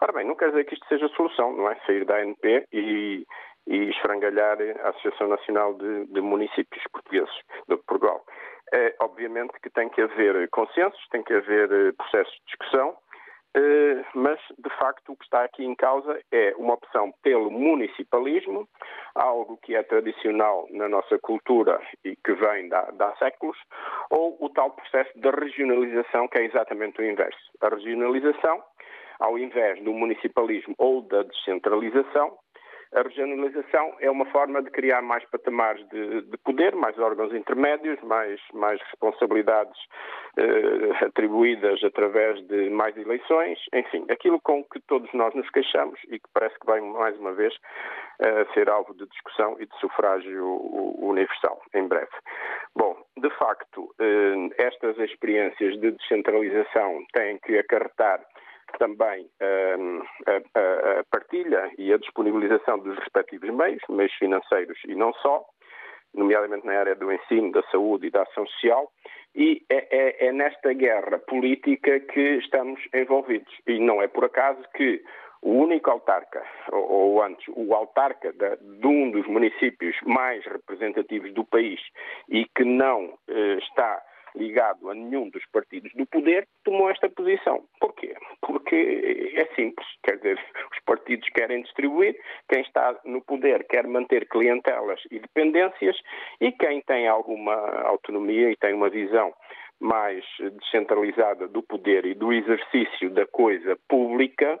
Ora 0.00 0.12
bem, 0.12 0.26
não 0.26 0.34
quer 0.34 0.50
dizer 0.50 0.64
que 0.64 0.74
isto 0.74 0.86
seja 0.86 1.06
a 1.06 1.10
solução, 1.10 1.52
não 1.52 1.70
é? 1.70 1.76
Sair 1.86 2.04
da 2.04 2.16
ANP 2.16 2.66
e, 2.72 3.26
e 3.66 3.90
esfrangalhar 3.90 4.58
a 4.82 4.88
Associação 4.90 5.28
Nacional 5.28 5.74
de, 5.74 6.06
de 6.06 6.20
Municípios 6.20 6.82
Portugueses 6.92 7.34
de 7.68 7.76
Portugal. 7.76 8.24
É, 8.72 8.94
obviamente 9.00 9.52
que 9.60 9.70
tem 9.70 9.88
que 9.88 10.00
haver 10.00 10.48
consensos, 10.50 11.00
tem 11.10 11.22
que 11.22 11.34
haver 11.34 11.70
eh, 11.72 11.92
processos 11.92 12.32
de 12.32 12.44
discussão, 12.46 12.96
mas, 14.14 14.38
de 14.58 14.70
facto, 14.78 15.12
o 15.12 15.16
que 15.16 15.24
está 15.24 15.44
aqui 15.44 15.64
em 15.64 15.74
causa 15.74 16.20
é 16.30 16.54
uma 16.56 16.74
opção 16.74 17.12
pelo 17.22 17.50
municipalismo, 17.50 18.68
algo 19.14 19.56
que 19.58 19.74
é 19.74 19.82
tradicional 19.82 20.66
na 20.70 20.88
nossa 20.88 21.18
cultura 21.18 21.80
e 22.04 22.16
que 22.16 22.32
vem 22.34 22.68
há 22.72 23.16
séculos, 23.18 23.58
ou 24.10 24.36
o 24.40 24.48
tal 24.50 24.70
processo 24.70 25.10
de 25.18 25.30
regionalização, 25.30 26.28
que 26.28 26.38
é 26.38 26.44
exatamente 26.44 27.00
o 27.00 27.04
inverso. 27.04 27.38
A 27.60 27.68
regionalização, 27.68 28.62
ao 29.18 29.38
invés 29.38 29.82
do 29.82 29.92
municipalismo 29.92 30.74
ou 30.78 31.02
da 31.02 31.22
descentralização, 31.22 32.38
a 32.92 33.02
regionalização 33.02 33.94
é 34.00 34.10
uma 34.10 34.24
forma 34.26 34.62
de 34.62 34.70
criar 34.70 35.00
mais 35.00 35.24
patamares 35.26 35.86
de, 35.90 36.22
de 36.22 36.36
poder, 36.38 36.74
mais 36.74 36.98
órgãos 36.98 37.32
intermédios, 37.32 38.00
mais, 38.02 38.40
mais 38.52 38.80
responsabilidades 38.82 39.78
eh, 40.36 41.04
atribuídas 41.04 41.82
através 41.84 42.44
de 42.48 42.68
mais 42.70 42.96
eleições, 42.96 43.58
enfim, 43.72 44.04
aquilo 44.10 44.40
com 44.40 44.64
que 44.64 44.80
todos 44.80 45.12
nós 45.12 45.32
nos 45.34 45.48
queixamos 45.50 46.00
e 46.08 46.18
que 46.18 46.28
parece 46.34 46.58
que 46.58 46.66
vai 46.66 46.80
mais 46.80 47.16
uma 47.18 47.32
vez 47.32 47.54
eh, 48.20 48.46
ser 48.54 48.68
alvo 48.68 48.92
de 48.94 49.06
discussão 49.06 49.56
e 49.60 49.66
de 49.66 49.78
sufrágio 49.78 50.44
universal 50.98 51.62
em 51.74 51.86
breve. 51.86 52.10
Bom, 52.74 52.96
de 53.16 53.30
facto, 53.30 53.94
eh, 54.00 54.50
estas 54.58 54.98
experiências 54.98 55.78
de 55.80 55.92
descentralização 55.92 57.04
têm 57.12 57.38
que 57.38 57.56
acarretar 57.56 58.20
também 58.78 59.28
hum, 59.78 60.02
a, 60.26 61.00
a, 61.00 61.04
partilha 61.10 61.70
e 61.78 61.92
a 61.92 61.98
disponibilização 61.98 62.78
dos 62.78 62.96
respectivos 62.98 63.50
meios, 63.50 63.82
meios 63.88 64.12
financeiros 64.14 64.78
e 64.86 64.94
não 64.94 65.12
só, 65.14 65.44
nomeadamente 66.14 66.66
na 66.66 66.78
área 66.78 66.94
do 66.94 67.12
ensino, 67.12 67.52
da 67.52 67.62
saúde 67.70 68.06
e 68.06 68.10
da 68.10 68.22
ação 68.22 68.46
social, 68.46 68.90
e 69.34 69.64
é, 69.70 69.86
é, 69.90 70.26
é 70.28 70.32
nesta 70.32 70.72
guerra 70.72 71.18
política 71.18 72.00
que 72.00 72.38
estamos 72.38 72.80
envolvidos. 72.94 73.52
E 73.66 73.78
não 73.78 74.02
é 74.02 74.08
por 74.08 74.24
acaso 74.24 74.60
que 74.74 75.02
o 75.42 75.52
único 75.52 75.90
autarca, 75.90 76.42
ou, 76.70 76.90
ou 76.90 77.22
antes, 77.22 77.46
o 77.48 77.74
autarca 77.74 78.32
de, 78.32 78.56
de, 78.56 78.86
um 78.86 79.10
dos 79.10 79.26
municípios 79.26 79.96
mais 80.04 80.44
representativos 80.44 81.32
do 81.32 81.44
país 81.44 81.80
e 82.28 82.44
que 82.54 82.64
não 82.64 83.18
eh, 83.28 83.58
está 83.58 84.02
ligado 84.34 84.90
a 84.90 84.94
nenhum 84.94 85.28
dos 85.30 85.44
partidos 85.46 85.92
do 85.94 86.06
poder, 86.06 86.46
tomou 86.64 86.90
esta 86.90 87.08
posição. 87.08 87.64
Porquê? 87.80 88.14
Porque 88.40 89.32
é 89.34 89.46
simples, 89.54 89.86
quer 90.02 90.16
dizer, 90.16 90.38
os 90.72 90.78
partidos 90.84 91.28
querem 91.30 91.62
distribuir, 91.62 92.16
quem 92.48 92.62
está 92.62 92.98
no 93.04 93.22
poder 93.22 93.66
quer 93.68 93.86
manter 93.86 94.28
clientelas 94.28 95.00
e 95.10 95.18
dependências 95.18 95.96
e 96.40 96.52
quem 96.52 96.80
tem 96.82 97.08
alguma 97.08 97.54
autonomia 97.82 98.50
e 98.50 98.56
tem 98.56 98.74
uma 98.74 98.90
visão 98.90 99.32
mais 99.80 100.24
descentralizada 100.60 101.48
do 101.48 101.62
poder 101.62 102.04
e 102.04 102.14
do 102.14 102.32
exercício 102.32 103.10
da 103.10 103.26
coisa 103.26 103.76
pública, 103.88 104.60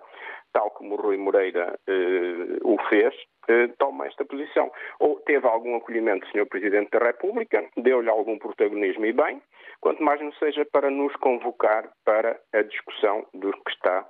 tal 0.52 0.70
como 0.70 0.94
o 0.94 1.00
Rui 1.00 1.16
Moreira 1.16 1.78
eh, 1.86 2.58
o 2.62 2.76
fez, 2.88 3.14
eh, 3.48 3.68
toma 3.78 4.06
esta 4.06 4.24
posição. 4.24 4.70
Ou 4.98 5.20
teve 5.20 5.46
algum 5.46 5.76
acolhimento 5.76 6.26
Sr. 6.28 6.46
Presidente 6.46 6.90
da 6.90 7.04
República, 7.04 7.64
deu-lhe 7.76 8.08
algum 8.08 8.38
protagonismo 8.38 9.06
e 9.06 9.12
bem, 9.12 9.40
quanto 9.80 10.02
mais 10.02 10.20
não 10.20 10.32
seja 10.32 10.64
para 10.64 10.90
nos 10.90 11.14
convocar 11.16 11.90
para 12.04 12.40
a 12.52 12.62
discussão 12.62 13.26
do 13.34 13.52
que 13.52 13.70
está 13.70 14.06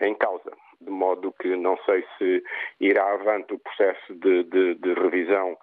em 0.00 0.14
causa. 0.14 0.52
De 0.80 0.90
modo 0.90 1.34
que 1.40 1.56
não 1.56 1.76
sei 1.84 2.04
se 2.16 2.42
irá 2.80 3.12
avante 3.12 3.52
o 3.52 3.58
processo 3.58 4.14
de, 4.14 4.44
de, 4.44 4.74
de 4.76 4.94
revisão 4.94 5.56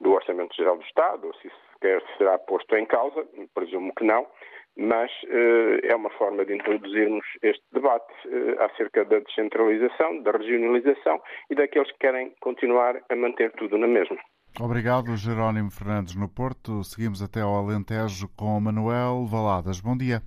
do 0.00 0.12
Orçamento 0.12 0.54
Geral 0.56 0.76
do 0.76 0.84
Estado, 0.84 1.26
ou 1.26 1.34
se 1.34 1.50
sequer 1.72 2.02
será 2.16 2.38
posto 2.38 2.74
em 2.76 2.86
causa, 2.86 3.26
presumo 3.54 3.92
que 3.96 4.04
não, 4.04 4.26
mas 4.76 5.10
uh, 5.24 5.80
é 5.82 5.94
uma 5.94 6.10
forma 6.10 6.44
de 6.44 6.54
introduzirmos 6.54 7.24
este 7.42 7.62
debate 7.72 8.12
uh, 8.26 8.62
acerca 8.62 9.04
da 9.04 9.18
descentralização, 9.18 10.22
da 10.22 10.30
regionalização 10.32 11.20
e 11.50 11.54
daqueles 11.54 11.90
que 11.92 11.98
querem 11.98 12.32
continuar 12.40 13.00
a 13.10 13.16
manter 13.16 13.52
tudo 13.52 13.76
na 13.76 13.86
mesma. 13.86 14.16
Obrigado, 14.58 15.16
Jerónimo 15.16 15.70
Fernandes, 15.70 16.16
no 16.16 16.28
Porto. 16.28 16.82
Seguimos 16.82 17.22
até 17.22 17.40
ao 17.40 17.54
Alentejo 17.54 18.28
com 18.36 18.60
Manuel 18.60 19.26
Valadas. 19.26 19.80
Bom 19.80 19.96
dia. 19.96 20.22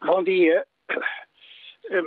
Bom 0.00 0.22
dia. 0.22 0.64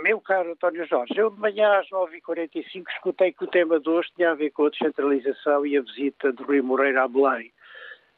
Meu 0.02 0.20
caro 0.20 0.52
António 0.52 0.86
Jorge, 0.86 1.14
eu 1.16 1.30
de 1.30 1.40
manhã 1.40 1.78
às 1.78 1.88
9h45 1.88 2.84
escutei 2.90 3.32
que 3.32 3.44
o 3.44 3.46
tema 3.46 3.80
de 3.80 3.88
hoje 3.88 4.10
tinha 4.14 4.32
a 4.32 4.34
ver 4.34 4.50
com 4.50 4.66
a 4.66 4.70
descentralização 4.70 5.64
e 5.64 5.76
a 5.76 5.82
visita 5.82 6.32
de 6.32 6.42
Rui 6.42 6.60
Moreira 6.60 7.04
a 7.04 7.08
Belém. 7.08 7.52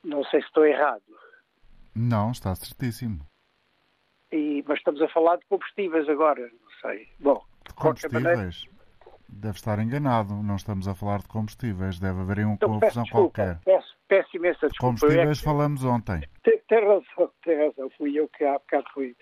Não 0.03 0.25
sei 0.25 0.41
se 0.41 0.47
estou 0.49 0.67
errado. 0.67 1.03
Não, 1.95 2.33
está 2.33 2.55
certíssimo. 2.55 3.21
E, 4.33 4.65
mas 4.67 4.79
estamos 4.79 5.01
a 5.03 5.09
falar 5.09 5.37
de 5.37 5.47
combustíveis 5.47 6.09
agora, 6.09 6.41
não 6.41 6.71
sei. 6.81 7.07
Bom, 7.21 7.45
de 7.67 7.75
combustíveis? 7.75 8.25
Maneira... 8.25 8.51
Deve 9.29 9.57
estar 9.57 9.79
enganado, 9.79 10.35
não 10.43 10.57
estamos 10.57 10.87
a 10.87 10.95
falar 10.95 11.21
de 11.21 11.29
combustíveis, 11.29 11.99
deve 11.99 12.21
haver 12.21 12.41
aí 12.41 12.45
uma 12.45 12.55
então, 12.55 12.69
confusão 12.69 13.03
desculpa, 13.03 13.35
qualquer. 13.35 13.61
Peço, 13.65 13.97
peço 14.09 14.37
imensa 14.37 14.69
desculpa. 14.69 15.01
Combustíveis 15.01 15.41
é 15.41 15.43
falamos 15.43 15.85
ontem. 15.85 16.21
Tem, 16.43 16.59
tem, 16.69 16.85
razão, 16.87 17.33
tem 17.43 17.67
razão, 17.67 17.91
fui 17.97 18.19
eu 18.19 18.29
que 18.29 18.45
há 18.45 18.55
bocado 18.55 18.85
fui. 18.93 19.17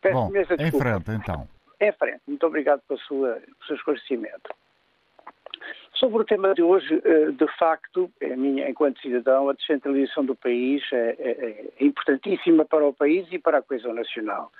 Peço 0.00 0.14
Bom, 0.14 0.28
imensa 0.30 0.56
desculpa. 0.56 0.76
em 0.76 0.80
frente 0.80 1.10
então. 1.12 1.55
Em 1.80 1.92
frente, 1.92 2.22
muito 2.26 2.46
obrigado 2.46 2.80
pelo, 2.88 3.00
seu 3.66 3.76
esclarecimento. 3.76 4.54
Sobre 5.94 6.22
o 6.22 6.24
tema 6.24 6.54
de 6.54 6.62
hoje, 6.62 7.00
eh, 7.04 7.30
de 7.30 7.46
facto, 7.58 8.10
a 8.22 8.36
minha, 8.36 8.68
enquanto 8.68 9.00
cidadão, 9.00 9.48
a 9.48 9.54
descentralização 9.54 10.24
do 10.24 10.34
país 10.34 10.82
é, 10.92 11.16
é, 11.18 11.70
é 11.80 11.84
importantíssima 11.84 12.64
para 12.64 12.86
o 12.86 12.92
país 12.92 13.26
e 13.30 13.38
para 13.38 13.58
a 13.58 13.62
coesão 13.62 13.94
nacional. 13.94 14.52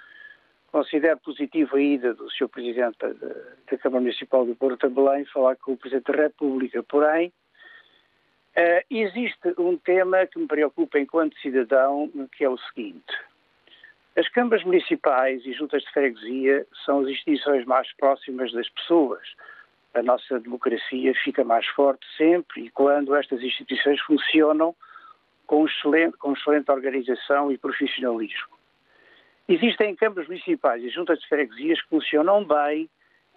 Considero 0.73 1.19
positivo 1.21 1.77
a 1.77 1.81
ida 1.81 2.14
do 2.14 2.31
Sr. 2.31 2.49
Presidente 2.49 2.99
da, 2.99 3.79
Câmara 3.79 4.01
Municipal 4.01 4.45
do 4.45 4.55
Porto 4.55 4.87
a 4.87 4.91
Belém 4.91 5.25
falar 5.27 5.57
com 5.57 5.73
o 5.73 5.77
Presidente 5.77 6.12
da 6.12 6.23
República. 6.23 6.83
Porém, 6.83 7.29
uh, 7.29 8.85
existe 8.91 9.55
um 9.59 9.77
tema 9.79 10.27
que 10.27 10.39
me 10.39 10.47
preocupa 10.47 10.99
enquanto 10.99 11.39
cidadão, 11.39 12.11
que 12.37 12.45
é 12.45 12.49
o 12.49 12.59
seguinte. 12.59 13.12
As 14.17 14.27
câmaras 14.31 14.64
municipais 14.64 15.45
e 15.45 15.53
juntas 15.53 15.83
de 15.83 15.93
freguesia 15.93 16.67
são 16.87 17.01
as 17.01 17.09
instituições 17.09 17.67
mais 17.67 17.93
próximas 17.97 18.51
das 18.51 18.67
pessoas. 18.71 19.21
A 19.93 20.03
nossa 20.03 20.41
democracia 20.41 21.14
fica 21.23 21.45
mais 21.45 21.67
forte 21.67 22.07
sempre 22.17 22.62
e 22.62 22.71
quando 22.71 23.14
estas 23.14 23.43
instituições 23.43 24.01
funcionam 24.01 24.75
com 25.47 25.67
excelente, 25.67 26.17
com 26.17 26.33
excelente 26.33 26.71
organização 26.71 27.53
e 27.53 27.59
profissionalismo. 27.59 28.57
Existem 29.47 29.95
câmaras 29.95 30.27
municipais 30.29 30.83
e 30.83 30.89
juntas 30.89 31.19
de 31.19 31.29
freguesias 31.29 31.83
que 31.83 31.89
funcionam 31.91 32.43
bem 32.43 32.89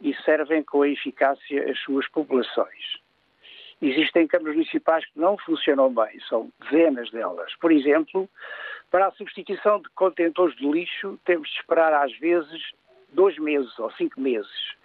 e 0.01 0.15
servem 0.23 0.63
com 0.63 0.85
eficácia 0.85 1.69
as 1.69 1.77
suas 1.79 2.07
populações. 2.07 2.99
Existem 3.81 4.27
câmaras 4.27 4.55
municipais 4.55 5.05
que 5.05 5.19
não 5.19 5.37
funcionam 5.37 5.93
bem, 5.93 6.19
são 6.27 6.49
dezenas 6.61 7.11
delas. 7.11 7.53
Por 7.57 7.71
exemplo, 7.71 8.29
para 8.89 9.07
a 9.07 9.11
substituição 9.11 9.81
de 9.81 9.89
contentores 9.89 10.55
de 10.55 10.67
lixo, 10.67 11.19
temos 11.25 11.49
de 11.49 11.55
esperar 11.55 11.93
às 11.93 12.15
vezes 12.17 12.71
dois 13.13 13.37
meses 13.37 13.77
ou 13.79 13.91
cinco 13.91 14.19
meses. 14.19 14.75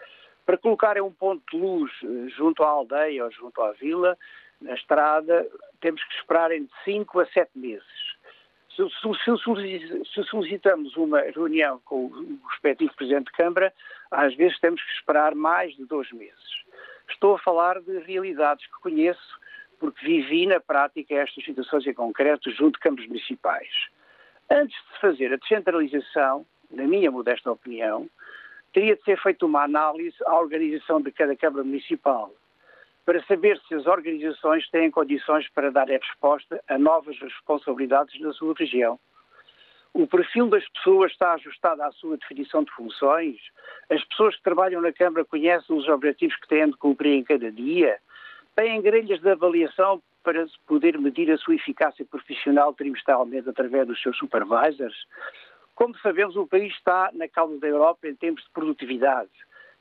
Para 0.44 0.58
colocar 0.58 1.00
um 1.00 1.12
ponto 1.12 1.42
de 1.50 1.56
luz 1.56 1.90
eh, 2.02 2.28
junto 2.28 2.62
à 2.62 2.68
aldeia 2.68 3.24
ou 3.24 3.30
junto 3.30 3.62
à 3.62 3.72
vila, 3.72 4.16
na 4.60 4.74
estrada, 4.74 5.46
temos 5.80 6.02
que 6.04 6.14
esperar 6.14 6.52
entre 6.52 6.74
cinco 6.84 7.20
a 7.20 7.26
sete 7.26 7.50
meses. 7.54 7.84
Se, 8.74 10.24
solicitamos 10.24 10.96
uma 10.96 11.20
reunião 11.20 11.80
com 11.84 12.06
o 12.06 12.40
respectivo 12.48 12.94
Presidente 12.94 13.26
de 13.26 13.32
Câmara, 13.32 13.72
às 14.10 14.34
vezes 14.34 14.58
temos 14.58 14.82
que 14.82 14.92
esperar 14.92 15.34
mais 15.34 15.74
de 15.76 15.84
dois 15.84 16.10
meses. 16.12 16.64
Estou 17.08 17.36
a 17.36 17.38
falar 17.38 17.80
de 17.80 17.98
realidades 18.00 18.66
que 18.66 18.80
conheço, 18.80 19.40
porque 19.78 20.04
vivi 20.04 20.46
na 20.46 20.60
prática 20.60 21.14
estas 21.14 21.44
situações 21.44 21.86
em 21.86 21.94
concreto 21.94 22.50
junto 22.50 22.74
de 22.74 22.80
câmaras 22.80 23.06
municipais. 23.06 23.68
Antes 24.50 24.76
de 24.76 25.00
fazer 25.00 25.32
a 25.32 25.36
descentralização, 25.36 26.46
na 26.70 26.84
minha 26.84 27.10
modesta 27.10 27.50
opinião, 27.50 28.08
teria 28.72 28.96
de 28.96 29.02
ser 29.04 29.20
feita 29.20 29.46
uma 29.46 29.62
análise 29.64 30.16
à 30.26 30.38
organização 30.38 31.00
de 31.00 31.10
cada 31.12 31.36
Câmara 31.36 31.64
Municipal 31.64 32.32
para 33.04 33.22
saber 33.24 33.60
se 33.68 33.74
as 33.74 33.86
organizações 33.86 34.68
têm 34.70 34.90
condições 34.90 35.48
para 35.50 35.70
dar 35.70 35.90
a 35.90 35.98
resposta 35.98 36.62
a 36.68 36.78
novas 36.78 37.18
responsabilidades 37.18 38.18
na 38.20 38.32
sua 38.32 38.54
região. 38.54 38.98
O 39.92 40.06
perfil 40.06 40.48
das 40.48 40.66
pessoas 40.70 41.12
está 41.12 41.34
ajustado 41.34 41.82
à 41.82 41.92
sua 41.92 42.16
definição 42.16 42.64
de 42.64 42.70
funções? 42.72 43.36
As 43.88 44.02
pessoas 44.04 44.34
que 44.36 44.42
trabalham 44.42 44.80
na 44.80 44.92
Câmara 44.92 45.24
conhecem 45.24 45.76
os 45.76 45.86
objetivos 45.88 46.34
que 46.36 46.48
têm 46.48 46.66
de 46.66 46.76
cumprir 46.76 47.12
em 47.12 47.22
cada 47.22 47.52
dia? 47.52 47.98
Têm 48.56 48.82
grelhas 48.82 49.20
de 49.20 49.30
avaliação 49.30 50.02
para 50.24 50.46
poder 50.66 50.98
medir 50.98 51.30
a 51.30 51.38
sua 51.38 51.54
eficácia 51.54 52.04
profissional 52.04 52.72
trimestralmente 52.72 53.48
através 53.48 53.86
dos 53.86 54.00
seus 54.02 54.16
supervisors? 54.16 55.06
Como 55.74 55.96
sabemos, 55.98 56.34
o 56.36 56.46
país 56.46 56.72
está 56.72 57.10
na 57.12 57.28
causa 57.28 57.58
da 57.60 57.68
Europa 57.68 58.08
em 58.08 58.14
termos 58.14 58.42
de 58.42 58.50
produtividade. 58.50 59.30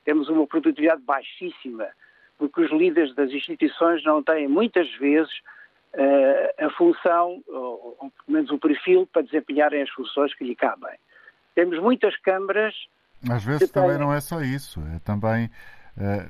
Temos 0.04 0.28
uma 0.28 0.46
produtividade 0.46 1.02
baixíssima 1.02 1.88
porque 2.38 2.62
os 2.62 2.72
líderes 2.72 3.16
das 3.16 3.32
instituições 3.32 4.04
não 4.04 4.22
têm 4.22 4.48
muitas 4.48 4.92
vezes 4.96 5.32
uh, 5.94 6.66
a 6.66 6.70
função, 6.72 7.42
ou, 7.48 7.98
ou 8.00 8.12
pelo 8.12 8.28
menos 8.28 8.52
o 8.52 8.58
perfil, 8.58 9.08
para 9.12 9.22
desempenharem 9.22 9.82
as 9.82 9.90
funções 9.92 10.34
que 10.36 10.44
lhe 10.44 10.56
cabem. 10.56 10.98
Temos 11.56 11.80
muitas 11.80 12.18
câmaras. 12.18 12.76
Às 13.30 13.46
vezes 13.46 13.72
também 13.72 13.92
têm... 13.92 14.00
não 14.00 14.14
é 14.14 14.20
só 14.20 14.42
isso, 14.42 14.82
é 14.96 15.00
também 15.00 15.50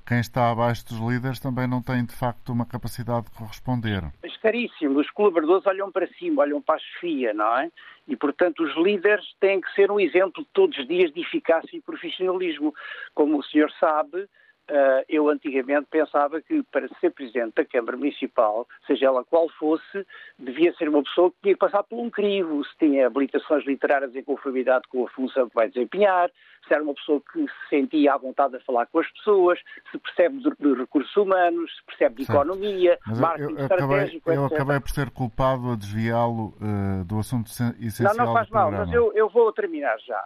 quem 0.06 0.20
está 0.20 0.52
abaixo 0.52 0.86
dos 0.86 1.00
líderes 1.00 1.40
também 1.40 1.68
não 1.68 1.82
tem 1.82 2.06
de 2.06 2.16
facto 2.16 2.52
uma 2.52 2.66
capacidade 2.66 3.26
de 3.26 3.32
corresponder. 3.32 4.04
Mas 4.22 4.36
caríssimo, 4.38 5.00
os 5.00 5.10
colaboradores 5.12 5.66
olham 5.66 5.92
para 5.92 6.08
cima, 6.14 6.42
olham 6.42 6.62
para 6.62 6.76
a 6.76 6.80
chefia, 6.80 7.34
não 7.34 7.58
é? 7.58 7.72
E, 8.08 8.16
portanto, 8.16 8.64
os 8.64 8.76
líderes 8.76 9.26
têm 9.40 9.62
que 9.62 9.74
ser 9.74 9.90
um 9.90 10.00
exemplo 10.00 10.46
todos 10.54 10.78
os 10.78 10.88
dias 10.88 11.14
de 11.14 11.22
eficácia 11.22 11.78
e 11.78 11.82
profissionalismo. 11.82 12.74
Como 13.14 13.40
o 13.40 13.44
senhor 13.44 13.72
sabe, 13.80 14.28
Uh, 14.72 15.04
eu 15.10 15.28
antigamente 15.28 15.88
pensava 15.92 16.42
que 16.42 16.64
para 16.72 16.88
ser 17.02 17.12
presidente 17.12 17.56
da 17.56 17.66
Câmara 17.66 17.98
Municipal, 17.98 18.66
seja 18.88 19.08
ela 19.08 19.24
qual 19.26 19.50
fosse, 19.50 20.08
devia 20.40 20.74
ser 20.76 20.88
uma 20.88 21.04
pessoa 21.04 21.30
que 21.32 21.38
tinha 21.44 21.54
que 21.54 21.60
passar 21.60 21.84
por 21.84 22.00
um 22.00 22.10
crivo, 22.10 22.64
se 22.64 22.78
tinha 22.78 23.08
habilitações 23.08 23.66
literárias 23.66 24.16
em 24.16 24.24
conformidade 24.24 24.88
com 24.88 25.06
a 25.06 25.10
função 25.10 25.50
que 25.50 25.56
vai 25.56 25.68
desempenhar, 25.68 26.32
se 26.66 26.74
era 26.74 26.82
uma 26.82 26.94
pessoa 26.94 27.22
que 27.32 27.42
se 27.42 27.70
sentia 27.70 28.14
à 28.14 28.18
vontade 28.18 28.58
de 28.58 28.64
falar 28.64 28.86
com 28.86 29.00
as 29.00 29.12
pessoas, 29.12 29.60
se 29.92 29.98
percebe 29.98 30.38
de, 30.38 30.50
de 30.58 30.80
recursos 30.80 31.16
humanos, 31.18 31.70
se 31.76 31.86
percebe 31.86 32.16
de 32.16 32.26
certo. 32.26 32.40
economia, 32.40 32.98
Mas 33.06 33.20
marketing 33.20 33.52
eu, 33.52 33.60
estratégico, 33.60 34.30
acabei, 34.30 34.38
Eu 34.38 34.46
acabei 34.46 34.80
por 34.80 34.90
ser 34.92 35.10
culpado 35.10 35.72
a 35.72 35.76
desviá-lo 35.76 36.56
uh, 36.62 37.04
do 37.04 37.20
assunto 37.20 37.48
essencial 37.48 38.16
Não, 38.16 38.26
não 38.28 38.34
faz 38.34 38.50
mal, 38.50 38.72
mas 38.72 38.92
eu, 38.94 39.12
eu, 39.14 39.28
vou 39.28 39.52
terminar 39.52 39.98
já. 40.00 40.24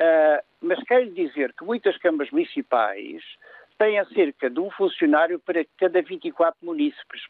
Uh, 0.00 0.44
mas 0.60 0.82
quero 0.84 1.10
dizer 1.12 1.52
que 1.58 1.64
muitas 1.64 1.96
câmaras 1.98 2.30
municipais 2.30 3.22
têm 3.78 4.02
cerca 4.06 4.50
de 4.50 4.60
um 4.60 4.70
funcionário 4.70 5.38
para 5.38 5.64
cada 5.78 6.00
24 6.02 6.58
munícipes. 6.62 7.22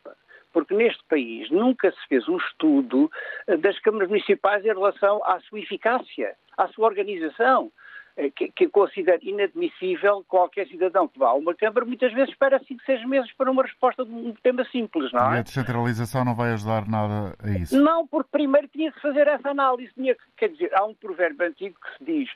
porque 0.53 0.74
neste 0.74 1.05
país 1.05 1.51
nunca 1.51 1.90
se 1.90 2.09
fez 2.09 2.26
um 2.28 2.38
estudo 2.38 3.11
eh, 3.47 3.59
das 3.59 3.78
câmaras 3.80 4.09
municipais 4.09 4.64
em 4.64 4.68
relação 4.68 5.22
à 5.24 5.38
sua 5.40 5.61
eficácia, 5.61 6.34
à 6.57 6.66
sua 6.68 6.86
organização. 6.86 7.70
Eh, 8.16 8.30
que, 8.30 8.50
que 8.50 8.68
considero 8.68 9.22
inadmissível 9.22 10.24
qualquer 10.26 10.66
cidadão 10.68 11.06
que 11.06 11.18
vá 11.18 11.28
a 11.28 11.34
uma 11.34 11.54
Câmara, 11.54 11.84
muitas 11.84 12.12
vezes 12.12 12.30
espera 12.30 12.58
5, 12.58 12.82
6 12.84 13.06
meses 13.06 13.32
para 13.32 13.50
uma 13.50 13.62
resposta 13.62 14.04
de 14.04 14.10
um 14.10 14.32
tema 14.42 14.64
simples, 14.66 15.12
não 15.12 15.32
é? 15.32 15.36
E 15.36 15.38
a 15.40 15.42
descentralização 15.42 16.24
não 16.24 16.34
vai 16.34 16.52
ajudar 16.52 16.88
nada 16.88 17.36
a 17.42 17.50
isso? 17.50 17.78
Não, 17.78 18.06
porque 18.06 18.30
primeiro 18.32 18.68
tinha 18.68 18.90
que 18.90 19.00
fazer 19.00 19.26
essa 19.28 19.50
análise. 19.50 19.92
Tinha, 19.94 20.16
quer 20.36 20.48
dizer, 20.48 20.70
há 20.74 20.84
um 20.84 20.94
provérbio 20.94 21.46
antigo 21.46 21.76
que 21.78 21.98
se 21.98 22.04
diz 22.04 22.30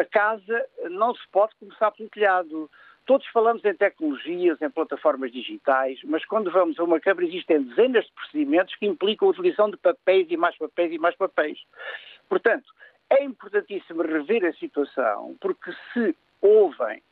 a 0.00 0.04
casa 0.06 0.66
não 0.90 1.14
se 1.14 1.22
pode 1.30 1.54
começar 1.56 1.90
pelo 1.92 2.08
telhado. 2.08 2.70
Todos 3.04 3.26
falamos 3.28 3.64
em 3.64 3.74
tecnologias, 3.74 4.60
em 4.60 4.70
plataformas 4.70 5.30
digitais, 5.32 6.00
mas 6.04 6.24
quando 6.24 6.50
vamos 6.50 6.78
a 6.78 6.84
uma 6.84 6.98
Câmara 6.98 7.26
existem 7.26 7.62
dezenas 7.62 8.04
de 8.04 8.12
procedimentos 8.12 8.74
que 8.74 8.86
implicam 8.86 9.28
a 9.28 9.30
utilização 9.30 9.70
de 9.70 9.76
papéis 9.76 10.26
e 10.30 10.36
mais 10.36 10.56
papéis 10.56 10.92
e 10.92 10.98
mais 10.98 11.14
papéis. 11.14 11.58
Portanto, 12.28 12.66
é 13.10 13.24
importantíssimo 13.24 14.02
rever 14.02 14.44
a 14.44 14.52
situação, 14.54 15.36
porque 15.40 15.72
se 15.92 16.16
ouvem, 16.40 17.02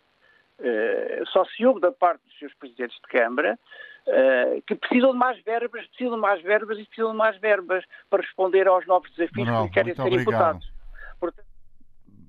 eh, 0.58 1.22
só 1.32 1.44
se 1.44 1.64
ouve 1.64 1.80
da 1.80 1.92
parte 1.92 2.22
dos 2.24 2.38
seus 2.38 2.54
presidentes 2.54 2.96
de 2.96 3.08
Câmara, 3.08 3.58
eh, 4.06 4.62
que 4.66 4.74
precisam 4.74 5.12
de 5.12 5.18
mais 5.18 5.42
verbas, 5.42 5.86
precisam 5.86 6.16
de 6.16 6.20
mais 6.20 6.42
verbas 6.42 6.78
e 6.78 6.84
precisam 6.84 7.12
de 7.12 7.16
mais 7.18 7.38
verbas 7.38 7.84
para 8.10 8.22
responder 8.22 8.66
aos 8.66 8.86
novos 8.86 9.10
desafios 9.10 9.46
Manuel, 9.46 9.68
que 9.68 9.74
querem 9.74 9.94
ser 9.94 10.02
obrigado. 10.02 10.22
imputados. 10.22 10.72
Portanto, 11.18 11.46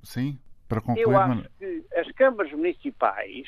Sim, 0.04 0.40
para 0.70 0.82
concluir... 0.82 1.04
eu 1.04 1.18
acho 1.18 1.50
que 1.58 1.86
as 1.96 2.12
câmaras 2.14 2.52
municipais 2.52 3.48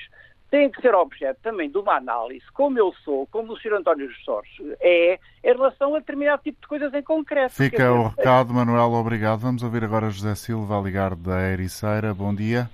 têm 0.49 0.69
que 0.69 0.81
ser 0.81 0.95
objeto 0.95 1.39
também 1.41 1.69
de 1.69 1.77
uma 1.77 1.97
análise, 1.97 2.45
como 2.53 2.79
eu 2.79 2.93
sou, 3.03 3.27
como 3.27 3.53
o 3.53 3.57
Sr. 3.57 3.73
António 3.73 4.09
Jorge 4.25 4.75
é, 4.79 5.19
em 5.43 5.53
relação 5.53 5.95
a 5.95 5.99
determinado 5.99 6.41
tipo 6.41 6.61
de 6.61 6.67
coisas 6.67 6.93
em 6.93 7.03
concreto. 7.03 7.53
Fica 7.53 7.77
dizer, 7.77 7.89
o 7.89 8.07
recado, 8.07 8.53
Manuel, 8.53 8.91
obrado. 8.93 9.41
Vamos 9.41 9.63
ouvir 9.63 9.83
agora 9.83 10.09
José 10.09 10.35
Silva 10.35 10.77
a 10.77 10.81
ligar 10.81 11.15
da 11.15 11.51
Ericeira. 11.51 12.13
Bom 12.13 12.33
dia. 12.33 12.69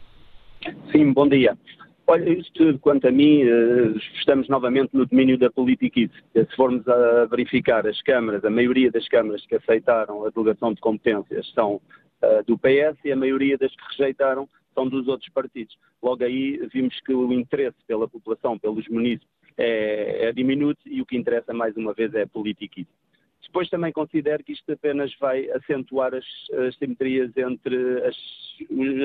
Sim, 0.92 1.12
bom 1.12 1.28
dia. 1.28 1.58
Olha, 2.06 2.30
isto 2.30 2.78
quanto 2.80 3.08
a 3.08 3.12
mim, 3.12 3.44
eh, 3.44 3.94
estamos 4.18 4.50
novamente 4.50 4.90
no 4.94 5.06
domínio 5.06 5.38
da 5.38 5.50
politiquice. 5.50 6.14
Se 6.34 6.56
formos 6.56 6.86
a 6.88 7.26
verificar 7.26 7.88
as 7.88 8.02
câmaras, 8.02 8.44
a 8.44 8.50
maioria 8.50 8.92
das 8.92 9.08
câmaras 9.08 9.46
que 9.46 9.56
aceitaram 9.56 10.26
a 10.26 10.30
delegação 10.30 10.74
de 10.74 10.82
competências 10.82 11.50
são 11.54 11.80
eh, 12.22 12.44
do 12.46 12.58
PS 12.58 12.98
e 13.06 13.12
a 13.12 13.16
maioria 13.16 13.58
das 13.58 13.72
que 13.72 13.84
rejeitaram 13.92 14.50
são 14.74 14.88
dos 14.88 15.08
outros 15.08 15.30
partidos. 15.30 15.78
Logo 16.02 16.24
aí 16.24 16.58
vimos 16.74 17.00
que 17.02 17.14
o 17.14 17.32
interesse 17.34 17.78
pela 17.88 18.08
população, 18.08 18.58
pelos 18.58 18.88
municípios, 18.88 19.30
é, 19.58 20.26
é 20.28 20.32
diminuto 20.34 20.82
e 20.88 21.02
o 21.02 21.06
que 21.06 21.16
interessa 21.18 21.54
mais 21.54 21.76
uma 21.78 21.94
vez 21.94 22.14
é 22.14 22.24
a 22.24 22.28
politiquice. 22.28 22.90
Depois 23.44 23.70
também 23.70 23.92
considero 23.92 24.44
que 24.44 24.54
isto 24.54 24.72
apenas 24.72 25.14
vai 25.20 25.48
acentuar 25.52 26.14
as, 26.16 26.26
as 26.68 26.76
simetrias 26.78 27.32
entre 27.38 28.02
as, 28.04 28.16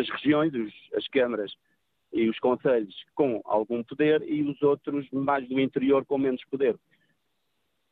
as 0.01 0.09
regiões, 0.11 0.55
os- 0.55 0.95
as 0.95 1.07
câmaras 1.09 1.53
e 2.13 2.29
os 2.31 2.39
conselhos 2.39 2.95
com 3.15 3.43
algum 3.45 3.83
poder 3.83 4.23
e 4.27 4.43
os 4.43 4.63
outros 4.63 5.07
mais 5.11 5.47
do 5.47 5.61
interior 5.61 6.05
com 6.07 6.17
menos 6.17 6.43
poder. 6.47 6.77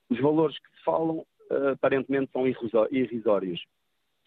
Os 0.09 0.18
valores 0.18 0.59
que 0.59 0.68
se 0.79 0.85
falam 0.85 1.27
eh, 1.51 1.70
aparentemente 1.72 2.31
são 2.33 2.45
irrisórios. 2.91 3.62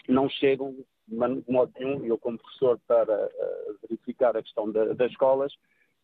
Não 0.08 0.30
chegam 0.30 0.76
de 1.10 1.52
modo 1.52 1.72
nenhum, 1.80 2.06
eu 2.06 2.18
como 2.18 2.38
professor 2.38 2.80
para 2.88 3.14
eh, 3.14 3.74
verificar 3.88 4.36
a 4.38 4.44
questão 4.44 4.72
da- 4.72 4.94
das 4.94 5.12
escolas, 5.12 5.54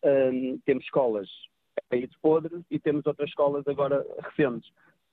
eh, 0.02 0.30
temos 0.64 0.84
escolas 0.84 1.28
aí 1.90 2.06
de 2.06 2.18
podre 2.18 2.60
e 2.70 2.78
temos 2.78 3.06
outras 3.06 3.28
escolas 3.28 3.66
agora 3.68 4.04
recentes. 4.20 4.70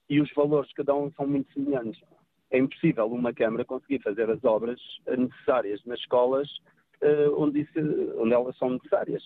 E 0.10 0.20
os 0.20 0.32
valores 0.34 0.72
que 0.74 0.84
dão 0.84 1.12
são 1.16 1.28
muito 1.28 1.52
semelhantes. 1.54 2.02
É 2.52 2.58
impossível 2.58 3.06
uma 3.08 3.34
Câmara 3.34 3.66
conseguir 3.66 4.00
fazer 4.02 4.30
as 4.30 4.44
obras 4.44 4.80
necessárias 5.08 5.84
nas 5.86 6.00
escolas 6.00 6.50
eh, 7.02 7.28
onde, 7.36 7.62
isso- 7.62 8.14
onde 8.18 8.34
elas 8.34 8.58
são 8.58 8.70
necessárias. 8.72 9.24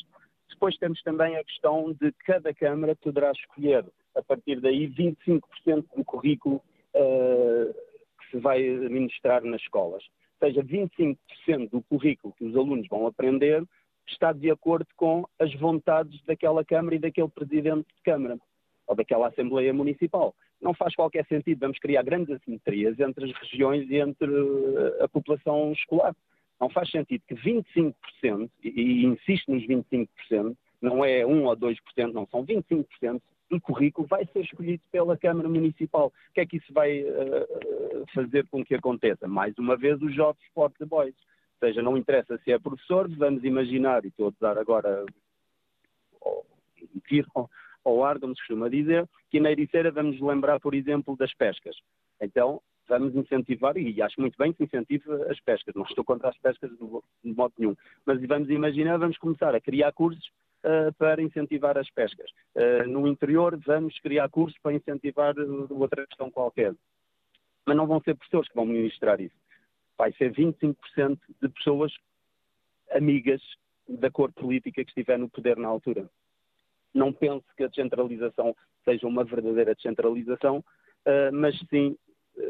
Depois 0.50 0.76
temos 0.78 1.02
também 1.04 1.36
a 1.36 1.44
questão 1.44 1.94
de 2.02 2.12
cada 2.26 2.54
Câmara 2.54 2.96
poderá 2.96 3.32
escolher, 3.32 3.86
a 4.16 4.24
partir 4.24 4.60
daí, 4.62 4.88
25% 4.88 5.86
do 5.96 6.04
currículo 6.04 6.62
eh, 6.94 7.74
que 8.20 8.32
se 8.32 8.38
vai 8.40 8.68
administrar 8.68 9.44
nas 9.44 9.62
escolas. 9.62 10.04
Seja, 10.40 10.64
25% 10.64 11.18
do 11.72 11.82
currículo 11.82 12.34
que 12.38 12.46
os 12.46 12.56
alunos 12.56 12.88
vão 12.88 13.08
aprender 13.08 13.64
está 14.08 14.32
de 14.32 14.50
acordo 14.50 14.88
com 14.96 15.26
as 15.40 15.54
vontades 15.56 16.22
daquela 16.26 16.64
Câmara 16.64 16.96
e 16.96 17.00
daquele 17.00 17.28
Presidente 17.28 17.88
de 17.88 18.04
Câmara 18.04 18.38
ou 18.86 18.96
daquela 18.96 19.28
Assembleia 19.28 19.74
Municipal. 19.74 20.34
Não 20.62 20.74
faz 20.74 20.96
qualquer 20.96 21.26
sentido, 21.28 21.60
vamos 21.60 21.78
criar 21.80 22.04
grandes 22.04 22.36
assimetrias 22.36 23.00
entre 23.00 23.26
as 23.26 23.38
regiões 23.38 23.90
e 23.90 23.98
entre 23.98 24.32
eh, 24.32 25.04
a 25.04 25.08
população 25.08 25.72
escolar. 25.74 26.16
Não 26.60 26.70
faz 26.70 26.90
sentido 26.90 27.22
que 27.28 27.36
25%, 27.36 27.94
e, 28.64 28.70
e 28.70 29.06
insisto 29.06 29.52
nos 29.52 29.64
25%, 29.68 30.56
não 30.82 31.04
é 31.04 31.26
1 31.26 31.46
ou 31.46 31.58
2%, 31.58 31.78
não, 32.14 32.26
são 32.28 32.46
25% 32.46 33.22
do 33.50 33.60
currículo 33.62 34.08
vai 34.08 34.26
ser 34.28 34.42
escolhido 34.42 34.84
pela 34.92 35.18
Câmara 35.18 35.48
Municipal. 35.48 36.08
O 36.08 36.34
que 36.34 36.42
é 36.42 36.46
que 36.46 36.58
isso 36.58 36.74
vai 36.74 37.00
eh, 37.00 37.48
fazer 38.14 38.46
com 38.48 38.64
que 38.64 38.76
aconteça? 38.76 39.28
Mais 39.28 39.58
uma 39.58 39.78
vez, 39.78 40.02
os 40.02 40.14
jovens 40.14 40.44
sport 40.48 40.76
boys. 40.86 41.16
Ou 41.62 41.68
seja, 41.68 41.82
não 41.82 41.98
interessa 41.98 42.38
se 42.44 42.52
é 42.52 42.60
professor, 42.60 43.10
vamos 43.10 43.44
imaginar, 43.44 44.04
e 44.06 44.10
estou 44.10 44.28
a 44.28 44.30
usar 44.30 44.58
agora 44.58 45.04
ao- 46.22 46.46
tiro 47.08 47.28
ar, 48.04 48.20
como 48.20 48.36
se 48.36 48.42
costuma 48.42 48.70
dizer, 48.70 49.08
que 49.32 49.40
na 49.40 49.50
Ericeira 49.52 49.92
vamos 49.92 50.20
lembrar, 50.20 50.60
por 50.60 50.76
exemplo, 50.76 51.16
das 51.16 51.34
pescas. 51.34 51.76
Então, 52.22 52.62
vamos 52.88 53.16
incentivar, 53.16 53.78
e 53.78 54.02
acho 54.02 54.20
muito 54.20 54.38
bem 54.38 54.54
que 54.54 54.64
incentive 54.64 55.04
as 55.30 55.40
pescas, 55.40 55.74
não 55.74 55.84
estou 55.84 56.04
contra 56.04 56.30
as 56.30 56.38
pescas 56.38 56.70
de 56.70 56.84
mo- 56.84 57.04
de 57.24 57.34
modo 57.34 57.54
nenhum, 57.58 57.76
mas 58.06 58.22
vamos 58.26 58.50
imaginar, 58.50 58.98
vamos 58.98 59.18
começar 59.18 59.56
a 59.56 59.62
criar 59.62 59.92
cursos 59.94 60.30
para 60.98 61.22
incentivar 61.22 61.78
as 61.78 61.90
pescas. 61.92 62.30
Ah, 62.56 62.86
no 62.86 63.08
interior, 63.08 63.58
vamos 63.58 63.98
criar 64.00 64.30
cursos 64.30 64.58
para 64.62 64.74
incentivar 64.74 65.36
outra 65.70 66.06
questão 66.08 66.30
qualquer. 66.30 66.76
Mas 67.66 67.76
não 67.78 67.88
vão 67.88 68.02
ser 68.02 68.16
professores 68.16 68.50
que 68.50 68.56
vão 68.56 68.66
ministrar 68.66 69.20
isso. 69.20 69.36
Vai 69.98 70.14
ser 70.14 70.32
25% 70.32 71.20
de 71.42 71.50
pessoas 71.50 71.94
amigas 72.92 73.42
da 73.88 74.10
cor 74.12 74.32
política 74.32 74.84
que 74.84 74.90
estiver 74.90 75.18
no 75.18 75.30
poder 75.30 75.58
na 75.58 75.68
altura. 75.68 76.10
Não 76.94 77.12
penso 77.12 77.46
que 77.56 77.64
a 77.64 77.68
descentralização 77.68 78.56
seja 78.86 79.06
uma 79.08 79.24
verdadeira 79.24 79.76
descentralização, 79.76 80.64
ah, 81.06 81.32
mas 81.32 81.58
sim 81.70 81.98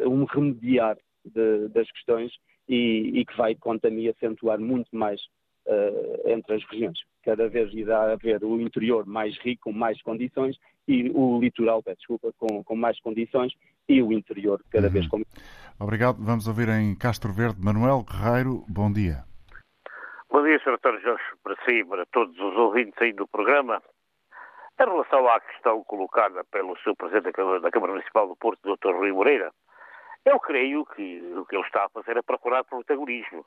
um 0.06 0.26
remediar 0.26 0.98
de- 1.24 1.68
das 1.70 1.90
questões 1.92 2.32
e, 2.68 3.12
e 3.20 3.26
que 3.26 3.38
vai, 3.38 3.56
quanto 3.56 3.86
a 3.86 3.90
mim, 3.90 4.08
acentuar 4.08 4.60
muito 4.60 4.96
mais 4.96 5.22
ah, 5.68 6.32
entre 6.32 6.56
as 6.56 6.64
regiões. 6.66 7.00
Cada 7.24 7.48
vez 7.50 7.74
irá 7.74 8.12
haver 8.12 8.44
o 8.44 8.60
interior 8.62 9.06
mais 9.06 9.38
rico, 9.40 9.66
com 9.66 9.74
mais 9.74 10.02
condições, 10.02 10.58
e 10.88 11.12
o 11.14 11.40
litoral, 11.40 11.84
peço 11.84 11.98
desculpa, 11.98 12.32
com, 12.38 12.64
com 12.64 12.76
mais 12.76 13.00
condições, 13.02 13.54
e 13.90 14.02
o 14.02 14.14
interior 14.14 14.62
cada 14.72 14.90
vez 14.90 15.08
com 15.08 15.22
Obrigado. 15.80 16.18
Vamos 16.20 16.48
ouvir 16.48 16.70
em 16.70 16.96
Castro 16.96 17.32
Verde 17.32 17.62
Manuel 17.62 18.04
Guerreiro. 18.04 18.64
Bom 18.68 18.92
dia. 18.92 19.24
Bom 20.30 20.44
dia, 20.44 20.60
Sr. 20.60 20.78
Dr. 20.78 21.00
Jorge, 21.02 21.24
para 21.44 21.56
si 21.66 21.76
e 21.76 21.86
para 21.86 22.06
todos 22.08 22.38
os 22.40 22.56
ouvintes 22.58 23.02
aí 23.02 23.14
do 23.14 23.28
programa. 23.28 23.82
Em 24.80 24.86
relação 24.86 25.28
à 25.28 25.40
questão 25.40 25.84
colocada 25.84 26.44
pelo 26.46 26.78
Sr. 26.78 26.96
Presidente 26.96 27.26
da 27.26 27.32
Câmara, 27.34 27.60
da 27.60 27.72
Câmara 27.72 27.94
Municipal 27.94 28.28
do 28.28 28.36
Porto, 28.36 28.60
Dr. 28.64 28.94
Rui 28.96 29.12
Moreira, 29.12 29.52
eu 30.26 30.40
creio 30.40 30.86
que 30.86 31.22
o 31.36 31.46
que 31.46 31.56
ele 31.56 31.66
está 31.66 31.86
a 31.86 31.90
fazer 31.90 32.18
é 32.18 32.22
procurar 32.22 32.64
protagonismo. 32.64 33.46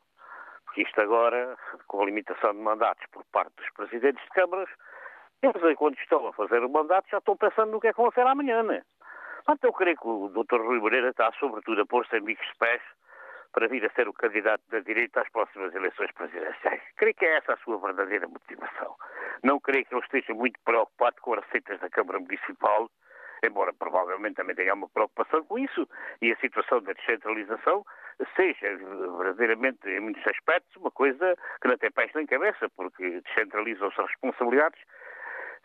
Porque 0.71 0.83
isto 0.83 1.01
agora, 1.01 1.57
com 1.85 2.01
a 2.01 2.05
limitação 2.05 2.53
de 2.53 2.59
mandatos 2.59 3.05
por 3.11 3.25
parte 3.25 3.53
dos 3.57 3.69
presidentes 3.71 4.23
de 4.23 4.29
câmaras, 4.29 4.69
eles, 5.43 5.61
enquanto 5.69 5.99
estão 5.99 6.25
a 6.25 6.31
fazer 6.31 6.63
o 6.63 6.69
mandato, 6.69 7.09
já 7.11 7.17
estão 7.17 7.35
pensando 7.35 7.73
no 7.73 7.81
que 7.81 7.87
é 7.87 7.91
que 7.91 8.01
vão 8.01 8.09
fazer 8.09 8.25
amanhã, 8.25 8.63
né? 8.63 8.81
Portanto, 9.43 9.65
eu 9.65 9.73
creio 9.73 9.97
que 9.97 10.07
o 10.07 10.29
Dr. 10.29 10.61
Rui 10.61 10.79
Moreira 10.79 11.09
está, 11.09 11.29
sobretudo, 11.33 11.81
a 11.81 11.85
pôr-se 11.85 12.15
em 12.15 12.23
bicos 12.23 12.47
pés 12.57 12.81
para 13.51 13.67
vir 13.67 13.85
a 13.85 13.89
ser 13.89 14.07
o 14.07 14.13
candidato 14.13 14.63
da 14.69 14.79
direita 14.79 15.19
às 15.19 15.29
próximas 15.29 15.75
eleições 15.75 16.09
presidenciais. 16.13 16.81
Creio 16.95 17.15
que 17.15 17.25
é 17.25 17.35
essa 17.35 17.51
a 17.51 17.57
sua 17.57 17.77
verdadeira 17.77 18.25
motivação. 18.29 18.95
Não 19.43 19.59
creio 19.59 19.85
que 19.85 19.93
ele 19.93 20.03
esteja 20.03 20.33
muito 20.33 20.57
preocupado 20.63 21.17
com 21.19 21.33
as 21.33 21.43
receitas 21.47 21.81
da 21.81 21.89
Câmara 21.89 22.17
Municipal, 22.17 22.89
embora 23.43 23.73
provavelmente 23.73 24.35
também 24.35 24.55
tenha 24.55 24.73
uma 24.73 24.89
preocupação 24.89 25.43
com 25.45 25.57
isso, 25.57 25.87
e 26.21 26.31
a 26.31 26.37
situação 26.37 26.81
da 26.81 26.93
descentralização 26.93 27.85
seja 28.35 28.77
verdadeiramente, 29.17 29.89
em 29.89 29.99
muitos 29.99 30.25
aspectos, 30.27 30.75
uma 30.75 30.91
coisa 30.91 31.35
que 31.61 31.67
não 31.67 31.77
tem 31.77 31.91
pés 31.91 32.11
nem 32.13 32.25
cabeça, 32.27 32.69
porque 32.69 33.21
descentralizam-se 33.21 33.99
as 33.99 34.07
responsabilidades 34.07 34.79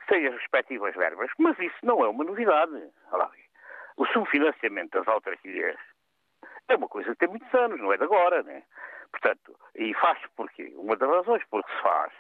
sem 0.09 0.27
as 0.27 0.35
respectivas 0.35 0.95
verbas. 0.95 1.31
Mas 1.39 1.59
isso 1.59 1.77
não 1.83 2.03
é 2.05 2.09
uma 2.09 2.25
novidade. 2.25 2.91
O 3.97 4.07
subfinanciamento 4.07 4.99
das 4.99 5.09
autarquias 5.09 5.77
é 6.69 6.77
uma 6.77 6.89
coisa 6.89 7.11
que 7.11 7.19
tem 7.19 7.29
muitos 7.29 7.53
anos, 7.55 7.79
não 7.81 7.93
é 7.93 7.97
de 7.97 8.05
agora, 8.05 8.43
né? 8.43 8.63
Portanto, 9.11 9.59
e 9.75 9.95
faz-se 9.95 10.27
porquê? 10.35 10.73
Uma 10.77 10.97
das 10.97 11.09
razões 11.09 11.45
por 11.51 11.63
que 11.65 11.73
se 11.73 11.83
faz 11.83 12.13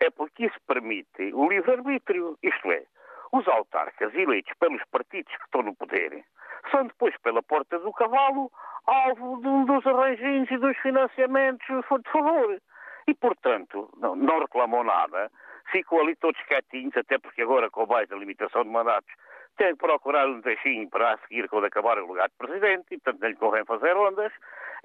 é 0.00 0.10
porque 0.10 0.46
isso 0.46 0.58
permite 0.66 1.32
o 1.34 1.48
livre-arbítrio. 1.48 2.38
Isto 2.42 2.72
é, 2.72 2.84
os 3.32 3.46
autarcas 3.48 4.14
eleitos 4.14 4.52
pelos 4.58 4.82
partidos 4.90 5.34
que 5.36 5.44
estão 5.44 5.62
no 5.62 5.74
poder 5.74 6.24
são 6.70 6.86
depois, 6.86 7.16
pela 7.18 7.42
porta 7.42 7.78
do 7.78 7.92
cavalo, 7.92 8.50
alvo 8.86 9.36
de, 9.36 9.64
dos 9.66 9.86
arranjinhos 9.86 10.50
e 10.50 10.58
dos 10.58 10.76
financiamentos 10.78 11.66
de 11.66 12.10
favor. 12.10 12.60
E, 13.06 13.14
portanto, 13.14 13.88
não, 13.98 14.16
não 14.16 14.40
reclamam 14.40 14.82
nada, 14.82 15.30
ficam 15.70 16.00
ali 16.00 16.16
todos 16.16 16.40
quietinhos, 16.42 16.96
até 16.96 17.18
porque 17.18 17.42
agora, 17.42 17.70
com 17.70 17.86
mais 17.86 18.08
da 18.08 18.16
limitação 18.16 18.64
de 18.64 18.70
mandatos, 18.70 19.12
têm 19.56 19.72
que 19.74 19.78
procurar 19.78 20.26
um 20.26 20.40
deixinho 20.40 20.88
para 20.88 21.14
a 21.14 21.18
seguir 21.18 21.48
quando 21.48 21.66
acabar 21.66 21.98
o 21.98 22.06
lugar 22.06 22.28
de 22.28 22.34
presidente, 22.36 22.86
e 22.90 22.98
portanto 22.98 23.20
não 23.20 23.28
lhe 23.28 23.36
convém 23.36 23.64
fazer 23.64 23.96
ondas. 23.96 24.32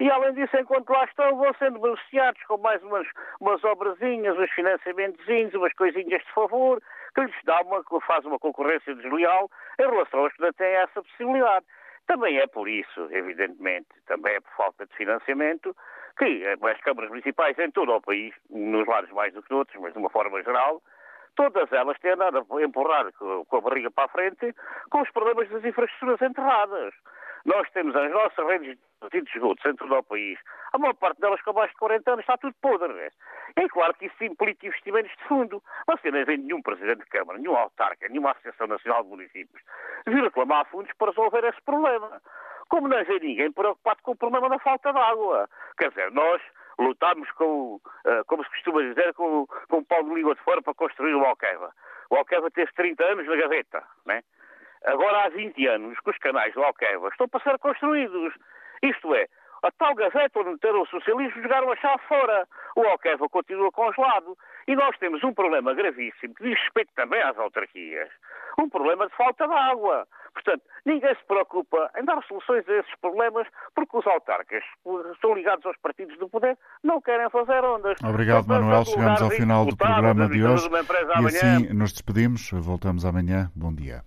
E 0.00 0.10
além 0.10 0.34
disso, 0.34 0.56
enquanto 0.56 0.90
lá 0.90 1.04
estão, 1.04 1.36
vão 1.36 1.52
sendo 1.54 1.78
beneficiados 1.78 2.42
com 2.44 2.56
mais 2.58 2.82
umas, 2.82 3.06
umas 3.40 3.62
obrazinhas, 3.64 4.38
uns 4.38 4.50
financiamentozinhos, 4.52 5.54
umas 5.54 5.72
coisinhas 5.74 6.22
de 6.22 6.32
favor, 6.32 6.82
que 7.14 7.20
lhes 7.20 7.34
dá 7.44 7.60
uma, 7.62 7.84
faz 8.00 8.24
uma 8.24 8.38
concorrência 8.38 8.94
desleal 8.94 9.50
em 9.78 9.88
relação 9.88 10.20
aos 10.20 10.32
que 10.32 10.42
não 10.42 10.52
têm 10.52 10.74
essa 10.74 11.02
possibilidade. 11.02 11.66
Também 12.06 12.38
é 12.38 12.46
por 12.46 12.68
isso, 12.68 13.08
evidentemente, 13.10 13.88
também 14.06 14.34
é 14.34 14.40
por 14.40 14.50
falta 14.56 14.86
de 14.86 14.96
financiamento, 14.96 15.76
que 16.18 16.44
as 16.46 16.80
câmaras 16.80 17.10
municipais 17.10 17.58
em 17.58 17.70
todo 17.70 17.92
o 17.92 18.00
país, 18.00 18.34
nos 18.50 18.86
lares 18.86 19.10
mais 19.10 19.32
do 19.32 19.42
que 19.42 19.52
noutros, 19.52 19.80
mas 19.80 19.92
de 19.92 19.98
uma 19.98 20.10
forma 20.10 20.42
geral, 20.42 20.82
todas 21.36 21.70
elas 21.72 21.98
têm 21.98 22.12
andado 22.12 22.46
a 22.50 22.62
empurrar 22.62 23.12
com 23.12 23.56
a 23.56 23.60
barriga 23.60 23.90
para 23.90 24.04
a 24.04 24.08
frente 24.08 24.54
com 24.90 25.00
os 25.00 25.10
problemas 25.10 25.48
das 25.50 25.64
infraestruturas 25.64 26.20
enterradas. 26.22 26.94
Nós 27.44 27.68
temos 27.70 27.94
as 27.96 28.10
nossas 28.10 28.46
redes 28.46 28.78
de 29.10 29.18
esgotos 29.34 29.64
em 29.66 29.74
todo 29.74 29.92
o 29.94 30.02
país. 30.04 30.38
A 30.72 30.78
maior 30.78 30.94
parte 30.94 31.20
delas 31.20 31.42
com 31.42 31.50
abaixo 31.50 31.72
de 31.72 31.78
40 31.80 32.12
anos 32.12 32.22
está 32.22 32.36
tudo 32.38 32.54
podre. 32.62 32.92
Né? 32.92 33.08
É 33.56 33.68
claro 33.68 33.94
que 33.94 34.06
isso 34.06 34.24
implica 34.24 34.66
investimentos 34.66 35.10
de 35.16 35.24
fundo. 35.24 35.62
Você 35.88 36.10
não 36.10 36.24
vê 36.24 36.36
nenhum 36.36 36.62
Presidente 36.62 37.00
de 37.00 37.10
Câmara, 37.10 37.38
nenhum 37.38 37.56
autarca, 37.56 38.08
nenhuma 38.08 38.30
Associação 38.30 38.68
Nacional 38.68 39.02
de 39.02 39.08
Municípios 39.08 39.62
vir 40.06 40.22
reclamar 40.22 40.66
fundos 40.66 40.92
para 40.98 41.08
resolver 41.08 41.44
esse 41.44 41.60
problema. 41.62 42.20
Como 42.68 42.88
não 42.88 43.04
vê 43.04 43.18
ninguém 43.18 43.52
preocupado 43.52 44.02
com 44.02 44.12
o 44.12 44.16
problema 44.16 44.48
da 44.48 44.58
falta 44.58 44.92
de 44.92 44.98
água. 44.98 45.48
Quer 45.76 45.88
dizer, 45.90 46.10
nós 46.12 46.40
lutámos 46.82 47.30
com, 47.32 47.76
uh, 47.76 48.24
como 48.26 48.44
se 48.44 48.50
costuma 48.50 48.82
dizer, 48.82 49.14
com, 49.14 49.46
com 49.68 49.78
o 49.78 49.84
pau 49.84 50.02
de 50.04 50.14
língua 50.14 50.34
de 50.34 50.42
fora 50.42 50.62
para 50.62 50.74
construir 50.74 51.14
o 51.14 51.24
Alqueva. 51.24 51.72
O 52.10 52.16
Alqueva 52.16 52.50
teve 52.50 52.72
30 52.72 53.04
anos 53.04 53.26
na 53.26 53.36
gaveta, 53.36 53.82
né? 54.06 54.22
Agora 54.84 55.24
há 55.24 55.28
20 55.28 55.66
anos 55.66 55.98
que 56.00 56.10
os 56.10 56.18
canais 56.18 56.52
do 56.54 56.62
Alqueva 56.62 57.08
estão 57.08 57.28
para 57.28 57.42
ser 57.42 57.58
construídos. 57.58 58.34
Isto 58.82 59.14
é, 59.14 59.28
a 59.62 59.70
tal 59.70 59.94
gaveta 59.94 60.40
onde 60.40 60.50
meteram 60.50 60.82
o 60.82 60.86
socialismo 60.86 61.40
jogaram 61.40 61.70
a 61.70 61.76
chave 61.76 62.02
fora. 62.08 62.48
O 62.74 62.82
Alqueva 62.82 63.28
continua 63.28 63.70
congelado. 63.70 64.36
E 64.66 64.74
nós 64.74 64.96
temos 64.98 65.22
um 65.22 65.32
problema 65.32 65.72
gravíssimo 65.72 66.34
que 66.34 66.42
diz 66.42 66.58
respeito 66.58 66.92
também 66.94 67.22
às 67.22 67.38
autarquias. 67.38 68.10
Um 68.58 68.68
problema 68.68 69.06
de 69.06 69.14
falta 69.14 69.46
de 69.46 69.54
água. 69.54 70.06
Portanto, 70.32 70.62
ninguém 70.84 71.14
se 71.14 71.24
preocupa 71.26 71.90
em 71.96 72.04
dar 72.04 72.22
soluções 72.24 72.68
a 72.68 72.72
esses 72.78 72.94
problemas 73.00 73.46
porque 73.74 73.96
os 73.96 74.06
autarcas 74.06 74.62
estão 75.12 75.34
ligados 75.34 75.64
aos 75.66 75.76
partidos 75.78 76.18
do 76.18 76.28
poder, 76.28 76.56
não 76.82 77.00
querem 77.00 77.28
fazer 77.30 77.62
ondas. 77.64 77.98
Obrigado, 78.02 78.46
Manuel. 78.46 78.84
Chegamos 78.84 79.22
ao 79.22 79.30
final 79.30 79.66
do 79.66 79.76
programa 79.76 80.28
de 80.28 80.44
hoje 80.44 80.68
e 80.68 81.26
assim 81.26 81.72
nos 81.72 81.92
despedimos. 81.92 82.50
Voltamos 82.52 83.04
amanhã. 83.04 83.50
Bom 83.54 83.72
dia. 83.74 84.02